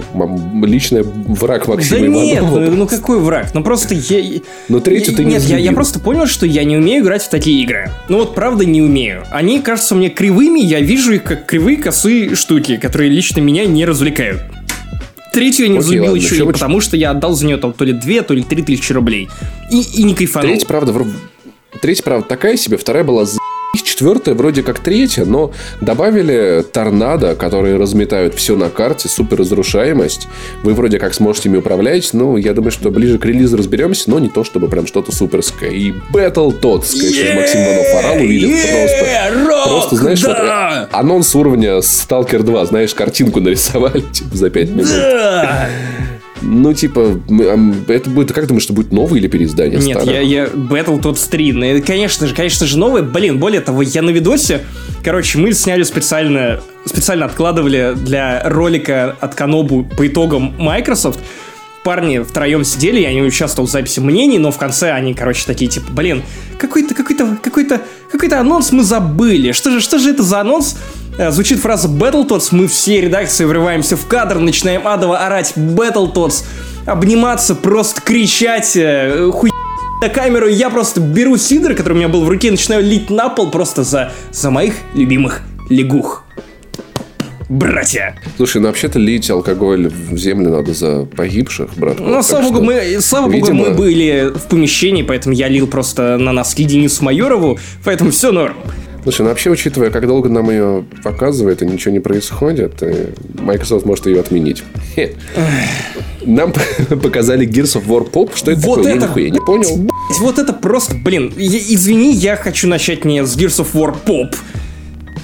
[0.65, 2.23] Личный враг Максима да Иванова.
[2.23, 3.49] нет, ну, ну какой враг?
[3.55, 4.41] Ну просто я...
[4.69, 7.29] Но третий ты не Нет, я, я просто понял, что я не умею играть в
[7.29, 7.91] такие игры.
[8.09, 9.25] Ну вот правда не умею.
[9.31, 13.85] Они кажутся мне кривыми, я вижу их как кривые косые штуки, которые лично меня не
[13.85, 14.41] развлекают.
[15.33, 17.57] Третью я не Окей, взлюбил ладно, еще чё и потому, что я отдал за нее
[17.57, 19.29] там то ли 2, то ли 3 тысячи рублей.
[19.71, 20.51] И, и не кайфанул.
[20.51, 21.07] Третья, правда, вр-
[21.81, 23.39] третья, правда, такая себе, вторая была за
[23.75, 30.29] Четвертая вроде как третья, но добавили торнадо, которые разметают все на карте, супер разрушаемость.
[30.63, 32.11] Вы вроде как сможете ими управлять.
[32.13, 35.71] Ну, я думаю, что ближе к релизу разберемся, но не то, чтобы прям что-то суперское.
[35.71, 39.05] И Battle Tots, конечно, Максим Иванов орал, увидел просто.
[39.69, 44.89] Просто, знаешь, вот, э, анонс уровня Stalker 2, знаешь, картинку нарисовали типа, за 5 минут.
[46.43, 47.21] Ну, типа,
[47.89, 50.11] это будет, как думаешь, что будет новый или переиздание Нет, старого?
[50.11, 53.03] я, я Battletoads 3, ну, конечно же, конечно же, новый.
[53.03, 54.63] Блин, более того, я на видосе,
[55.05, 61.21] короче, мы сняли специально, специально откладывали для ролика от Канобу по итогам Microsoft.
[61.85, 65.69] Парни втроем сидели, я не участвовал в записи мнений, но в конце они, короче, такие,
[65.71, 66.23] типа, блин,
[66.59, 69.51] какой-то, какой-то, какой-то, какой-то анонс мы забыли.
[69.53, 70.77] Что же, что же это за анонс?
[71.19, 76.45] Э, Звучит фраза Battletoads, мы все редакции врываемся в кадр, начинаем адово орать Battletoads,
[76.87, 79.51] обниматься, просто кричать, э, хуй
[80.01, 83.09] на камеру, я просто беру сидр, который у меня был в руке, и начинаю лить
[83.11, 86.25] на пол просто за, за моих любимых лягух.
[87.49, 88.17] Братья.
[88.39, 92.01] Слушай, ну вообще-то лить алкоголь в землю надо за погибших, брат.
[92.01, 96.17] Ну, слава богу, мы, слава богу, видимо- мы были в помещении, поэтому я лил просто
[96.17, 98.57] на носки Денису Майорову, поэтому все норм.
[99.03, 102.83] Слушай, ну вообще, учитывая, как долго нам ее показывает, и ничего не происходит,
[103.35, 104.63] Microsoft может ее отменить.
[106.25, 106.53] Нам
[107.03, 108.31] показали Gears of War Pop.
[108.37, 108.93] Что это Вот такое?
[108.93, 109.77] Я это, нихуя не понял.
[109.77, 113.97] Блядь, Вот это просто, блин, я- извини, я хочу начать не с Gears of War
[114.07, 114.37] Pop.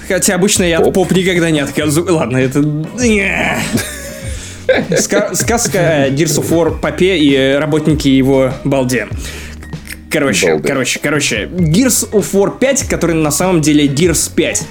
[0.09, 0.95] Хотя обычно я от Поп.
[0.95, 2.15] поп никогда не отказываю.
[2.15, 2.59] Ладно, это...
[4.91, 9.07] Ска- Сказка Gears of War Попе и работники его балде.
[10.09, 10.67] Короче, Балды.
[10.67, 11.49] короче, короче.
[11.51, 14.63] Gears of War 5, который на самом деле Gears 5.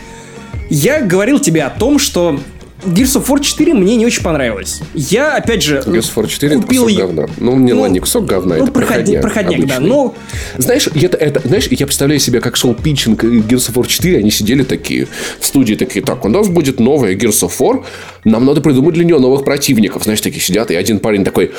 [0.71, 2.41] Я говорил тебе о том, что
[2.85, 4.81] Gears of War 4 мне не очень понравилось.
[4.95, 7.27] Я, опять же, Gears of War 4 это купил кусок её- говна.
[7.39, 9.67] Ну, не, Ну, ладно, не кусок говна, ну, это проходняк, проходняк.
[9.67, 9.81] да.
[9.81, 10.15] Но
[10.59, 14.31] Знаешь, это, это, знаешь, я представляю себе, как шел питчинг Gears of War 4, они
[14.31, 15.09] сидели такие
[15.41, 17.85] в студии, такие, так, у нас будет новая Gears of War,
[18.25, 20.05] нам надо придумать для нее новых противников.
[20.05, 21.51] Знаешь, такие сидят, и один парень такой,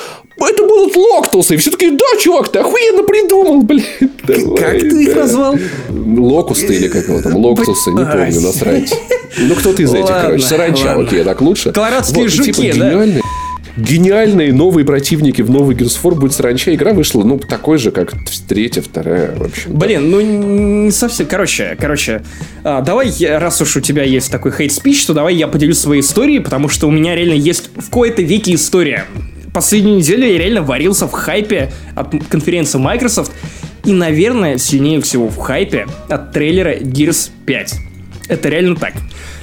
[0.47, 1.55] это будут Локтусы.
[1.55, 3.83] И все такие, да, чувак, ты охуенно придумал, блин.
[4.57, 5.55] как ты их назвал?
[5.89, 8.93] Локусты или как его там, Локтусы, не помню, насрать.
[9.37, 11.03] Ну, кто-то из этих, Ладно, короче, саранча, ладно.
[11.03, 11.71] окей, так лучше.
[11.71, 13.05] Колорадские Вот, и, типа, жуки, да?
[13.79, 16.73] гениальные, новые противники в новый Gears of War будет саранча.
[16.73, 18.13] Игра вышла, ну, такой же, как
[18.47, 19.73] третья, вторая, в общем.
[19.73, 21.27] Блин, ну не совсем.
[21.27, 22.23] Короче, короче,
[22.63, 26.39] а, давай, раз уж у тебя есть такой хейт-спич, то давай я поделюсь своей историей,
[26.39, 29.05] потому что у меня реально есть в кои-то веке история.
[29.53, 33.31] Последнюю неделю я реально варился в хайпе от конференции Microsoft.
[33.85, 37.75] И, наверное, сильнее всего в хайпе от трейлера Gears 5.
[38.27, 38.93] Это реально так.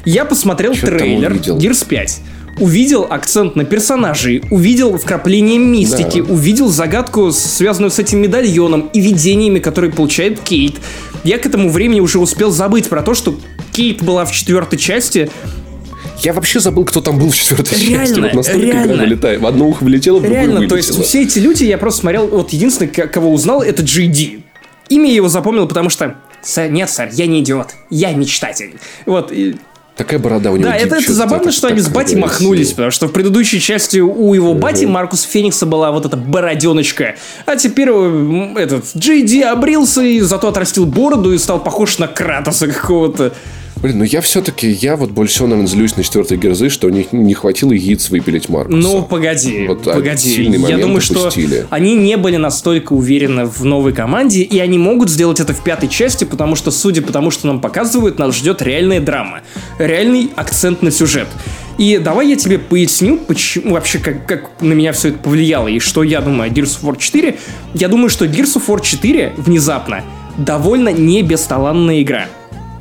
[0.05, 1.33] Я посмотрел Чё трейлер?
[1.33, 2.21] Gears 5.
[2.59, 6.33] Увидел акцент на персонажей, увидел вкрапление мистики, Да.
[6.33, 10.77] увидел загадку, связанную с этим медальоном и видениями, которые получает Кейт.
[11.23, 13.39] Я к этому времени уже успел забыть про то, что
[13.73, 15.29] Кейт была в четвертой части.
[16.23, 17.91] Я вообще забыл, кто там был в четвертой части.
[17.91, 18.93] Реально, Вот настолько реально.
[18.93, 19.41] игра вылетает.
[19.41, 21.07] В одно ухо влетело, в другое Реально, то есть вылетело.
[21.07, 24.43] все эти люди, я просто смотрел, вот единственный, кого узнал, это GD.
[24.89, 26.17] Имя его запомнил, потому что...
[26.43, 28.77] «Сэр, нет, сэр, я не идиот, я мечтатель.
[29.05, 29.33] Вот,
[29.97, 30.69] Такая борода у него.
[30.69, 34.35] Да, это, это забавно, что они с Бати махнулись, потому что в предыдущей части у
[34.35, 37.17] его Бати Маркуса Феникса была вот эта бороденочка,
[37.47, 43.33] а теперь этот Джей обрился и зато отрастил бороду и стал похож на Кратоса какого-то.
[43.87, 46.91] Блин, ну я все-таки, я вот больше всего, наверное, злюсь на четвертой герзы, что у
[46.91, 48.77] них не хватило яиц выпилить Маркуса.
[48.77, 50.29] Ну, погоди, Вот, погоди.
[50.29, 51.69] сильный Я момент думаю, что упустили.
[51.71, 55.89] они не были настолько уверены в новой команде, и они могут сделать это в пятой
[55.89, 59.43] части, потому что, судя по тому, что нам показывают, нас ждет реальная драма.
[59.79, 61.29] Реальный акцент на сюжет.
[61.79, 65.79] И давай я тебе поясню, почему вообще, как, как на меня все это повлияло, и
[65.79, 67.37] что я думаю о Gears of War 4.
[67.75, 70.03] Я думаю, что Gears of War 4 внезапно
[70.37, 72.27] довольно не бесталанная игра.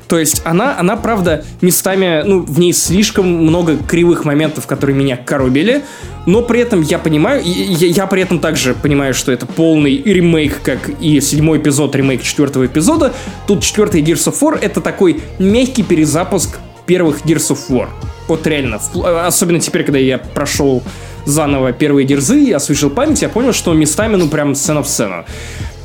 [0.07, 5.17] То есть она, она, правда, местами, ну, в ней слишком много кривых моментов, которые меня
[5.17, 5.83] коробили,
[6.27, 9.45] но при этом я понимаю, и- и я, я при этом также понимаю, что это
[9.47, 13.13] полный ремейк, как и седьмой эпизод, ремейк четвертого эпизода.
[13.47, 17.87] Тут четвертый Gears of War это такой мягкий перезапуск первых Gears of War.
[18.27, 20.83] Вот реально, впл- особенно теперь, когда я прошел
[21.25, 25.25] заново первые дерзы, освежил память, я понял, что местами, ну, прям сцена в сцену.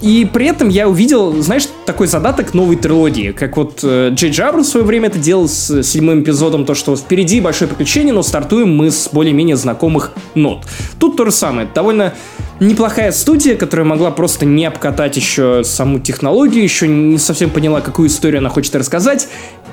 [0.00, 4.60] И при этом я увидел, знаешь, такой задаток новой трилогии, как вот э, Джей Джабр
[4.60, 8.74] в свое время это делал с седьмым эпизодом, то, что впереди большое приключение, но стартуем
[8.74, 10.64] мы с более-менее знакомых нот.
[10.98, 12.14] Тут то же самое, довольно
[12.60, 18.08] неплохая студия, которая могла просто не обкатать еще саму технологию, еще не совсем поняла, какую
[18.08, 19.28] историю она хочет рассказать,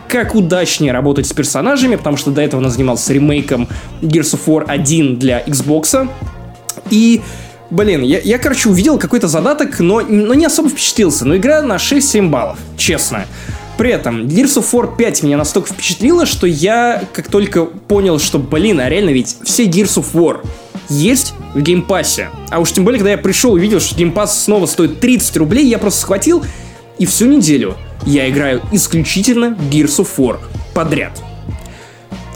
[0.10, 3.68] как удачнее работать с персонажами, потому что до этого она занималась ремейком
[4.02, 6.10] Gears of War 1 для Xbox.
[6.90, 7.22] И
[7.70, 11.26] Блин, я, я, короче, увидел какой-то задаток, но, но не особо впечатлился.
[11.26, 13.26] Но игра на 6-7 баллов, честно.
[13.78, 18.40] При этом Gears of War 5 меня настолько впечатлило, что я как только понял, что,
[18.40, 20.46] блин, а реально ведь все Gears of War
[20.90, 22.30] есть в Game Pass'е.
[22.50, 25.38] А уж тем более, когда я пришел и увидел, что Game Pass снова стоит 30
[25.38, 26.44] рублей, я просто схватил
[26.98, 27.76] и всю неделю
[28.06, 30.40] я играю исключительно Gears of War
[30.74, 31.22] подряд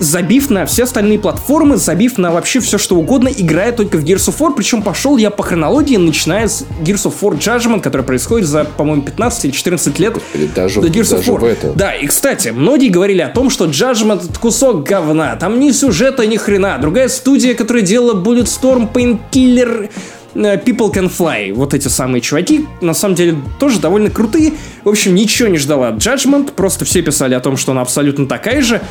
[0.01, 4.29] забив на все остальные платформы, забив на вообще все что угодно, играя только в Gears
[4.29, 8.47] of War, причем пошел я по хронологии, начиная с Gears of War Judgment, который происходит
[8.47, 11.39] за, по-моему, 15 или 14 лет Или даже, до Gears даже of War.
[11.39, 11.73] в этом.
[11.75, 16.25] Да, и, кстати, многие говорили о том, что Judgment это кусок говна, там ни сюжета,
[16.25, 16.77] ни хрена.
[16.79, 19.89] Другая студия, которая делала Bulletstorm, Painkiller,
[20.33, 24.53] People Can Fly, вот эти самые чуваки, на самом деле тоже довольно крутые.
[24.83, 28.27] В общем, ничего не ждала от Judgment, просто все писали о том, что она абсолютно
[28.27, 28.81] такая же.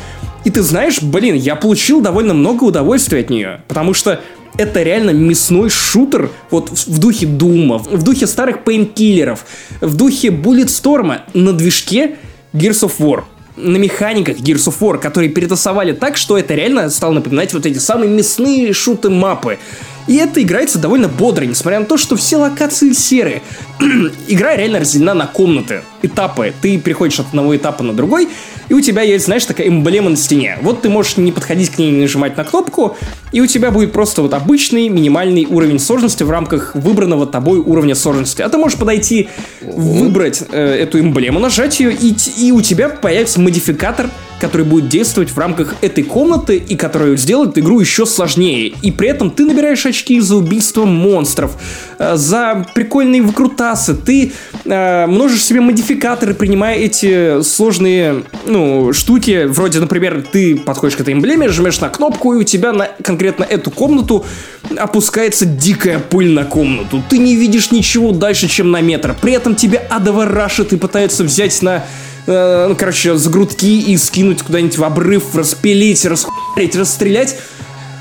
[0.43, 4.21] И ты знаешь, блин, я получил довольно много удовольствия от нее, потому что
[4.57, 9.45] это реально мясной шутер вот в, духе Дума, в духе старых пейнкиллеров,
[9.79, 12.17] в духе Bulletstorm на движке
[12.53, 13.23] Gears of War
[13.57, 17.77] на механиках Gears of War, которые перетасовали так, что это реально стало напоминать вот эти
[17.77, 19.59] самые мясные шуты-мапы.
[20.07, 23.41] И это играется довольно бодро, несмотря на то, что все локации серые.
[24.27, 26.53] Игра реально разделена на комнаты, этапы.
[26.61, 28.29] Ты приходишь от одного этапа на другой,
[28.69, 30.57] и у тебя есть, знаешь, такая эмблема на стене.
[30.61, 32.97] Вот ты можешь не подходить к ней, не нажимать на кнопку,
[33.31, 37.95] и у тебя будет просто вот обычный минимальный уровень сложности в рамках выбранного тобой уровня
[37.95, 38.41] сложности.
[38.41, 39.29] А ты можешь подойти,
[39.61, 44.09] выбрать э, эту эмблему, нажать ее, и, и у тебя появится модификатор
[44.41, 48.73] который будет действовать в рамках этой комнаты и который сделает игру еще сложнее.
[48.81, 51.51] И при этом ты набираешь очки за убийство монстров,
[51.99, 54.31] э, за прикольные выкрутасы, ты
[54.65, 61.13] э, множишь себе модификаторы, принимая эти сложные ну, штуки, вроде, например, ты подходишь к этой
[61.13, 64.25] эмблеме, жмешь на кнопку, и у тебя на конкретно эту комнату
[64.75, 67.03] опускается дикая пыль на комнату.
[67.09, 69.15] Ты не видишь ничего дальше, чем на метр.
[69.21, 71.83] При этом тебя адово рашит и пытаются взять на
[72.27, 77.37] э, ну, короче, с грудки и скинуть куда-нибудь в обрыв, распилить, расхуярить, расстрелять.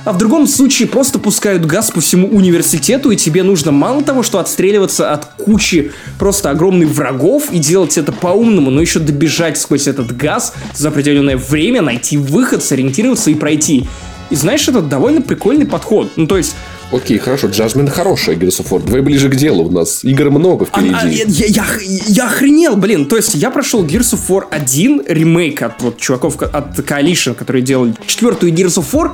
[0.04, 4.22] А в другом случае просто пускают газ по всему университету, и тебе нужно мало того,
[4.22, 9.86] что отстреливаться от кучи просто огромных врагов и делать это по-умному, но еще добежать сквозь
[9.86, 13.86] этот газ за определенное время, найти выход, сориентироваться и пройти.
[14.30, 16.12] И знаешь, это довольно прикольный подход.
[16.16, 16.54] Ну, то есть,
[16.92, 18.82] Окей, хорошо, Джазмин хорошая Gears of War.
[18.84, 21.44] Давай ближе к делу, у нас игр много А, а, впереди.
[21.44, 21.64] я, я,
[22.08, 23.06] я охренел, блин.
[23.06, 27.34] То есть я прошел Gears of War 1, ремейк от вот чуваков ко- от Coalition,
[27.34, 29.12] которые делали четвертую Gears of War,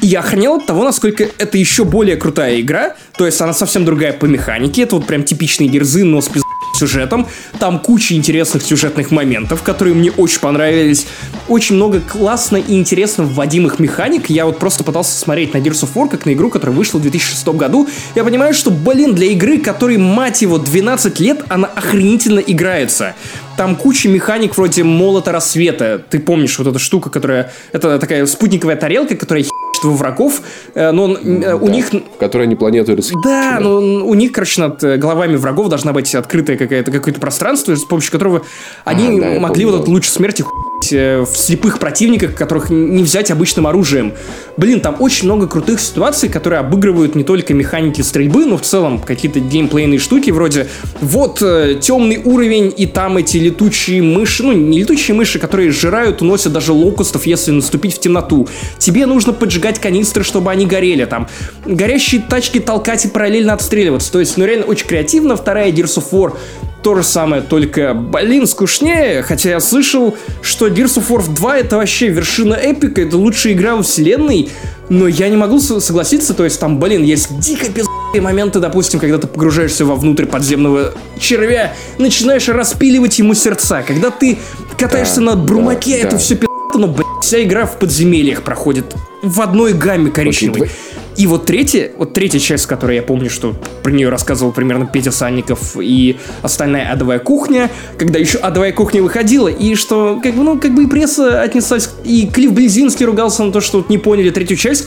[0.00, 2.94] и я охренел от того, насколько это еще более крутая игра.
[3.18, 4.82] То есть она совсем другая по механике.
[4.82, 6.42] Это вот прям типичные герзы, но с пиз-
[6.78, 7.26] сюжетом.
[7.58, 11.06] Там куча интересных сюжетных моментов, которые мне очень понравились.
[11.48, 14.30] Очень много классно и интересно вводимых механик.
[14.30, 17.02] Я вот просто пытался смотреть на Gears of War как на игру, которая вышла в
[17.02, 17.88] 2006 году.
[18.14, 23.14] Я понимаю, что, блин, для игры, которой, мать его, 12 лет, она охренительно играется.
[23.56, 26.00] Там куча механик вроде молота рассвета.
[26.08, 27.52] Ты помнишь вот эта штука, которая...
[27.72, 29.44] Это такая спутниковая тарелка, которая
[29.78, 30.40] херчит во врагов.
[30.74, 34.60] Э, Но э, у Да, них В которой они планету да, но у них, короче,
[34.60, 38.42] над э, головами врагов должна быть открытое какое-то какое-то пространство, с помощью которого
[38.84, 39.66] они да, я могли помню.
[39.66, 40.44] вот этот луч смерти
[40.80, 44.12] в слепых противниках, которых не взять обычным оружием.
[44.56, 49.00] Блин, там очень много крутых ситуаций, которые обыгрывают не только механики стрельбы, но в целом
[49.00, 50.68] какие-то геймплейные штуки, вроде
[51.00, 56.22] вот э, темный уровень, и там эти летучие мыши, ну, не летучие мыши, которые сжирают,
[56.22, 58.48] уносят даже локустов, если наступить в темноту.
[58.78, 61.28] Тебе нужно поджигать канистры, чтобы они горели там.
[61.66, 64.12] Горящие тачки толкать и параллельно отстреливаться.
[64.12, 65.36] То есть, ну, реально очень креативно.
[65.36, 66.34] Вторая Gears of War
[66.82, 69.22] то же самое, только, блин, скучнее.
[69.22, 73.74] Хотя я слышал, что Gears of War 2 это вообще вершина эпика, это лучшая игра
[73.76, 74.48] во вселенной.
[74.88, 79.00] Но я не могу со- согласиться, то есть там, блин, есть дико пиздатые моменты, допустим,
[79.00, 83.82] когда ты погружаешься вовнутрь подземного червя, начинаешь распиливать ему сердца.
[83.86, 84.38] Когда ты
[84.78, 86.18] катаешься Да, на брумаке, да, это да.
[86.18, 90.54] все пиздато, но, блин, вся игра в подземельях проходит в одной гамме коричневой.
[90.60, 90.70] давай-
[91.18, 95.10] И вот третья, вот третья часть, которой я помню, что про нее рассказывал примерно Петя
[95.10, 100.60] Санников и остальная адовая кухня, когда еще адовая кухня выходила, и что, как бы, ну,
[100.60, 104.30] как бы и пресса отнеслась, и Клифф Близинский ругался на то, что вот не поняли
[104.30, 104.86] третью часть.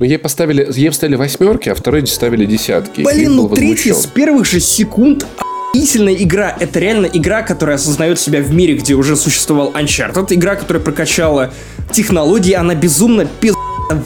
[0.00, 3.02] Ну, ей поставили, ей поставили восьмерки, а второй ставили десятки.
[3.02, 3.94] Блин, ну возмущен.
[3.94, 6.56] с первых же секунд охуительная игра.
[6.58, 10.26] Это реально игра, которая осознает себя в мире, где уже существовал Uncharted.
[10.30, 11.52] Игра, которая прокачала
[11.92, 12.52] технологии.
[12.52, 13.54] Она безумно пиз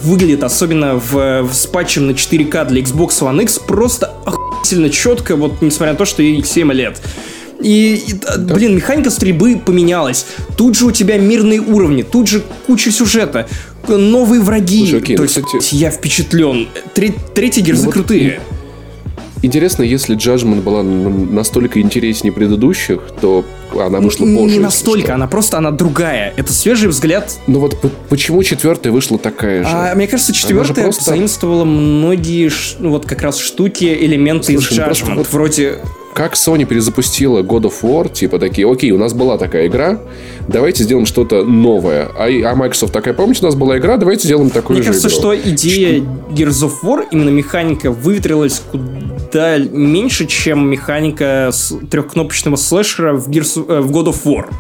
[0.03, 5.37] выглядит, особенно в, в с патчем на 4К для Xbox One X, просто охуительно четко,
[5.37, 7.01] вот несмотря на то, что ей 7 лет.
[7.63, 10.25] И, и, да, блин, механика стрельбы поменялась.
[10.57, 13.49] Тут же у тебя мирные уровни, тут же куча сюжета,
[13.87, 14.79] новые враги.
[14.81, 16.69] Слушай, окей, То ну, есть кстати- я впечатлен.
[16.95, 18.41] Тре- третьи герзы Ну вот крутые.
[19.43, 23.45] Интересно, если Judgment была настолько интереснее предыдущих, то
[23.75, 24.55] она вышла Не- позже.
[24.57, 25.15] Не настолько, что.
[25.15, 26.35] она просто она другая.
[26.37, 27.39] Это свежий взгляд.
[27.47, 27.77] Ну вот
[28.09, 29.69] почему четвертая вышла такая же?
[29.73, 32.51] А, мне кажется, четвертая просто- заимствовала многие,
[32.81, 35.15] ну, вот как раз штуки, элементы Слушай, из ну просто Judgment.
[35.17, 35.79] вот- Вроде
[36.15, 40.01] Как Sony перезапустила God of War, типа такие, окей, у нас была такая игра,
[40.49, 42.09] давайте сделаем что-то новое.
[42.19, 45.09] А, а Microsoft такая, помните, у нас была игра, давайте сделаем такую Мне же кажется,
[45.09, 45.19] игру.
[45.19, 46.01] что идея
[46.31, 51.51] Gears of War, именно механика, выветрилась куда меньше, чем механика
[51.91, 54.51] трехкнопочного слэшера в, Gears, э, в God of War.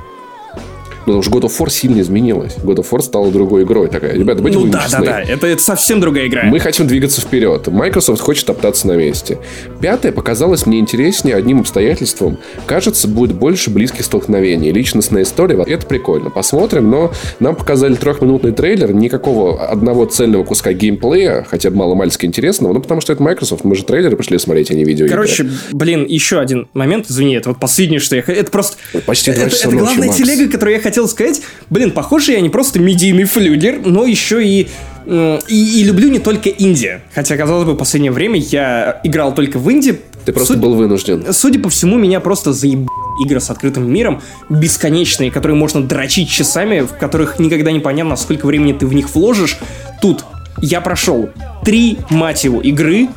[1.05, 2.57] Потому что God of War сильно изменилась.
[2.63, 4.15] God of War стала другой игрой такая.
[4.15, 5.07] Ребята, будьте Ну да, да, честны.
[5.07, 6.43] да, это, это совсем другая игра.
[6.45, 7.67] Мы хотим двигаться вперед.
[7.69, 9.39] Microsoft хочет топтаться на месте.
[9.81, 12.39] Пятое показалось мне интереснее одним обстоятельством.
[12.67, 14.73] Кажется, будет больше близких столкновений.
[14.73, 15.63] Личностная история.
[15.63, 16.31] Это прикольно.
[16.31, 16.91] Посмотрим.
[16.91, 18.93] Но нам показали трехминутный трейлер.
[18.93, 22.73] Никакого одного цельного куска геймплея, хотя бы мало-мальски интересного.
[22.73, 23.65] Ну, потому что это Microsoft.
[23.65, 25.07] Мы же трейлеры пришли смотреть, а не видео.
[25.09, 28.23] Короче, блин, еще один момент, извини, это вот последнее, что я.
[28.27, 28.77] Это просто...
[29.07, 30.19] Почти два это, часа это ночи, главная Макс.
[30.19, 31.41] телега, которую я хотел сказать.
[31.71, 34.69] Блин, похоже, я не просто медийный флюгер, но еще и,
[35.07, 37.01] м, и, и люблю не только инди.
[37.15, 40.01] Хотя, казалось бы, в последнее время я играл только в инди.
[40.25, 41.33] Ты просто Судя- был вынужден.
[41.33, 42.89] Судя по всему, меня просто заеб
[43.25, 48.47] игры с открытым миром, бесконечные, которые можно дрочить часами, в которых никогда не понятно, сколько
[48.47, 49.59] времени ты в них вложишь.
[50.03, 50.25] Тут
[50.61, 51.31] я прошел
[51.65, 53.09] три, мать его, игры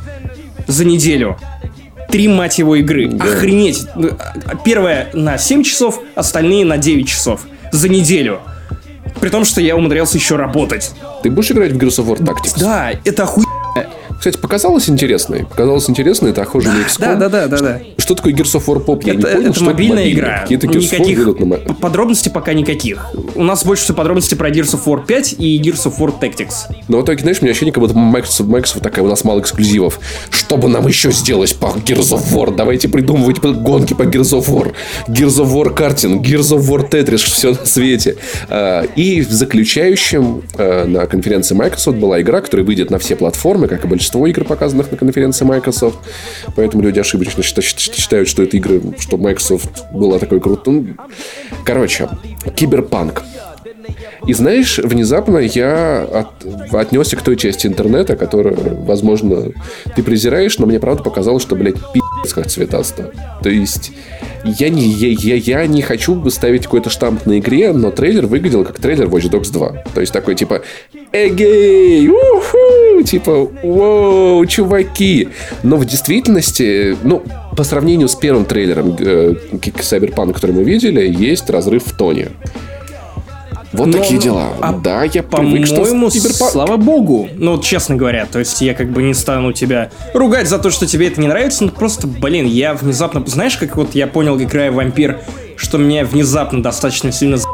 [0.68, 1.36] за неделю.
[2.10, 3.10] Три, мать его, игры.
[3.18, 3.82] Охренеть.
[3.96, 7.40] Ну, а- Первая на 7 часов, остальные на 9 часов.
[7.72, 8.40] За неделю.
[9.20, 10.92] При том, что я умудрялся еще работать.
[11.22, 12.58] Ты будешь играть в Gears of War Tactics?
[12.58, 13.63] Да, это охуенно.
[14.18, 15.44] Кстати, показалось интересной.
[15.44, 16.30] Показалось интересной.
[16.30, 16.98] Это охоже на XCOM.
[17.00, 17.80] Да, да, да, да, да.
[17.98, 19.02] Что такое Gears of War Pop?
[19.04, 20.20] Я не Это, понял, это что мобильная мобильный.
[20.20, 20.38] игра.
[20.42, 23.06] Какие-то Gears of War Никаких на подробностей пока никаких.
[23.34, 26.54] У нас больше всего подробностей про Gears of War 5 и Gears of War Tactics.
[26.88, 29.40] Но в итоге, знаешь, у меня ощущение, как будто Microsoft, Microsoft такая, у нас мало
[29.40, 29.98] эксклюзивов.
[30.30, 32.54] Что бы нам еще сделать по Gears of War?
[32.54, 34.72] Давайте придумывать гонки по Gears of War.
[35.08, 38.16] Gears of War картинг, Gears of War Tetris, все на свете.
[38.48, 43.66] А, И в заключающем а, на конференции Microsoft была игра, которая выйдет на все платформы,
[43.68, 45.98] как и большинство игр, показанных на конференции Microsoft.
[46.56, 50.94] Поэтому люди ошибочно счита- счита- считают, что это игры, что Microsoft была такой крутой.
[51.64, 52.08] Короче,
[52.54, 53.22] Киберпанк.
[54.26, 59.52] И знаешь, внезапно я от- отнесся к той части интернета, которую, возможно,
[59.94, 63.12] ты презираешь, но мне правда показалось, что, блядь, пи***ц как цветасто.
[63.42, 63.92] То есть,
[64.44, 68.64] я не, я, я, я не хочу ставить какой-то штамп на игре, но трейлер выглядел
[68.64, 69.84] как трейлер Watch Dogs 2.
[69.94, 70.62] То есть, такой типа,
[71.12, 75.28] эгей, уху, типа, воу, чуваки.
[75.62, 77.22] Но в действительности, ну,
[77.56, 82.28] по сравнению с первым трейлером э, Cyberpunk, который мы видели, есть разрыв в тоне.
[83.76, 84.48] Вот Но- такие дела.
[84.60, 87.28] а да, я привык, что По-моему, Cyberpunk- слава богу.
[87.36, 90.70] Ну, вот честно говоря, то есть я как бы не стану тебя ругать за то,
[90.70, 94.40] что тебе это не нравится, но просто, блин, я внезапно, знаешь, как вот я понял,
[94.40, 95.20] играя в вампир,
[95.56, 97.53] что меня внезапно достаточно сильно за***л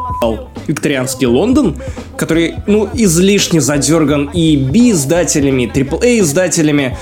[0.66, 1.76] викторианский Лондон,
[2.16, 6.96] который, ну, излишне задерган и B-издателями, и AAA-издателями.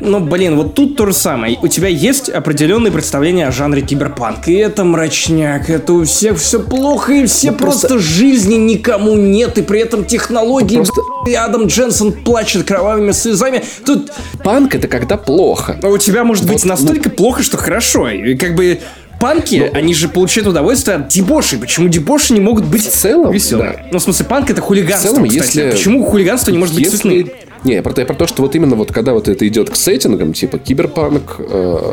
[0.00, 1.56] Ну, блин, вот тут то же самое.
[1.62, 4.48] У тебя есть определенные представления о жанре киберпанк.
[4.48, 7.98] И это мрачняк, это у всех все плохо, и все Ну, просто- просто...
[8.04, 13.62] жизни никому нет, и при этом технологии, Просто- б***ь, и Адам Дженсон плачет кровавыми слезами.
[13.86, 14.10] Тут
[14.42, 15.78] Панк это когда плохо.
[15.82, 18.08] у тебя может быть Вот, ну- настолько плохо, что хорошо.
[18.10, 18.80] И как бы
[19.24, 21.58] панки, они же получают удовольствие от дебошей.
[21.58, 23.72] Почему дебоши не могут быть В целом, веселыми?
[23.72, 23.86] да.
[23.90, 25.46] Ну, в смысле, панк это хулиганство, В целом, кстати.
[25.58, 27.30] если- Почему хулиганство не может быть Если- цветным?
[27.64, 29.76] Не, я про, я про то, что вот именно вот когда вот это идет к
[29.76, 31.92] сеттингам, типа киберпанк, э,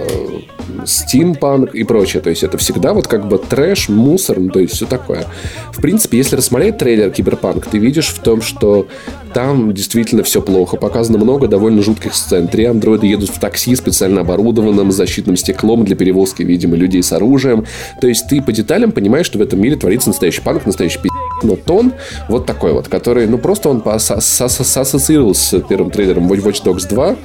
[0.85, 4.73] стимпанк и прочее, то есть это всегда вот как бы трэш, мусор, ну, то есть
[4.73, 5.26] все такое.
[5.72, 8.88] В принципе, если рассмотреть трейлер киберпанк, ты видишь в том, что
[9.34, 10.76] там действительно все плохо.
[10.76, 12.49] Показано много довольно жутких сцен.
[12.49, 17.14] Три андроида едут в такси, специально оборудованном, с защитным стеклом для перевозки, видимо, людей с
[17.14, 17.65] оружием.
[18.02, 21.20] То есть ты по деталям понимаешь, что в этом мире творится настоящий панк, настоящий пи***.
[21.43, 21.93] Но тон
[22.27, 27.15] вот такой вот, который, ну, просто он соассоциировался с первым трейлером Watch Dogs 2.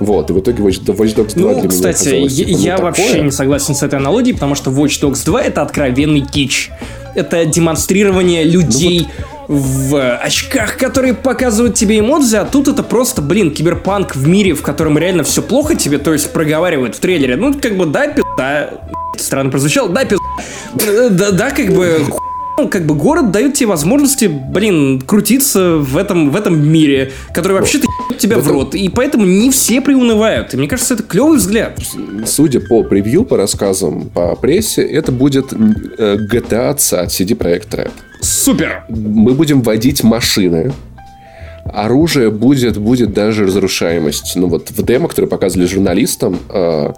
[0.00, 2.58] Вот, и в итоге Watch, Watch Dogs 2 для Ну, меня кстати, оказалось, я, типа,
[2.58, 2.84] ну, я такое.
[2.90, 6.70] вообще не согласен с этой аналогией, потому что Watch Dogs 2 это откровенный кич.
[7.14, 9.06] Это демонстрирование людей
[9.46, 14.62] в очках, которые показывают тебе эмодзи, а тут это просто, блин, киберпанк в мире, в
[14.62, 17.36] котором реально все плохо тебе, то есть проговаривают в трейлере.
[17.36, 18.70] Ну, как бы, да, пизда.
[19.16, 20.24] Странно прозвучало, да, пизда.
[21.10, 22.04] Да, да, как бы,
[22.56, 27.54] ну, как бы город дает тебе возможности, блин, крутиться в этом, в этом мире, который
[27.54, 28.74] вообще-то ебет тебя в рот.
[28.74, 30.54] И поэтому не все приунывают.
[30.54, 31.78] И мне кажется, это клевый взгляд.
[32.26, 37.90] Судя по превью, по рассказам, по прессе, это будет э, GTA от CD Projekt Red.
[38.20, 38.84] Супер!
[38.88, 40.72] Мы будем водить машины,
[41.64, 44.36] оружие будет, будет даже разрушаемость.
[44.36, 46.92] Ну вот в демо, который показывали журналистам, э,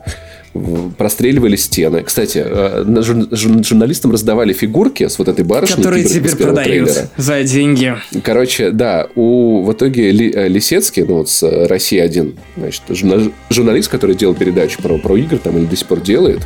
[0.97, 2.03] простреливали стены.
[2.03, 5.77] Кстати, э, на жур- жур- журналистам раздавали фигурки с вот этой барышней.
[5.77, 7.11] Которые теперь продают трейлера.
[7.17, 7.95] за деньги.
[8.23, 13.33] Короче, да, у в итоге э, Лисецкий, ну вот с э, России один, значит, журна-
[13.51, 16.41] журналист, который делал передачу про, про игры, там или до сих пор делает,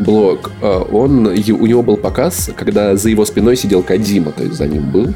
[0.00, 4.66] блог, он, у него был показ, когда за его спиной сидел Кадима, то есть за
[4.66, 5.14] ним был.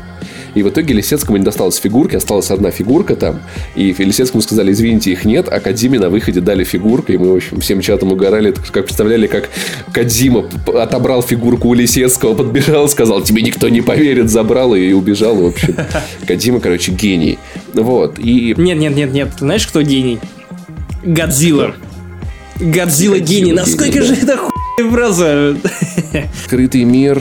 [0.55, 3.41] И в итоге Лисецкому не досталось фигурки, осталась одна фигурка там.
[3.75, 7.13] И Лисецкому сказали, извините, их нет, а Кадиме на выходе дали фигурку.
[7.13, 9.49] И мы, в общем, всем чатом угорали, как представляли, как
[9.93, 15.37] Кадима п- отобрал фигурку у Лисецкого, подбежал, сказал, тебе никто не поверит, забрал и убежал.
[15.37, 15.77] В общем,
[16.27, 17.39] Кадима, короче, гений.
[17.75, 18.19] Вот.
[18.19, 19.29] И Нет, нет, нет, нет.
[19.39, 20.19] Знаешь, кто гений?
[21.05, 21.75] Годзилла.
[22.61, 23.53] Годзилла гений.
[23.53, 24.53] Насколько же это хуйная
[24.91, 25.57] фраза?
[26.45, 27.21] открытый мир,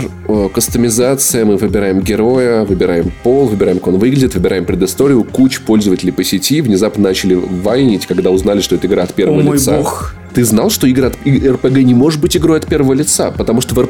[0.54, 5.24] кастомизация, мы выбираем героя, выбираем пол, выбираем, как он выглядит, выбираем предысторию.
[5.24, 9.44] Куча пользователей по сети внезапно начали вайнить, когда узнали, что это игра от первого О
[9.44, 9.78] мой лица.
[9.78, 10.16] бог.
[10.34, 13.60] Ты знал, что игра от и- RPG не может быть игрой от первого лица, потому
[13.60, 13.90] что в р-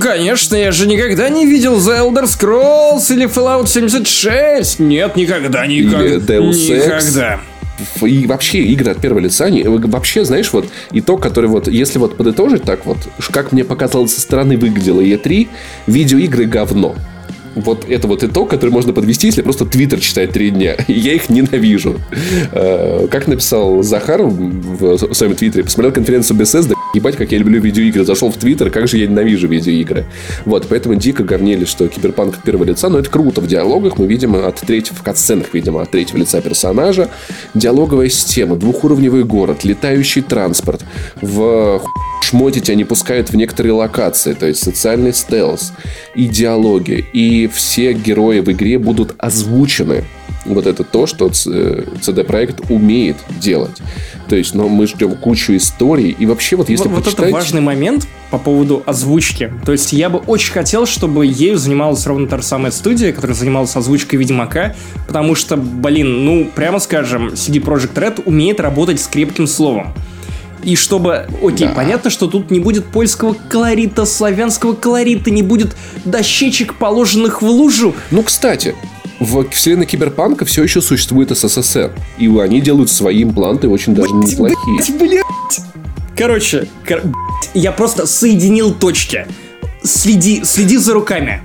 [0.00, 4.78] Конечно, я же никогда не видел The Elder Scrolls или Fallout 76.
[4.78, 6.02] Нет, никогда, никогда.
[6.04, 6.86] Или Deus Ex.
[6.86, 7.40] Никогда.
[8.02, 12.16] И вообще игры от первого лица, они- вообще, знаешь, вот итог, который вот, если вот
[12.16, 12.98] подытожить так вот,
[13.32, 15.48] как мне показалось со стороны выглядело E3,
[15.86, 16.96] видеоигры говно.
[17.54, 20.76] Вот это вот итог, который можно подвести, если просто Твиттер читать три дня.
[20.88, 22.00] Я их ненавижу.
[22.52, 28.04] Э, Как написал Захар в своем Твиттере, посмотрел конференцию Bethesda, ебать, как я люблю видеоигры.
[28.04, 30.04] Зашел в Твиттер, как же я ненавижу видеоигры.
[30.44, 33.40] Вот, поэтому дико говнили, что киберпанк от первого лица, но это круто.
[33.40, 37.08] В диалогах мы видим от третьего, в катсценах, видимо, от третьего лица персонажа.
[37.54, 40.84] Диалоговая система, двухуровневый город, летающий транспорт.
[41.20, 41.82] В
[42.30, 45.72] тебя не пускают в некоторые локации, то есть социальный стелс
[46.14, 47.04] и диалоги.
[47.12, 50.04] И все герои в игре будут озвучены.
[50.44, 53.80] Вот это то, что CD Projekt умеет делать.
[54.28, 56.10] То есть, но мы ждем кучу историй.
[56.10, 57.26] И вообще, вот если вот, вот почитать...
[57.26, 59.52] это важный момент по поводу озвучки.
[59.64, 63.36] То есть я бы очень хотел, чтобы ею занималась ровно та же самая студия, которая
[63.36, 64.74] занималась озвучкой Ведьмака,
[65.06, 69.94] потому что, блин, ну, прямо скажем, CD Projekt Red умеет работать с крепким словом.
[70.62, 71.74] И чтобы, окей, Да.
[71.74, 75.74] понятно, что тут не будет польского колорита, славянского колорита, не будет
[76.04, 77.94] дощечек, положенных в лужу.
[78.12, 78.74] Ну, кстати,
[79.18, 81.92] в вселенной Киберпанка все еще существует СССР.
[82.18, 84.56] И они делают свои импланты очень даже Блядь, неплохие.
[84.98, 85.60] блядь, блядь.
[86.16, 87.02] Короче, кор-
[87.54, 89.26] я просто соединил точки.
[89.82, 91.42] Следи, следи за руками.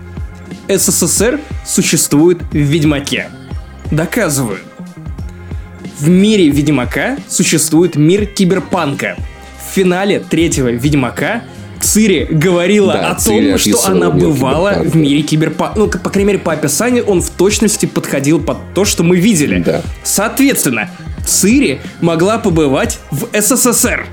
[0.68, 3.30] СССР существует в Ведьмаке.
[3.90, 4.60] Доказываю.
[6.00, 9.18] В мире Ведьмака существует мир киберпанка.
[9.58, 11.42] В финале третьего Ведьмака
[11.82, 15.80] Цири говорила Да, о том, Цири что она бывала в мире киберпанка.
[15.80, 19.60] Ну, по крайней мере, по описанию он в точности подходил под то, что мы видели.
[19.60, 19.82] Да.
[20.04, 20.90] Соответственно,
[21.26, 24.06] Цири могла побывать в СССР.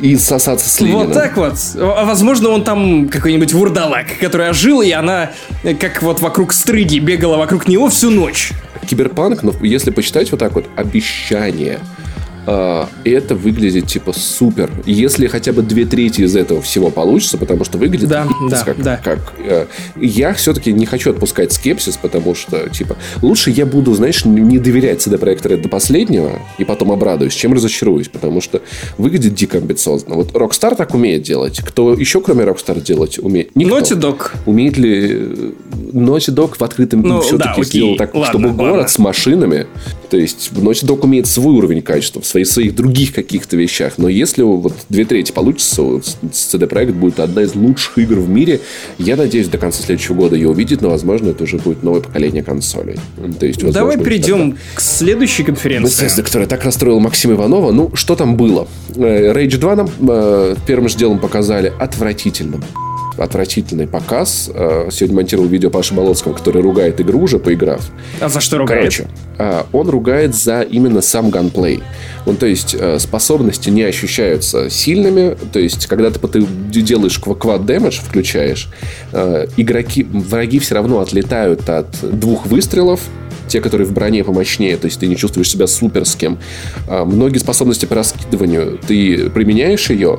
[0.00, 1.06] И сосаться с Лениным.
[1.06, 1.54] Вот так вот.
[1.76, 5.30] А возможно, он там какой-нибудь вурдалак, который ожил, и она,
[5.62, 8.52] э, как вот вокруг стрыги, бегала вокруг него всю ночь.
[8.86, 11.80] Киберпанк, но если почитать вот так вот, обещание,
[12.46, 14.70] а, это выглядит типа супер.
[14.86, 18.82] Если хотя бы две трети из этого всего получится, потому что выглядит Да, да, как,
[18.82, 18.96] да.
[19.02, 19.66] как, э,
[20.00, 25.06] я все-таки не хочу отпускать скепсис, потому что типа лучше я буду, знаешь, не- доверять
[25.06, 28.62] CD Projekt Red до последнего и потом обрадуюсь, чем разочаруюсь, потому что
[28.98, 30.14] выглядит дико амбициозно.
[30.14, 31.60] Вот Rockstar так умеет делать.
[31.60, 33.54] Кто еще кроме Rockstar делать умеет?
[33.56, 33.78] Никто.
[33.78, 34.30] Naughty Dog.
[34.46, 35.50] Умеет ли э,
[35.92, 37.64] Naughty Dog в открытом Ну, все-таки да, окей.
[37.64, 38.88] сделал так, Ладно, чтобы город ладно.
[38.88, 39.66] с машинами.
[40.08, 43.94] То есть Naughty Dog умеет свой уровень качества в своих, своих других каких-то вещах.
[43.98, 48.28] Но если вот две трети получится, вот CD Projekt будет одна из лучших игр в
[48.28, 48.60] мире.
[48.98, 52.42] Я надеюсь, до конца следующего года ее увидеть, но, возможно, это уже будет новое поколение
[52.42, 52.96] консолей.
[53.38, 56.06] То есть, возможно, Давай перейдем к следующей конференции.
[56.06, 57.72] Bethesda, которая так расстроила Максима Иванова.
[57.72, 58.68] Ну, что там было?
[58.94, 62.60] Э, Rage 2 нам э, первым же делом показали отвратительно.
[63.18, 64.50] Отвратительный показ.
[64.52, 67.90] Э, Сегодня монтировал видео Паши Болоцкого, который ругает игру уже, поиграв.
[68.20, 68.80] А за что ругает?
[68.80, 69.06] Короче,
[69.38, 71.82] э, он ругает за именно сам ганплей.
[72.26, 75.36] Он, то есть, э, способности не ощущаются сильными.
[75.52, 78.68] То есть, когда ты, ты делаешь квад дэмэдж, включаешь,
[79.56, 83.00] игроки, враги все равно отлетают от двух выстрелов,
[83.48, 86.38] те, которые в броне помощнее, то есть ты не чувствуешь себя суперским.
[86.88, 90.18] Многие способности по раскидыванию, ты применяешь ее,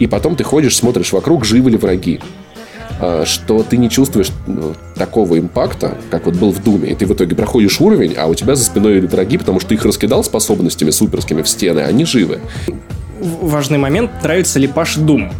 [0.00, 2.20] и потом ты ходишь, смотришь вокруг, живы ли враги.
[2.98, 7.06] А, Что ты не чувствуешь ну, такого импакта, как вот был в Думе, и ты
[7.06, 10.24] в итоге проходишь уровень, а у тебя за спиной враги, потому что ты их раскидал
[10.24, 12.40] способностями суперскими в стены, они живы.
[13.20, 15.30] Важный момент, нравится ли Паше Дум.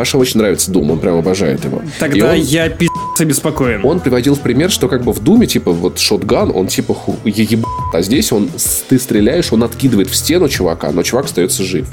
[0.00, 1.82] Паша очень нравится Дум, он прям обожает его.
[1.98, 3.84] Тогда он- я пи***ц обеспокоен.
[3.84, 7.16] Он приводил в пример, что как бы в Думе, типа, вот шотган, он типа ху-
[7.26, 7.66] еб...
[7.92, 8.48] А здесь он,
[8.88, 11.86] ты стреляешь, он откидывает в стену чувака, но чувак остается жив.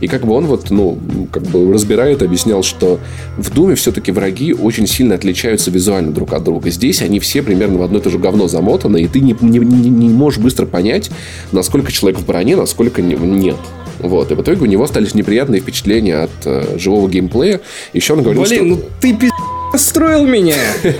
[0.00, 0.98] И как бы он вот, ну,
[1.30, 2.98] как бы разбирает, объяснял, что
[3.36, 6.70] в Думе все-таки враги очень сильно отличаются визуально друг от друга.
[6.70, 9.60] Здесь они все примерно в одно и то же говно замотаны, и ты не, не,
[9.60, 11.12] не- не можешь быстро понять,
[11.52, 13.56] насколько человек в броне, насколько не- нет.
[13.98, 14.30] Вот.
[14.30, 17.60] И в итоге у него остались неприятные впечатления от э, живого геймплея.
[17.92, 18.64] Еще он говорил, Блин, что...
[18.64, 19.30] ну ты пи***
[19.76, 20.54] расстроил меня.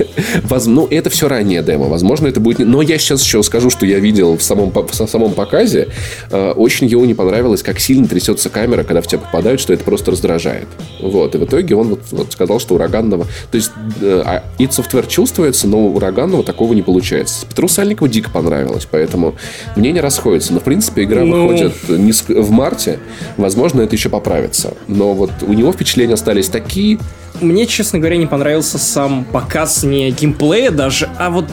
[0.66, 1.86] Ну, это все раннее демо.
[1.86, 2.58] Возможно, это будет...
[2.58, 5.88] Но я сейчас еще скажу, что я видел в самом, в самом показе.
[6.30, 9.84] Э, Очень ему не понравилось, как сильно трясется камера, когда в тебя попадают, что это
[9.84, 10.66] просто раздражает.
[11.00, 11.34] Вот.
[11.34, 13.26] И в итоге он вот, вот сказал, что ураганного...
[13.50, 13.70] То есть,
[14.00, 17.46] э, а id Software чувствуется, но ураганного такого не получается.
[17.46, 19.36] Петру Сальникову дико понравилось, поэтому
[19.76, 20.52] мнения расходятся.
[20.52, 21.46] Но, в принципе, игра Ну.
[21.46, 22.98] выходит не в марте.
[23.36, 24.74] Возможно, это еще поправится.
[24.88, 26.98] Но вот у него впечатления остались такие,
[27.40, 31.46] Мне, честно говоря, не понравился сам показ не геймплея даже, а вот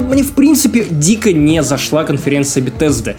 [0.00, 3.16] мне в принципе дико не зашла конференция Bethesda.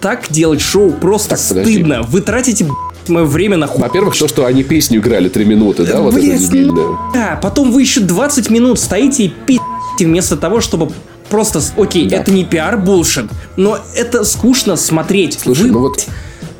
[0.00, 1.72] Так делать шоу просто Так, подожди.
[1.74, 2.02] стыдно.
[2.02, 2.66] Вы тратите
[3.08, 3.82] мое время на хуй.
[3.82, 6.96] Во-первых, то, что они песню играли три минуты, да, вот это Блядь, дебильное.
[7.12, 10.90] Да, потом вы еще 20 минут стоите и пи***те вместо того, чтобы
[11.28, 11.60] просто...
[11.76, 12.16] Окей, Да.
[12.18, 13.26] это не пиар булшит,
[13.56, 15.38] но это скучно смотреть.
[15.42, 16.06] Слушай, Вы, ну вот-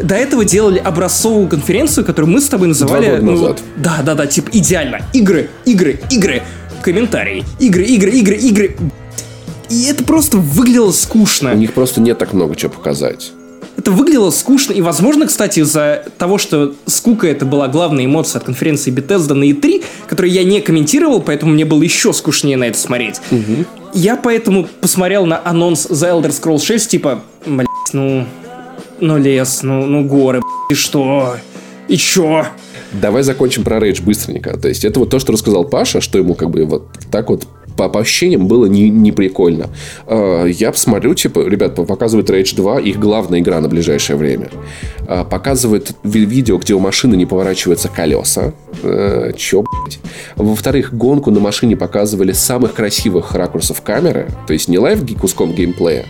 [0.02, 3.10] До этого делали образцовую конференцию, которую мы с тобой называли...
[3.10, 3.62] года ну, назад.
[3.76, 5.00] Да, да, да, типа идеально.
[5.12, 6.42] Игры, игры, игры.
[6.82, 7.44] Комментарии.
[7.58, 8.76] Игры, игры, игры, игры.
[9.68, 11.54] И это просто выглядело У скучно.
[11.54, 13.32] них просто нет так много чего показать.
[13.76, 14.72] Это выглядело скучно.
[14.72, 19.44] И, возможно, кстати, из-за того, что скука это была главная эмоция от конференции Bethesda на
[19.44, 23.20] E3, которую я не комментировал, поэтому мне было еще скучнее на это смотреть.
[23.94, 28.26] Я поэтому посмотрел на анонс The Elder Scrolls 6, типа, блять, ну,
[29.00, 30.40] ну лес, ну, ну горы,
[30.70, 31.36] и что?
[31.88, 32.46] И чё?
[32.92, 34.56] Давай закончим про Рейдж быстренько.
[34.56, 37.46] То есть, это вот то, что рассказал Паша, что ему как бы вот так вот
[37.76, 39.66] по, ощущениям было не, не прикольно.
[40.06, 44.48] Э, Я посмотрю, типа, ребят, показывают Rage 2, их главная игра на ближайшее время.
[45.24, 48.52] Показывают ви- видео, где у машины не поворачиваются колеса.
[48.82, 49.98] Э, Чё, блядь?
[50.36, 54.28] Во-вторых, гонку на машине показывали самых красивых ракурсов камеры.
[54.46, 56.04] То есть, не live куском геймплея,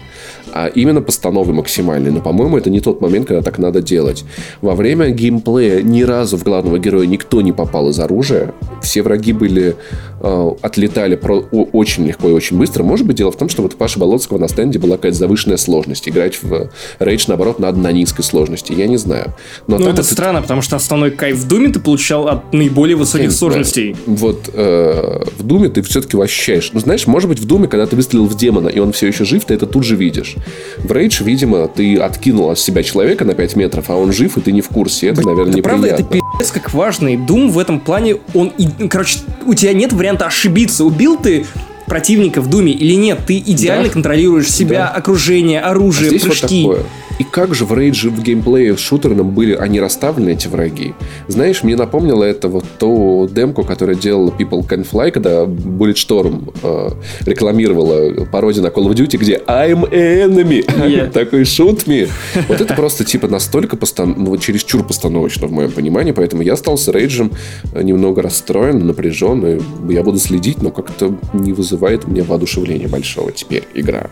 [0.53, 2.12] а именно постановы максимальные.
[2.12, 4.24] Но, по-моему, это не тот момент, когда так надо делать.
[4.61, 8.53] Во время геймплея ни разу в главного героя никто не попал из оружия.
[8.82, 9.77] Все враги были
[10.23, 12.82] э, отлетали про- очень легко и очень быстро.
[12.82, 15.56] Может быть, дело в том, что вот у Паши Болоцкого на стенде была какая-то завышенная
[15.56, 16.09] сложность.
[16.09, 18.72] Играть в Рейдж, наоборот, надо на низкой сложности.
[18.72, 19.35] Я не знаю.
[19.66, 22.94] Но Ну, это это- странно, потому что основной кайф в Думе ты получал от наиболее
[22.94, 23.52] я высоких не знаю.
[23.52, 23.97] сложностей.
[24.06, 26.70] Вот э, в Думе ты все-таки ощущаешь.
[26.72, 29.24] Ну, знаешь, может быть, в Думе, когда ты выстрелил в демона, и он все еще
[29.24, 30.36] жив, ты это тут же видишь.
[30.78, 34.40] В Рейдж, видимо, ты откинул от себя человека на 5 метров, а он жив, и
[34.40, 35.09] ты не в курсе.
[35.09, 37.09] Это, наверное, Да правда, это пиздец как важно.
[37.09, 38.52] И Doom в этом плане, он...
[38.59, 40.85] и- Короче, у тебя нет варианта ошибиться.
[40.85, 41.40] Убил ты
[41.87, 43.21] противника в Думе или нет?
[43.27, 43.91] Ты идеально Да.
[43.91, 44.89] контролируешь себя, Да.
[44.91, 46.65] окружение, А оружие, здесь прыжки.
[46.65, 46.91] вот такое.
[47.20, 50.94] И как же в рейдже в геймплее с шутерном были они расставлены, эти враги?
[51.28, 56.88] Знаешь, мне напомнило это вот ту демку, которую делала People Can Fly, когда Bulletstorm э,
[57.26, 60.64] рекламировала пародию на Call of Duty, где I'm enemy.
[60.66, 61.10] Yeah.
[61.12, 62.09] Такой shoot me.
[62.48, 64.14] Вот это просто типа настолько постан...
[64.16, 67.32] ну, чересчур постановочно в моем понимании, поэтому я стал с рейджем
[67.74, 73.30] э, немного расстроен, напряжен, и я буду следить, но как-то не вызывает меня воодушевления большого
[73.30, 74.09] теперь игра.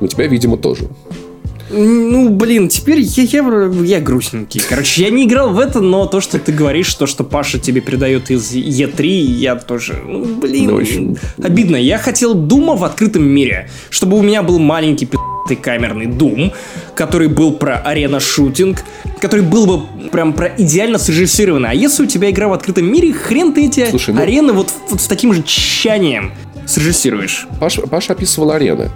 [0.00, 0.86] У тебя, видимо, тоже.
[1.70, 4.60] Ну, блин, теперь я, я, я грустненький.
[4.68, 7.80] Короче, я не играл в это, но то, что ты говоришь, то, что Паша тебе
[7.80, 10.02] передает из Е3, я тоже...
[10.04, 11.76] Ну, блин, Ну, очень- обидно.
[11.76, 16.52] Я хотел Дума в открытом мире, чтобы у меня был маленький пи***ый камерный Дум,
[16.94, 18.82] который был про арена-шутинг,
[19.20, 21.68] который был бы прям про идеально срежиссированный.
[21.70, 24.68] А если у тебя игра в открытом мире, хрен ты эти Слушай, ну- арены вот,
[24.88, 26.32] вот с таким же тщанием
[26.66, 27.46] срежиссируешь.
[27.60, 28.90] Паш- Паша описывал арены.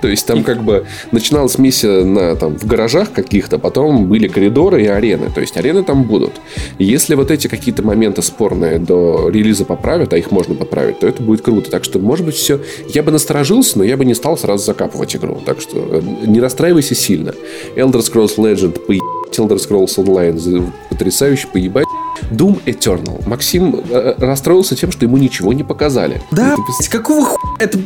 [0.00, 4.82] То есть там как бы начиналась миссия на, там, в гаражах каких-то, потом были коридоры
[4.82, 5.30] и арены.
[5.34, 6.32] То есть арены там будут.
[6.78, 11.22] Если вот эти какие-то моменты спорные до релиза поправят, а их можно поправить, то это
[11.22, 11.70] будет круто.
[11.70, 12.60] Так что, может быть, все...
[12.88, 15.40] Я бы насторожился, но я бы не стал сразу закапывать игру.
[15.44, 17.34] Так что э, не расстраивайся сильно.
[17.76, 21.86] Elder Scrolls Legend поебать, Elder Scrolls Online потрясающе поебать.
[22.30, 23.28] Doom Eternal.
[23.28, 26.22] Максим э, расстроился тем, что ему ничего не показали.
[26.30, 27.36] Да, Это без- блядь, какого ху...
[27.58, 27.78] Это...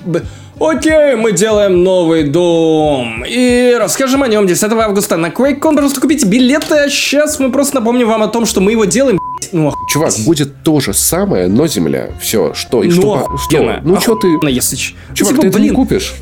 [0.61, 3.25] Окей, мы делаем новый дом.
[3.27, 5.75] И расскажем о нем 10 августа на QuakeCon.
[5.77, 6.75] Просто купите билеты.
[6.75, 9.19] А сейчас мы просто напомним вам о том, что мы его делаем.
[9.53, 12.11] Ну, ох- Чувак, будет то же самое, но земля.
[12.21, 12.83] Все, что?
[12.85, 13.03] И ну, что?
[13.03, 13.79] по- охуенно.
[13.81, 13.89] что?
[13.89, 14.29] Ну, что ты...
[14.51, 16.15] Если Чувак, Типа, ты это не купишь?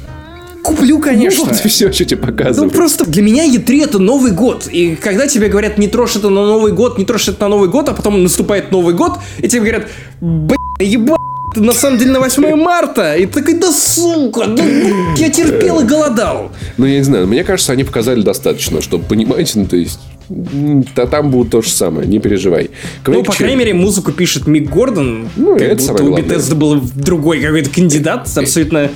[0.68, 1.44] Куплю, конечно.
[1.44, 2.72] Ну, вот все, что тебе Ну, показывают.
[2.74, 4.68] просто для меня E3 это Новый год.
[4.70, 7.68] И когда тебе говорят, не трожь это на Новый год, не трожь это на Новый
[7.68, 9.86] год, а потом наступает Новый год, и тебе говорят,
[10.20, 11.18] блин, ебать,
[11.56, 13.14] на самом деле на 8 марта.
[13.14, 16.50] И такой, да сука, да, ну, я терпел и голодал.
[16.76, 19.98] Ну, я не знаю, мне кажется, они показали достаточно, чтобы понимать, ну, то есть...
[20.30, 22.68] Да там будет то же самое, не переживай.
[23.06, 25.30] Ну, Quake по крайней мере, музыку пишет Мик Гордон.
[25.36, 26.18] Ну, как это будто у.
[26.18, 28.28] Bethesda был другой какой-то кандидат.
[28.36, 28.90] Абсолютно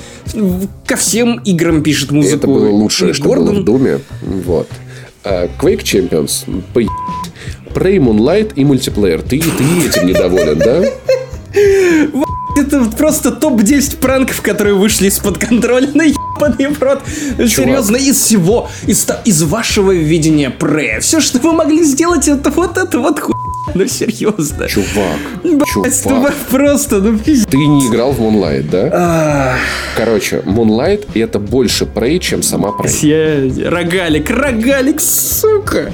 [0.86, 3.64] ко всем играм пишет музыку Это было лучшее, Мик что было в Гордон.
[3.64, 4.00] Думе.
[4.20, 4.68] Вот.
[5.24, 6.44] А, Quake Champions.
[6.74, 6.92] Поебать.
[7.72, 9.22] Prey Moonlight и мультиплеер.
[9.22, 10.84] Ты, ты этим недоволен, да?
[12.56, 17.00] Это вот просто топ-10 пранков, которые вышли из-под контроля на ебаный в рот.
[17.38, 21.00] Серьезно, из всего, из, из вашего видения Прея.
[21.00, 23.34] Все, что вы могли сделать, это вот это вот хуй.
[23.74, 24.68] Ну, серьезно.
[24.68, 26.34] Чувак, Блядь, ну чувак.
[26.50, 27.46] просто, ну пиздец.
[27.48, 28.90] Ты не играл в Moonlight, да?
[28.92, 29.56] А.
[29.96, 33.52] Короче, Moonlight это больше Prey, чем сама Prey.
[33.54, 33.70] Я...
[33.70, 35.92] Рогалик, рогалик, сука.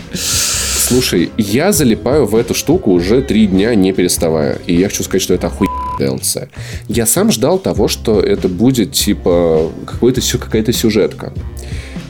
[0.88, 4.56] Слушай, я залипаю в эту штуку уже три дня, не переставая.
[4.66, 6.48] И я хочу сказать, что это охуенный DLC.
[6.88, 11.34] Я сам ждал того, что это будет типа какой-то, какая-то сюжетка.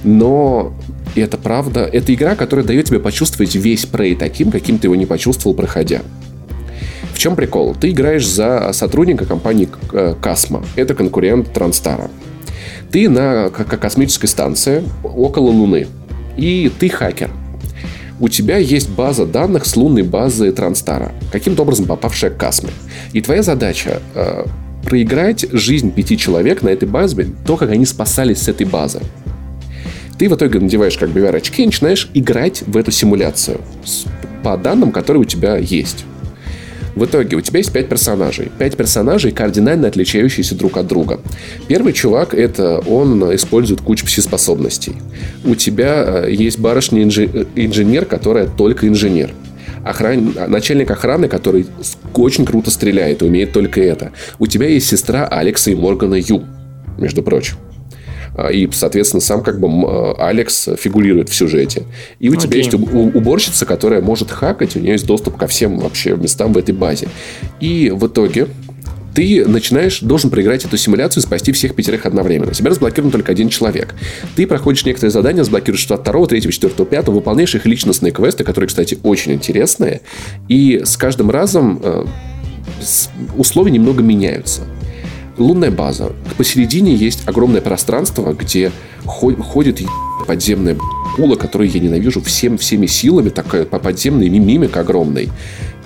[0.04, 0.74] Но
[1.16, 5.06] это правда, это игра, которая дает тебе почувствовать весь Prey таким, каким ты его не
[5.06, 6.02] почувствовал, проходя.
[7.12, 7.74] В чем прикол?
[7.74, 10.64] Ты играешь за сотрудника компании э, Касма.
[10.76, 12.12] Это конкурент Транстара.
[12.92, 15.88] Ты на космической станции около Луны.
[16.36, 17.32] И ты хакер.
[18.20, 22.70] У тебя есть база данных с лунной базы Транстара, каким-то образом попавшая к Касме.
[23.12, 24.44] И твоя задача э,
[24.82, 29.00] проиграть жизнь пяти человек на этой базе, то, как они спасались с этой базы.
[30.18, 33.60] Ты в итоге надеваешь как бы VR-очки и начинаешь играть в эту симуляцию
[34.42, 36.04] по данным, которые у тебя есть.
[36.98, 38.50] В итоге у тебя есть пять персонажей.
[38.58, 41.20] Пять персонажей, кардинально отличающиеся друг от друга.
[41.68, 44.96] Первый чувак, это он использует кучу пси-способностей.
[45.44, 49.30] У тебя э, есть барышня-инженер, которая только инженер.
[49.84, 50.34] Охран...
[50.48, 51.66] Начальник охраны, который
[52.14, 54.10] очень круто стреляет и умеет только это.
[54.40, 56.44] У тебя есть сестра Алекса и Моргана Ю,
[56.98, 57.58] между прочим.
[58.38, 61.82] А, И, соответственно, сам как бы э, Алекс фигурирует в сюжете.
[62.20, 62.58] И у тебя Окей.
[62.62, 66.52] есть у- у- уборщица, которая может хакать, у нее есть доступ ко всем вообще местам
[66.52, 67.08] в этой базе.
[67.60, 68.46] И в итоге
[69.12, 72.52] ты начинаешь, должен проиграть эту симуляцию и спасти всех пятерых одновременно.
[72.54, 73.96] Тебя разблокирован только один человек.
[74.36, 78.68] Ты проходишь некоторые задания, разблокируешь что второго, третьего, четвертого, пятого, выполняешь их личностные квесты, которые,
[78.68, 80.02] кстати, очень интересные.
[80.46, 82.04] И с каждым разом э,
[83.36, 84.62] условия немного меняются.
[85.38, 86.12] Лунная база.
[86.36, 88.72] Посередине есть огромное пространство, где
[89.04, 89.80] хо- ходит
[90.26, 90.76] подземная
[91.16, 95.30] пула, которую я ненавижу всем, всеми силами, такая по- подземный ми- мимик огромный.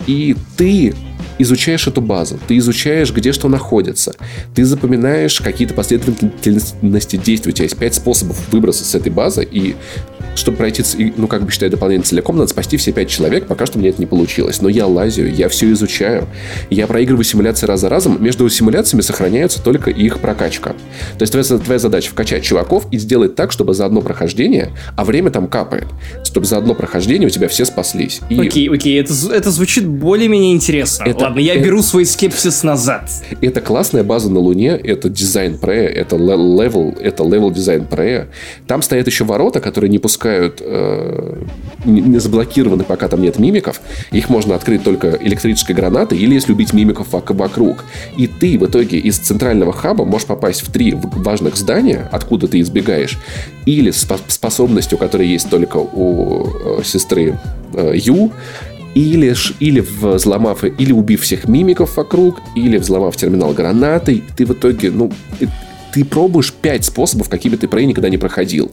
[0.07, 0.95] И ты
[1.39, 4.15] изучаешь эту базу, ты изучаешь, где что находится,
[4.55, 7.51] ты запоминаешь какие-то последовательности действий.
[7.51, 9.75] У тебя есть пять способов выбраться с этой базы, и
[10.35, 10.83] чтобы пройти,
[11.17, 13.47] ну, как бы считаю, дополнение целиком, надо спасти все пять человек.
[13.47, 14.61] Пока что мне это не получилось.
[14.63, 16.27] Но я лазю, я все изучаю.
[16.71, 18.23] Я проигрываю симуляции раз за разом.
[18.23, 20.71] Между симуляциями сохраняется только их прокачка.
[21.19, 25.05] То есть твоя, твоя задача вкачать чуваков и сделать так, чтобы за одно прохождение, а
[25.05, 25.87] время там капает,
[26.25, 28.21] чтобы за одно прохождение у тебя все спаслись.
[28.31, 31.05] И Окей, окей, это, это звучит более-менее интересно.
[31.05, 33.11] Это- Ладно, я это- беру свой скепсис назад.
[33.41, 38.29] Это классная база на Луне, это дизайн Prey'я, это ле- level, это level design Prey'я.
[38.67, 40.12] Там стоят еще ворота, которые не пускают,
[40.61, 41.43] э,
[41.85, 43.81] не заблокированы, пока там нет мимиков.
[44.11, 47.85] Их можно открыть только электрической гранатой или если убить мимиков вок- вокруг.
[48.17, 52.61] И ты в итоге из центрального хаба можешь попасть в три важных здания, откуда ты
[52.61, 53.19] избегаешь,
[53.67, 56.47] или с спо- способностью, которая есть только у
[56.79, 57.39] э, сестры
[57.75, 58.33] э, Ю,
[58.95, 64.91] или, или взломав, или убив всех мимиков вокруг, или взломав терминал гранатой, ты в итоге,
[64.91, 65.11] ну,
[65.93, 68.71] ты пробуешь пять способов, какими ты Prey никогда не проходил.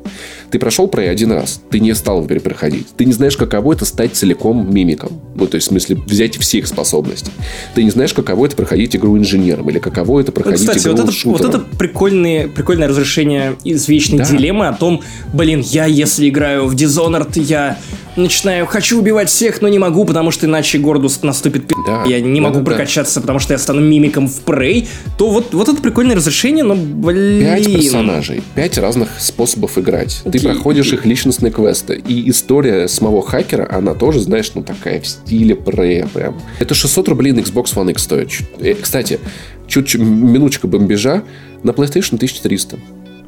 [0.52, 2.88] Ты прошел Prey один раз, ты не стал его перепроходить.
[2.98, 5.20] Ты не знаешь, каково это стать целиком мимиком.
[5.36, 7.32] Ну, то есть, в смысле, взять все их способности.
[7.76, 11.00] Ты не знаешь, каково это проходить игру инженером, или каково это проходить Кстати, игру вот
[11.04, 11.38] это, шутером.
[11.38, 14.26] вот это прикольное, прикольное разрешение извечной Да.
[14.26, 15.02] дилеммы о том,
[15.34, 17.78] блин, я если играю в Dishonored, я
[18.16, 22.04] начинаю, хочу убивать всех, но не могу, потому что иначе Гордус наступит пи***, Да.
[22.06, 22.72] я не могу Да-да-да.
[22.76, 24.88] прокачаться, потому что я стану мимиком в Prey,
[25.18, 26.76] то вот, вот это прикольное разрешение, но,
[27.12, 27.42] блин...
[27.42, 30.22] Пять персонажей, пять разных способов играть.
[30.24, 32.02] Ты Окей, проходишь их личностные квесты.
[32.08, 36.40] И история самого хакера, она тоже, знаешь, ну такая в стиле Prey прям.
[36.60, 38.30] Это 600 рублей на Xbox One X стоит.
[38.60, 39.20] Э, Кстати,
[39.68, 41.24] чуть-чуть минуточка бомбежа.
[41.64, 42.78] На PlayStation 1300.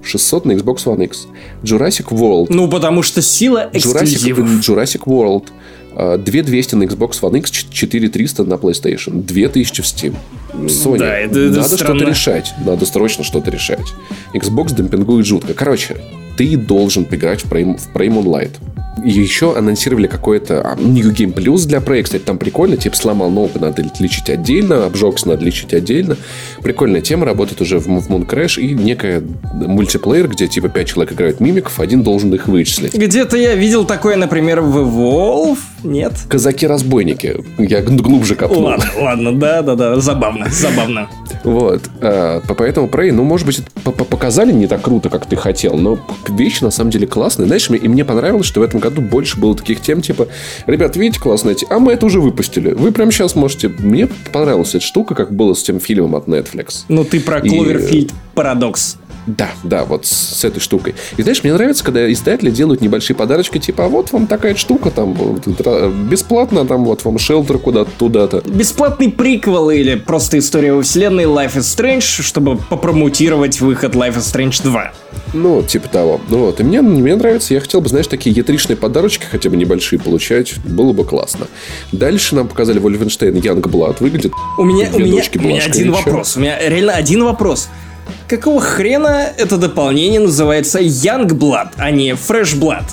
[0.03, 1.27] 600 на Xbox One X.
[1.63, 2.47] Jurassic World.
[2.49, 4.49] Ну, потому что сила Jurassic, эксклюзивов.
[4.59, 5.45] Jurassic World.
[5.95, 10.15] А, 2200 на Xbox One X, 4300 на PlayStation, 2000 в Steam.
[10.53, 11.95] Sony, Да, это- это надо странно.
[11.99, 12.53] что-то решать.
[12.65, 13.85] Надо срочно что-то решать.
[14.33, 15.53] Xbox демпингует жутко.
[15.53, 15.97] Короче,
[16.37, 18.51] ты должен поиграть в Prey, в Prey Moonlight.
[19.05, 22.03] И еще анонсировали какой-то а, New Game Plus для Prey.
[22.03, 22.75] Кстати, там прикольно.
[22.77, 24.85] Типа сломал ногу, надо лечить отдельно.
[24.85, 26.17] Обжегся, надо лечить отдельно.
[26.61, 27.25] Прикольная тема.
[27.25, 28.61] Работает уже в, в Moon Crash.
[28.61, 31.79] И некая мультиплеер, где типа 5 человек играют мимиков.
[31.79, 32.93] Один должен их вычислить.
[32.93, 36.13] Где-то я видел такое, например, в Evolve, нет?
[36.27, 37.43] Казаки-разбойники.
[37.57, 38.63] Я глубже копнул.
[38.63, 41.09] Ладно, ладно, да-да-да, забавно, забавно.
[41.43, 41.81] Вот.
[42.01, 45.97] А, по- поэтому Prey, ну, может быть, показали не так круто, как ты хотел, но
[46.29, 47.47] вещи на самом деле классные.
[47.47, 50.27] Знаешь, и мне понравилось, что в этом году больше было таких тем, типа,
[50.67, 52.73] ребят, видите, классная тема, а мы это уже выпустили.
[52.73, 53.69] Вы прямо сейчас можете...
[53.69, 56.83] Мне понравилась эта штука, как было с тем фильмом от Netflix.
[56.87, 58.97] Ну, ты про И- Кловерфильд Парадокс.
[59.27, 60.95] Да, да, вот с, этой штукой.
[61.17, 64.89] И знаешь, мне нравится, когда издатели делают небольшие подарочки, типа, а вот вам такая штука,
[64.89, 65.15] там,
[65.57, 68.41] тра- бесплатно, там, вот вам шелтер куда-то, туда-то.
[68.47, 74.33] Бесплатный приквел или просто история во вселенной Life is Strange, чтобы попромутировать выход Life is
[74.33, 74.91] Strange 2.
[75.33, 76.19] Ну, типа того.
[76.29, 76.59] Ну вот.
[76.59, 80.57] И мне, мне нравится, я хотел бы, знаешь, такие ятричные подарочки, хотя бы небольшие, получать.
[80.65, 81.47] Было бы классно.
[81.91, 83.97] Дальше нам показали Wolfenstein Youngblood.
[83.99, 86.37] Выглядит У меня, у меня, у меня один вопрос.
[86.37, 87.69] У меня реально один вопрос.
[88.27, 92.83] Какого хрена это дополнение называется Young Blood, а не Fresh Blood?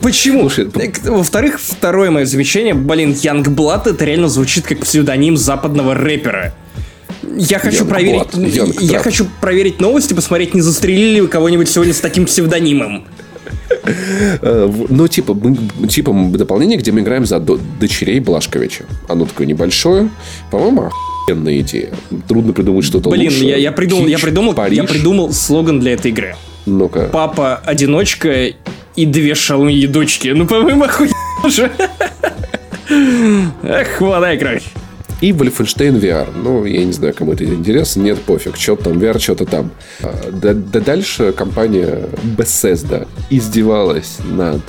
[0.00, 0.48] Почему?
[0.48, 0.70] Слушай,
[1.04, 6.54] Во-вторых, второе мое замечание, блин, Young Blood это реально звучит как псевдоним западного рэпера.
[7.36, 11.92] Я хочу Young проверить, Young я хочу проверить новости, посмотреть, не застрелили ли кого-нибудь сегодня
[11.94, 13.04] с таким псевдонимом.
[14.42, 18.84] Э, Ну, типа, мы- типа дополнение, где мы играем за до- дочерей Блашковича.
[19.08, 20.08] Оно такое небольшое.
[20.50, 20.90] По-моему,
[21.26, 21.90] охуенная идея.
[22.28, 23.44] Трудно придумать что-то Блин, лучше.
[23.44, 24.88] я, я придумал, я Кич, придумал, я Париж.
[24.88, 26.36] придумал слоган для этой игры.
[26.66, 27.08] Ну-ка.
[27.12, 28.46] Папа одиночка
[28.96, 30.28] и две шалуньи дочки.
[30.28, 31.12] Ну, по-моему, охуенно
[31.48, 31.70] же.
[33.62, 34.62] Эх, вода кровь.
[35.22, 36.28] И Wolfenstein VR.
[36.36, 38.02] Ну, я не знаю, кому это интересно.
[38.02, 38.56] Нет, пофиг.
[38.56, 39.70] Что там VR, что-то там.
[40.02, 42.00] А, Да, да дальше компания
[42.36, 44.60] Bethesda издевалась над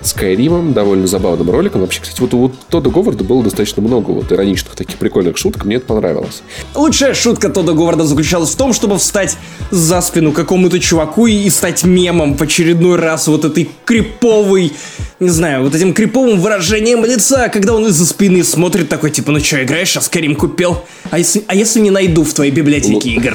[0.00, 1.80] Skyrim, довольно забавным роликом.
[1.80, 5.64] Вообще, кстати, вот у Тодда Говарда было достаточно много вот ироничных таких прикольных шуток.
[5.64, 6.42] Мне это понравилось.
[6.74, 9.36] Лучшая шутка Тодда Говарда заключалась в том, чтобы встать
[9.70, 14.72] за спину какому-то чуваку и, и стать мемом в очередной раз вот этой криповой,
[15.20, 19.40] не знаю, вот этим криповым выражением лица, когда он из-за спины смотрит такой, типа, ну
[19.40, 20.78] что, играешь, а Скарим купил?
[21.10, 23.34] А если, а если не найду в твоей библиотеке игр?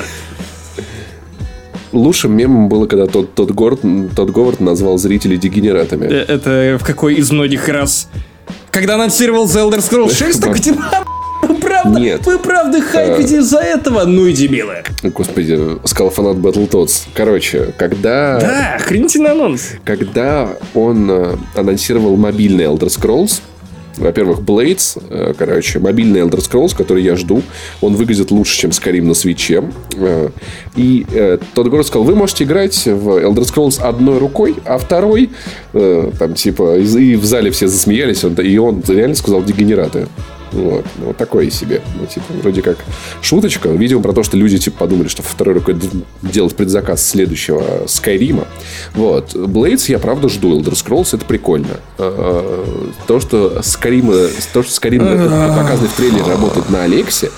[1.94, 3.82] Лучшим мемом было, когда тот, тот, Говард,
[4.15, 6.06] тот Говард назвал зрителей дегенератами.
[6.07, 8.10] Э, Это в какой из многих раз?
[8.72, 12.26] Когда анонсировал The Elder Scrolls 6, такой типа, «А, вы правда, Нет.
[12.26, 14.03] вы правда хайпите из-за этого?
[14.06, 14.84] Ну и дебилы.
[15.03, 17.03] Господи, сказал фанат Battletoads.
[17.14, 18.40] Короче, когда...
[18.40, 19.72] Да, охренительный анонс.
[19.86, 23.41] когда он э, анонсировал мобильный Elder Scrolls,
[23.98, 27.41] во-первых, Blades, э, короче, мобильный Elder Scrolls, который я жду,
[27.82, 29.64] он выглядит лучше, чем Skyrim на свече.
[29.95, 30.30] Э,
[30.76, 35.30] И э, тот город сказал, вы можете играть в Elder Scrolls одной рукой, а второй,
[35.72, 40.07] там, типа, и в зале все засмеялись, и он реально сказал дегенераты.
[40.54, 41.82] Вот, ну, вот такое себе.
[42.00, 42.78] Ну, типа, вроде как
[43.22, 43.70] шуточка.
[43.70, 45.76] Видимо, про то, что люди, типа, подумали, что второй рукой
[46.22, 48.48] делать предзаказ следующего Скайрима.
[48.94, 49.34] Вот.
[49.34, 50.60] Blades я, правда, жду.
[50.60, 51.80] Elder Scrolls это прикольно.
[51.98, 57.32] То, что Skyrim, то, что Skyrim показанный в трейлере работает на Алексе,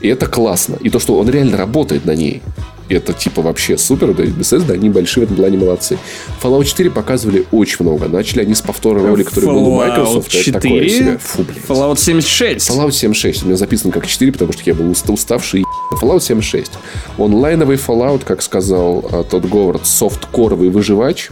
[0.00, 0.76] и это классно.
[0.80, 2.42] И то, что он реально работает на ней.
[2.90, 4.12] Это типа вообще супер.
[4.14, 5.96] Да, Bethesda, они большие в этом плане молодцы.
[6.42, 8.08] Fallout 4 показывали очень много.
[8.08, 10.34] Начали они с повтора ролика, который был у Microsoft.
[10.34, 11.18] Это такое себе.
[11.18, 11.58] Фу, блядь.
[11.68, 12.68] Fallout 76.
[12.68, 13.42] Fallout 76.
[13.44, 15.64] У меня записано как 4, потому что я был уста- уставший.
[16.02, 16.72] Fallout 76.
[17.16, 21.28] Онлайновый Fallout, как сказал а, тот Говард, софткоровый выживач.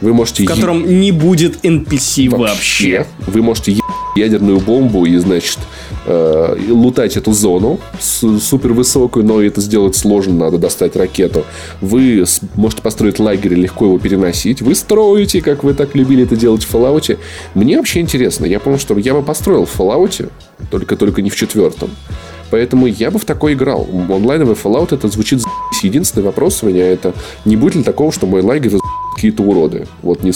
[0.00, 0.44] Вы можете...
[0.44, 3.06] в котором не будет NPC вообще.
[3.26, 3.80] Вы можете е-
[4.16, 5.58] ядерную бомбу и, значит,
[6.06, 11.44] э, лутать эту зону супер высокую, но это сделать сложно, надо достать ракету.
[11.80, 12.24] Вы
[12.54, 14.62] можете построить лагерь и легко его переносить.
[14.62, 17.18] Вы строите, как вы так любили это делать в Fallout.
[17.54, 18.46] Мне вообще интересно.
[18.46, 20.30] Я помню, что я бы построил в Fallout,
[20.70, 21.90] только, только не в четвертом.
[22.50, 23.88] Поэтому я бы в такой играл.
[24.10, 25.84] Онлайновый Fallout это звучит за***ь.
[25.84, 27.14] Единственный вопрос у меня это,
[27.46, 28.72] не будет ли такого, что мой лагерь
[29.14, 29.86] какие-то уроды?
[30.02, 30.32] Вот не.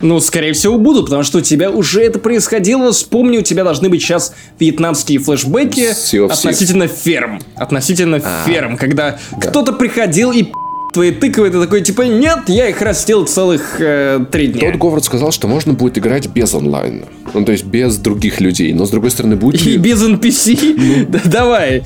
[0.00, 2.92] Ну, скорее всего, буду, потому что у тебя уже это происходило.
[2.92, 5.88] Вспомни, у тебя должны быть сейчас вьетнамские флешбеки
[6.30, 7.40] относительно ферм.
[7.56, 10.46] Относительно ферм, когда кто-то приходил и
[10.92, 14.70] твои тыквы, ты такой, типа, нет, я их растил целых э, три дня.
[14.70, 17.04] Тот Говард сказал, что можно будет играть без онлайна.
[17.34, 18.72] Ну, то есть без других людей.
[18.72, 19.76] Но, с другой стороны, будет И ли...
[19.76, 21.06] без NPC?
[21.08, 21.82] Да, Давай.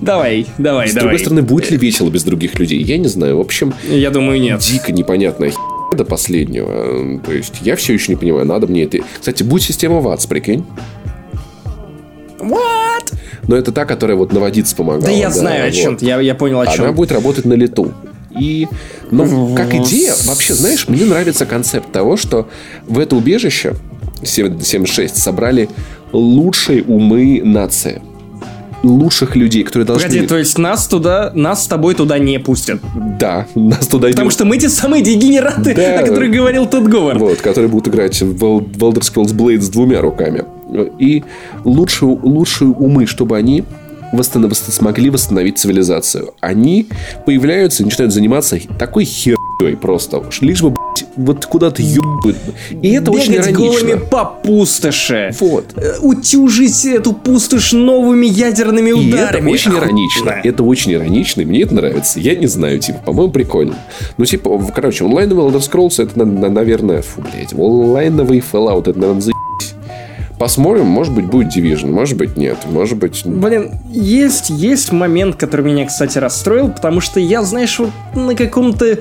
[0.00, 1.02] Давай, давай, С давай.
[1.02, 2.82] другой стороны, будет ли весело без других людей?
[2.82, 3.38] Я не знаю.
[3.38, 4.60] В общем, Я думаю, нет.
[4.60, 5.52] дико непонятная
[5.96, 7.20] до последнего.
[7.20, 8.98] То есть, я все еще не понимаю, надо мне это...
[9.18, 10.64] Кстати, будет система ВАЦ, прикинь.
[12.38, 13.14] What?
[13.46, 15.04] Но это та, которая вот наводиться помогала.
[15.04, 15.74] Да я знаю о вот.
[15.74, 16.94] чем я, я понял о Она чем.
[16.94, 17.92] будет работать на лету.
[18.38, 18.68] И,
[19.10, 22.48] ну, как идея, вообще, знаешь, мне нравится концепт того, что
[22.86, 23.74] в это убежище
[24.22, 25.68] 7- 76 собрали
[26.12, 28.02] лучшие умы нации.
[28.82, 30.08] Лучших людей, которые должны...
[30.08, 32.80] Погоди, то есть нас туда, нас с тобой туда не пустят.
[33.18, 35.98] Да, нас туда Потому не- что мы те самые дегенераты, Да.
[36.00, 37.18] о которых говорил тот Говард.
[37.18, 40.44] Вот, которые будут играть в Elder Scrolls Blade с двумя руками.
[40.98, 41.24] И
[41.64, 43.64] лучшие, лучшие умы, чтобы они
[44.12, 46.34] восстанов- восст- смогли восстановить цивилизацию.
[46.40, 46.86] Они
[47.26, 49.04] появляются и начинают заниматься такой
[49.60, 50.22] херней просто.
[50.40, 52.36] Лишь бы, блядь, вот куда-то ебают.
[52.82, 53.52] И это очень иронично.
[53.58, 55.32] голыми по пустоши.
[55.40, 55.66] Вот.
[55.76, 59.42] Э, Утюжить эту пустошь новыми ядерными И ударами.
[59.42, 60.30] это очень иронично.
[60.30, 60.48] Охуенно.
[60.48, 62.20] Это очень иронично, и мне это нравится.
[62.20, 63.76] Я не знаю, типа, по-моему, прикольно.
[64.16, 68.98] Ну, типа, короче, онлайновый Elder Scrolls, это, на- на- наверное, фу, блядь, онлайновый Fallout, это,
[68.98, 69.74] наверное, заебись.
[70.38, 73.22] Посмотрим, может быть, будет Division, может быть, нет, может быть...
[73.26, 78.98] Блин, есть, есть момент, который меня, кстати, расстроил, потому что я, знаешь, вот на каком-то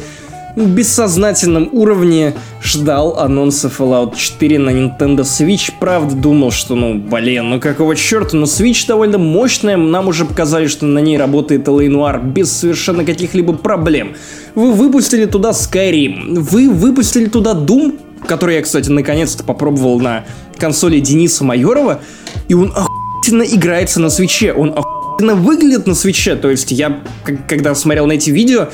[0.66, 5.72] бессознательном уровне ждал анонса Fallout 4 на Nintendo Switch.
[5.80, 10.68] Правда, думал, что, ну, блин, ну какого черта, ну Switch довольно мощная, нам уже показали,
[10.68, 14.16] что на ней работает LA Noir без совершенно каких-либо проблем.
[14.56, 20.26] Вы выпустили туда Skyrim, вы выпустили туда Doom, который я, кстати, наконец-то попробовал на
[20.58, 22.02] консоли Дениса Майорова,
[22.48, 27.04] и он охуительно играется на свече, он охуительно выглядит на свече, то есть я,
[27.48, 28.70] когда смотрел на эти видео,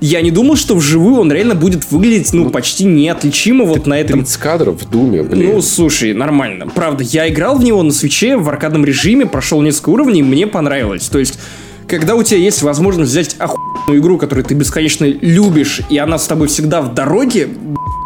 [0.00, 4.20] я не думал, что вживую он реально будет выглядеть, ну, почти неотличимо вот на этом
[4.20, 5.54] 30 кадров в Думе, блин.
[5.54, 6.66] ну, слушай, нормально.
[6.68, 11.08] Правда, я играл в него на свече в аркадном режиме, прошел несколько уровней, мне понравилось.
[11.08, 11.38] То есть,
[11.86, 16.26] когда у тебя есть возможность взять охуенную игру, которую ты бесконечно любишь, и она с
[16.26, 17.48] тобой всегда в дороге,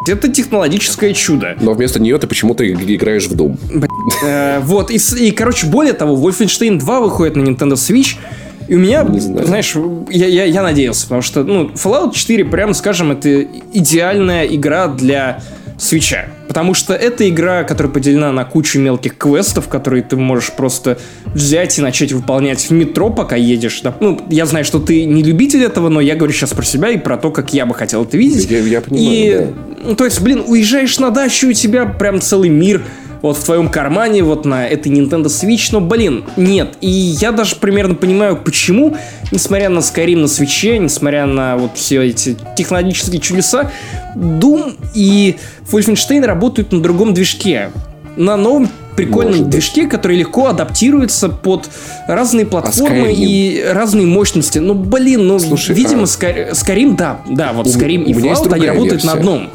[0.09, 1.56] это технологическое чудо.
[1.60, 3.56] Но вместо нее ты почему-то иг- играешь в Doom.
[4.24, 8.16] Э, вот, и, короче, более того, Wolfenstein 2 выходит на Nintendo Switch,
[8.68, 9.47] и у меня, Не знаю.
[9.47, 9.74] знаешь,
[10.10, 15.40] я, я, я надеялся, потому что, ну, Fallout 4, прямо скажем, это идеальная игра для
[15.78, 16.26] свеча.
[16.47, 21.78] Потому что это игра, которая поделена на кучу мелких квестов, которые ты можешь просто взять
[21.78, 23.82] и начать выполнять в метро, пока едешь.
[24.01, 26.98] Ну, я знаю, что ты не любитель этого, но я говорю сейчас про себя и
[26.98, 28.48] про то, как я бы хотел это видеть.
[28.51, 29.47] Я- я понимаю, И, да.
[29.89, 32.82] ну, то есть, блин, уезжаешь на дачу, у тебя прям целый мир
[33.23, 36.74] вот в твоем кармане, вот на этой Nintendo Switch, но, блин, нет.
[36.81, 38.97] И я даже примерно понимаю, почему,
[39.31, 43.70] несмотря на Skyrim на свече, несмотря на вот все эти технологические чудеса,
[44.16, 45.36] Doom и
[45.70, 47.70] Wolfenstein работают на другом движке.
[48.16, 49.51] На новом прикольном Может быть.
[49.53, 51.70] движке, который легко адаптируется под
[52.07, 53.15] разные платформы Skyrim?
[53.16, 54.59] и разные мощности.
[54.59, 58.53] Ну, блин, ну, Слушай, видимо, а- Sky- Skyrim, да, да, вот Skyrim и у Fallout,
[58.53, 59.19] они работают на версия.
[59.19, 59.51] одном.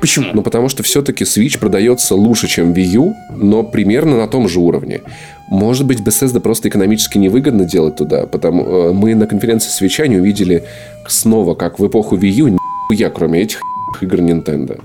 [0.00, 0.30] Почему?
[0.32, 4.58] Ну, потому что все-таки Switch продается лучше, чем Wii U, но примерно на том же
[4.58, 5.02] уровне.
[5.50, 10.16] Может быть, Bethesda просто экономически невыгодно делать туда, потому э, мы на конференции Switch не
[10.16, 10.64] увидели
[11.06, 12.48] снова, как в эпоху Wii U,
[12.90, 13.60] нихуя, кроме этих
[14.00, 14.80] игр Nintendo.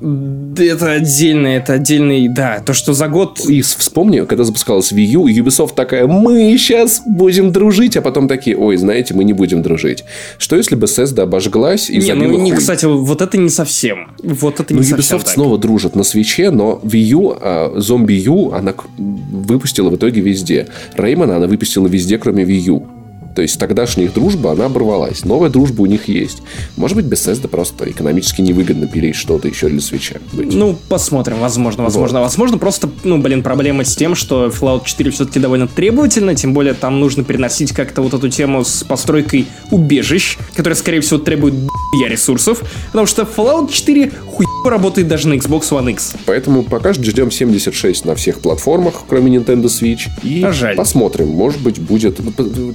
[0.57, 3.39] Это отдельно, это отдельный, да, то, что за год...
[3.47, 8.57] И вспомни, когда запускалась Wii U, Ubisoft такая, мы сейчас будем дружить, а потом такие,
[8.57, 10.03] ой, знаете, мы не будем дружить.
[10.37, 12.59] Что если Bethesda обожглась и Не, ну, забила не, хуй?
[12.59, 14.11] кстати, вот это не совсем.
[14.23, 15.33] Вот это Ну, не совсем Ubisoft так.
[15.33, 20.67] снова дружит на свече, но Wii U, а, Zombie U, она выпустила в итоге везде.
[20.95, 22.87] Реймона она выпустила везде, кроме Wii U.
[23.35, 25.25] То есть тогдашняя их дружба, она оборвалась.
[25.25, 26.41] Новая дружба у них есть.
[26.77, 30.15] Может быть, Bethesda просто экономически невыгодно пилить что-то еще для свеча.
[30.33, 32.21] Ну, посмотрим, возможно, возможно.
[32.21, 36.73] Возможно, просто, ну, блин, проблема с тем, что Fallout 4 все-таки довольно требовательно, тем более
[36.73, 42.09] там нужно переносить как-то вот эту тему с постройкой убежищ, которая, скорее всего, требует дохуя
[42.09, 46.13] ресурсов, потому что Fallout 4 хуй работает даже на Xbox One X.
[46.25, 50.07] Поэтому пока ждем 76 на всех платформах, кроме Nintendo Switch.
[50.23, 50.75] И А жаль.
[50.75, 52.19] посмотрим, может быть, будет...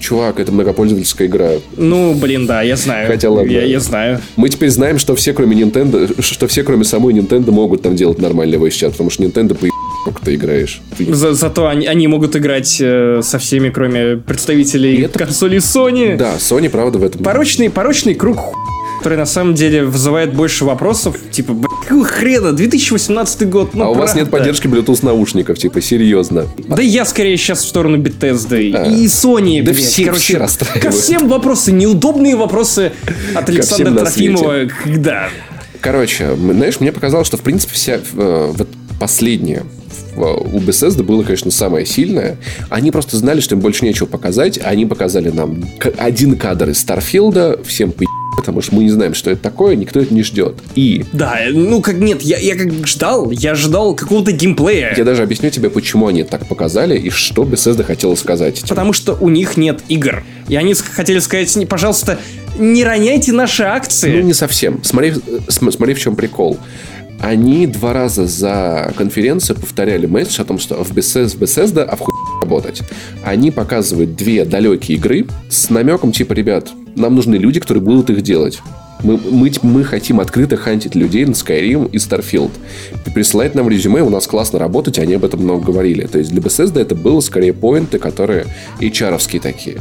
[0.01, 1.51] Чувак, это многопользовательская игра.
[1.77, 3.07] Ну, блин, да, я знаю.
[3.09, 3.51] Хотя ладно.
[3.51, 4.21] Я, я знаю.
[4.37, 8.19] Мы теперь знаем, что все, кроме Nintendo, что все, кроме самой Nintendo, могут там делать
[8.19, 9.67] нормальный voice чат, потому что Nintendo по
[10.05, 10.81] как ты играешь.
[10.97, 15.59] Ты- За- зато они, они могут играть э, со всеми, кроме представителей И это- консолей
[15.59, 16.17] Sony.
[16.17, 17.23] Да, Sony, правда, в этом...
[17.23, 18.57] Порочный, порочный круг ху-
[19.01, 21.17] который на самом деле вызывает больше вопросов.
[21.31, 24.39] Типа, «Б***ь, какого хрена, 2018 год, ну а у вас нет правда».
[24.53, 26.47] поддержки Bluetooth наушников, типа, серьезно.
[26.69, 28.91] Да я скорее сейчас в сторону Bethesda А.
[28.91, 29.63] и Sony.
[29.63, 29.85] Да блядь.
[29.85, 30.83] все- Короче, все расстраивают.
[30.85, 32.93] Ко всем вопросы, неудобные вопросы
[33.35, 34.69] от Александра Трофимова.
[34.85, 35.29] Когда?
[35.81, 38.69] Короче, знаешь, мне показалось, что, в принципе, вся э, вот
[39.01, 39.63] последняя
[40.15, 42.37] в- у Bethesda было, конечно, самое сильное.
[42.69, 44.61] Они просто знали, что им больше нечего показать.
[44.63, 45.65] Они показали нам
[45.97, 47.61] один кадр из Старфилда.
[47.65, 48.05] Всем по
[48.41, 50.55] потому что мы не знаем, что это такое, никто это не ждет.
[50.75, 54.95] И Да, ну как нет, я, я как ждал, я ждал какого-то геймплея.
[54.97, 58.59] я даже объясню тебе, почему они так показали и что Bethesda хотела сказать.
[58.59, 58.69] этим.
[58.69, 60.25] Потому что у них нет игр.
[60.49, 62.19] И они хотели сказать, «Не, пожалуйста,
[62.59, 64.11] не роняйте наши акции.
[64.17, 64.81] Ну, не совсем.
[64.83, 66.59] Смотри, э, см- смотри, в чем прикол.
[67.21, 71.97] Они два раза за конференцию повторяли месседж о том, что в Bethesda, в Bethesda а
[71.97, 72.81] в хуй работать.
[73.23, 78.23] Они показывают две далекие игры с намеком типа, ребят, нам нужны люди, которые будут их
[78.23, 78.61] делать.
[79.03, 82.51] Мы, мы, мы хотим открыто хантить людей на Skyrim и Starfield.
[83.15, 86.07] Присылать нам резюме, у нас классно работать, они об этом много говорили.
[86.07, 88.47] То есть для Bethesda это было скорее поинты, которые
[88.81, 89.79] HR-овские такие.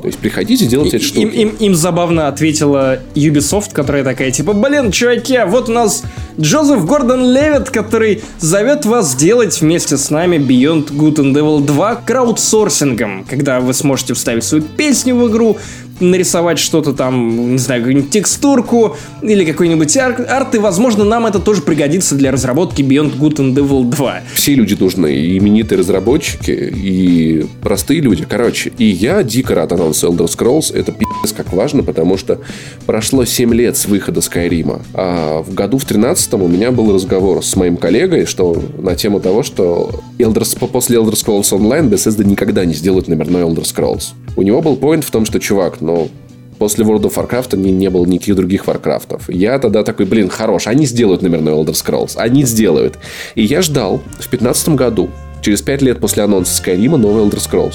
[0.00, 1.22] То есть приходите, делайте эти штуки.
[1.22, 6.02] Им, им- им забавно ответила Ubisoft, которая такая, типа, блин, чуваки, а вот у нас
[6.38, 11.94] Джозеф Гордон Левит, который зовет вас сделать вместе с нами Beyond Good and Evil 2
[12.06, 15.56] краудсорсингом, когда вы сможете вставить свою песню в игру,
[16.00, 21.38] нарисовать что-то там, не знаю, какую-нибудь текстурку или какой-нибудь ар- арт, и, возможно, нам это
[21.38, 24.20] тоже пригодится для разработки Beyond Good and Evil 2.
[24.34, 28.26] все люди нужны, и именитые разработчики, и простые люди.
[28.28, 30.74] Короче, и я дико рад анонсу Elder Scrolls.
[30.74, 32.40] Это пиздец как важно, потому что
[32.86, 34.82] прошло 7 лет с выхода Скайрима.
[34.94, 39.20] А в году в 13 у меня был разговор с моим коллегой, что на тему
[39.20, 44.10] того, что Elder, после Elder Scrolls Online Bethesda никогда не сделает номерной Elder Scrolls.
[44.36, 46.10] У него был point в том, что, чувак, ну,
[46.58, 49.28] После World of Warcraft не, не было никаких других Warcraft'ов.
[49.28, 52.12] Я тогда такой, блин, хорош, они сделают номерной Elder Scrolls.
[52.16, 52.98] Они сделают.
[53.34, 55.10] И я ждал в 15 году,
[55.42, 57.74] через 5 лет после анонса Skyrim, новый Elder Scrolls.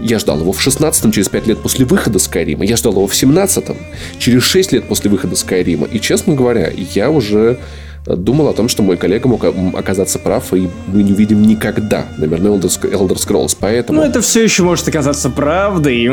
[0.00, 2.64] Я ждал его в 16 через 5 лет после выхода Skyrim.
[2.64, 3.64] Я ждал его в 17
[4.18, 5.88] через 6 лет после выхода Skyrim.
[5.90, 7.58] И, честно говоря, я уже
[8.06, 9.44] думал о том, что мой коллега мог
[9.74, 12.06] оказаться прав, и мы не увидим никогда
[12.68, 13.56] Sc- Elder Scrolls.
[13.58, 14.00] Поэтому...
[14.00, 16.08] Ну, это все еще может оказаться правдой.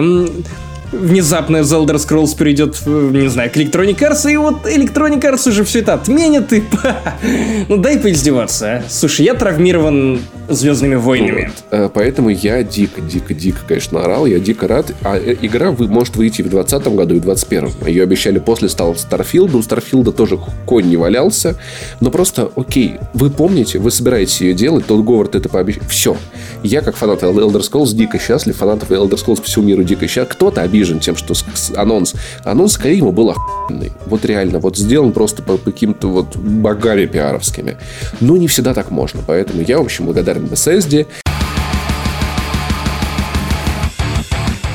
[0.91, 5.63] Внезапно The Elder Scrolls перейдет, не знаю, к Electronic Arts, и вот Electronic Arts уже
[5.63, 6.63] все это отменит, и...
[7.69, 8.83] Ну, дай поиздеваться, а.
[8.89, 10.19] Слушай, я травмирован
[10.49, 11.51] Звездными войнами.
[11.71, 11.79] Вот.
[11.79, 14.25] Э, Поэтому я дико, дико, дико, конечно, орал.
[14.25, 14.91] Я дико рад.
[15.03, 17.87] А э, игра вы, может выйти в 2020 году и в 2021.
[17.87, 19.57] Ее обещали после Стал- Старфилда.
[19.57, 21.57] У Старфилда тоже конь не валялся.
[22.01, 25.83] Но просто, окей, вы помните, вы собираетесь ее делать, тот Говард это пообещал.
[25.87, 26.17] Все.
[26.63, 28.57] Я, как фанат Elder Scrolls, дико счастлив.
[28.57, 30.33] Фанатов Elder Scrolls всему миру дико счастлив.
[30.33, 31.33] Кто-то обижен тем, что
[31.75, 32.15] анонс...
[32.43, 33.91] Анонс Скайрима был охуенный.
[34.07, 34.59] Вот реально.
[34.59, 37.77] Вот сделан просто по каким-то вот богами пиаровскими.
[38.19, 39.21] Но не всегда так можно.
[39.25, 41.05] Поэтому я, в общем, благодарен Bethesda.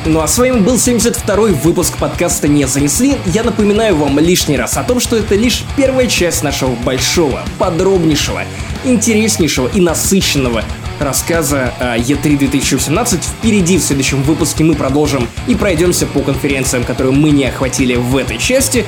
[0.09, 3.16] Ну а с вами был 72-й выпуск подкаста «Не занесли».
[3.27, 8.45] Я напоминаю вам лишний раз о том, что это лишь первая часть нашего большого, подробнейшего,
[8.85, 10.62] интереснейшего и насыщенного
[11.01, 13.20] рассказа о E3 2018.
[13.24, 18.16] Впереди в следующем выпуске мы продолжим и пройдемся по конференциям, которые мы не охватили в
[18.16, 18.85] этой части.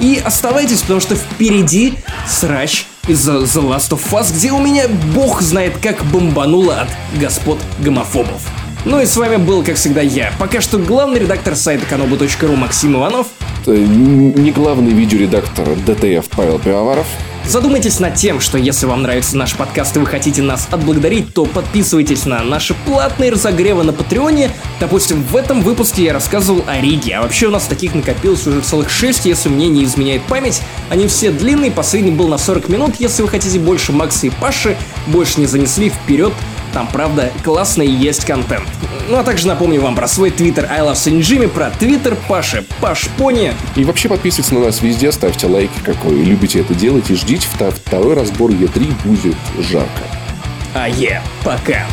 [0.00, 1.94] И оставайтесь, потому что впереди
[2.26, 6.88] срач из-за The Last of Us, где у меня бог знает как бомбануло от
[7.18, 8.42] господ гомофобов.
[8.84, 10.32] Ну и с вами был, как всегда, я.
[10.38, 13.26] Пока что главный редактор сайта kanobu.ru Максим Иванов.
[13.66, 17.06] Э, не главный видеоредактор ДТФ Павел Пивоваров.
[17.48, 21.46] Задумайтесь над тем, что если вам нравится наш подкаст и вы хотите нас отблагодарить, то
[21.46, 24.50] подписывайтесь на наши платные разогревы на Патреоне.
[24.80, 28.60] Допустим, в этом выпуске я рассказывал о Риге, а вообще у нас таких накопилось уже
[28.60, 30.60] целых 6, если мне не изменяет память.
[30.90, 32.96] Они все длинные, последний был на 40 минут.
[32.98, 34.76] Если вы хотите больше Макса и Паши,
[35.06, 36.34] больше не занесли вперед,
[36.72, 38.68] там, правда, классный есть контент.
[39.08, 42.64] Ну а также напомню вам про свой твиттер I Love Saint Jimmy, про твиттер Паши
[42.80, 43.52] Паш Пони.
[43.76, 47.46] И вообще подписывайтесь на нас везде, ставьте лайки, как вы любите это делать, и ждите
[47.84, 50.02] второй разбор Е3 будет жарко.
[50.74, 51.86] А е, пока.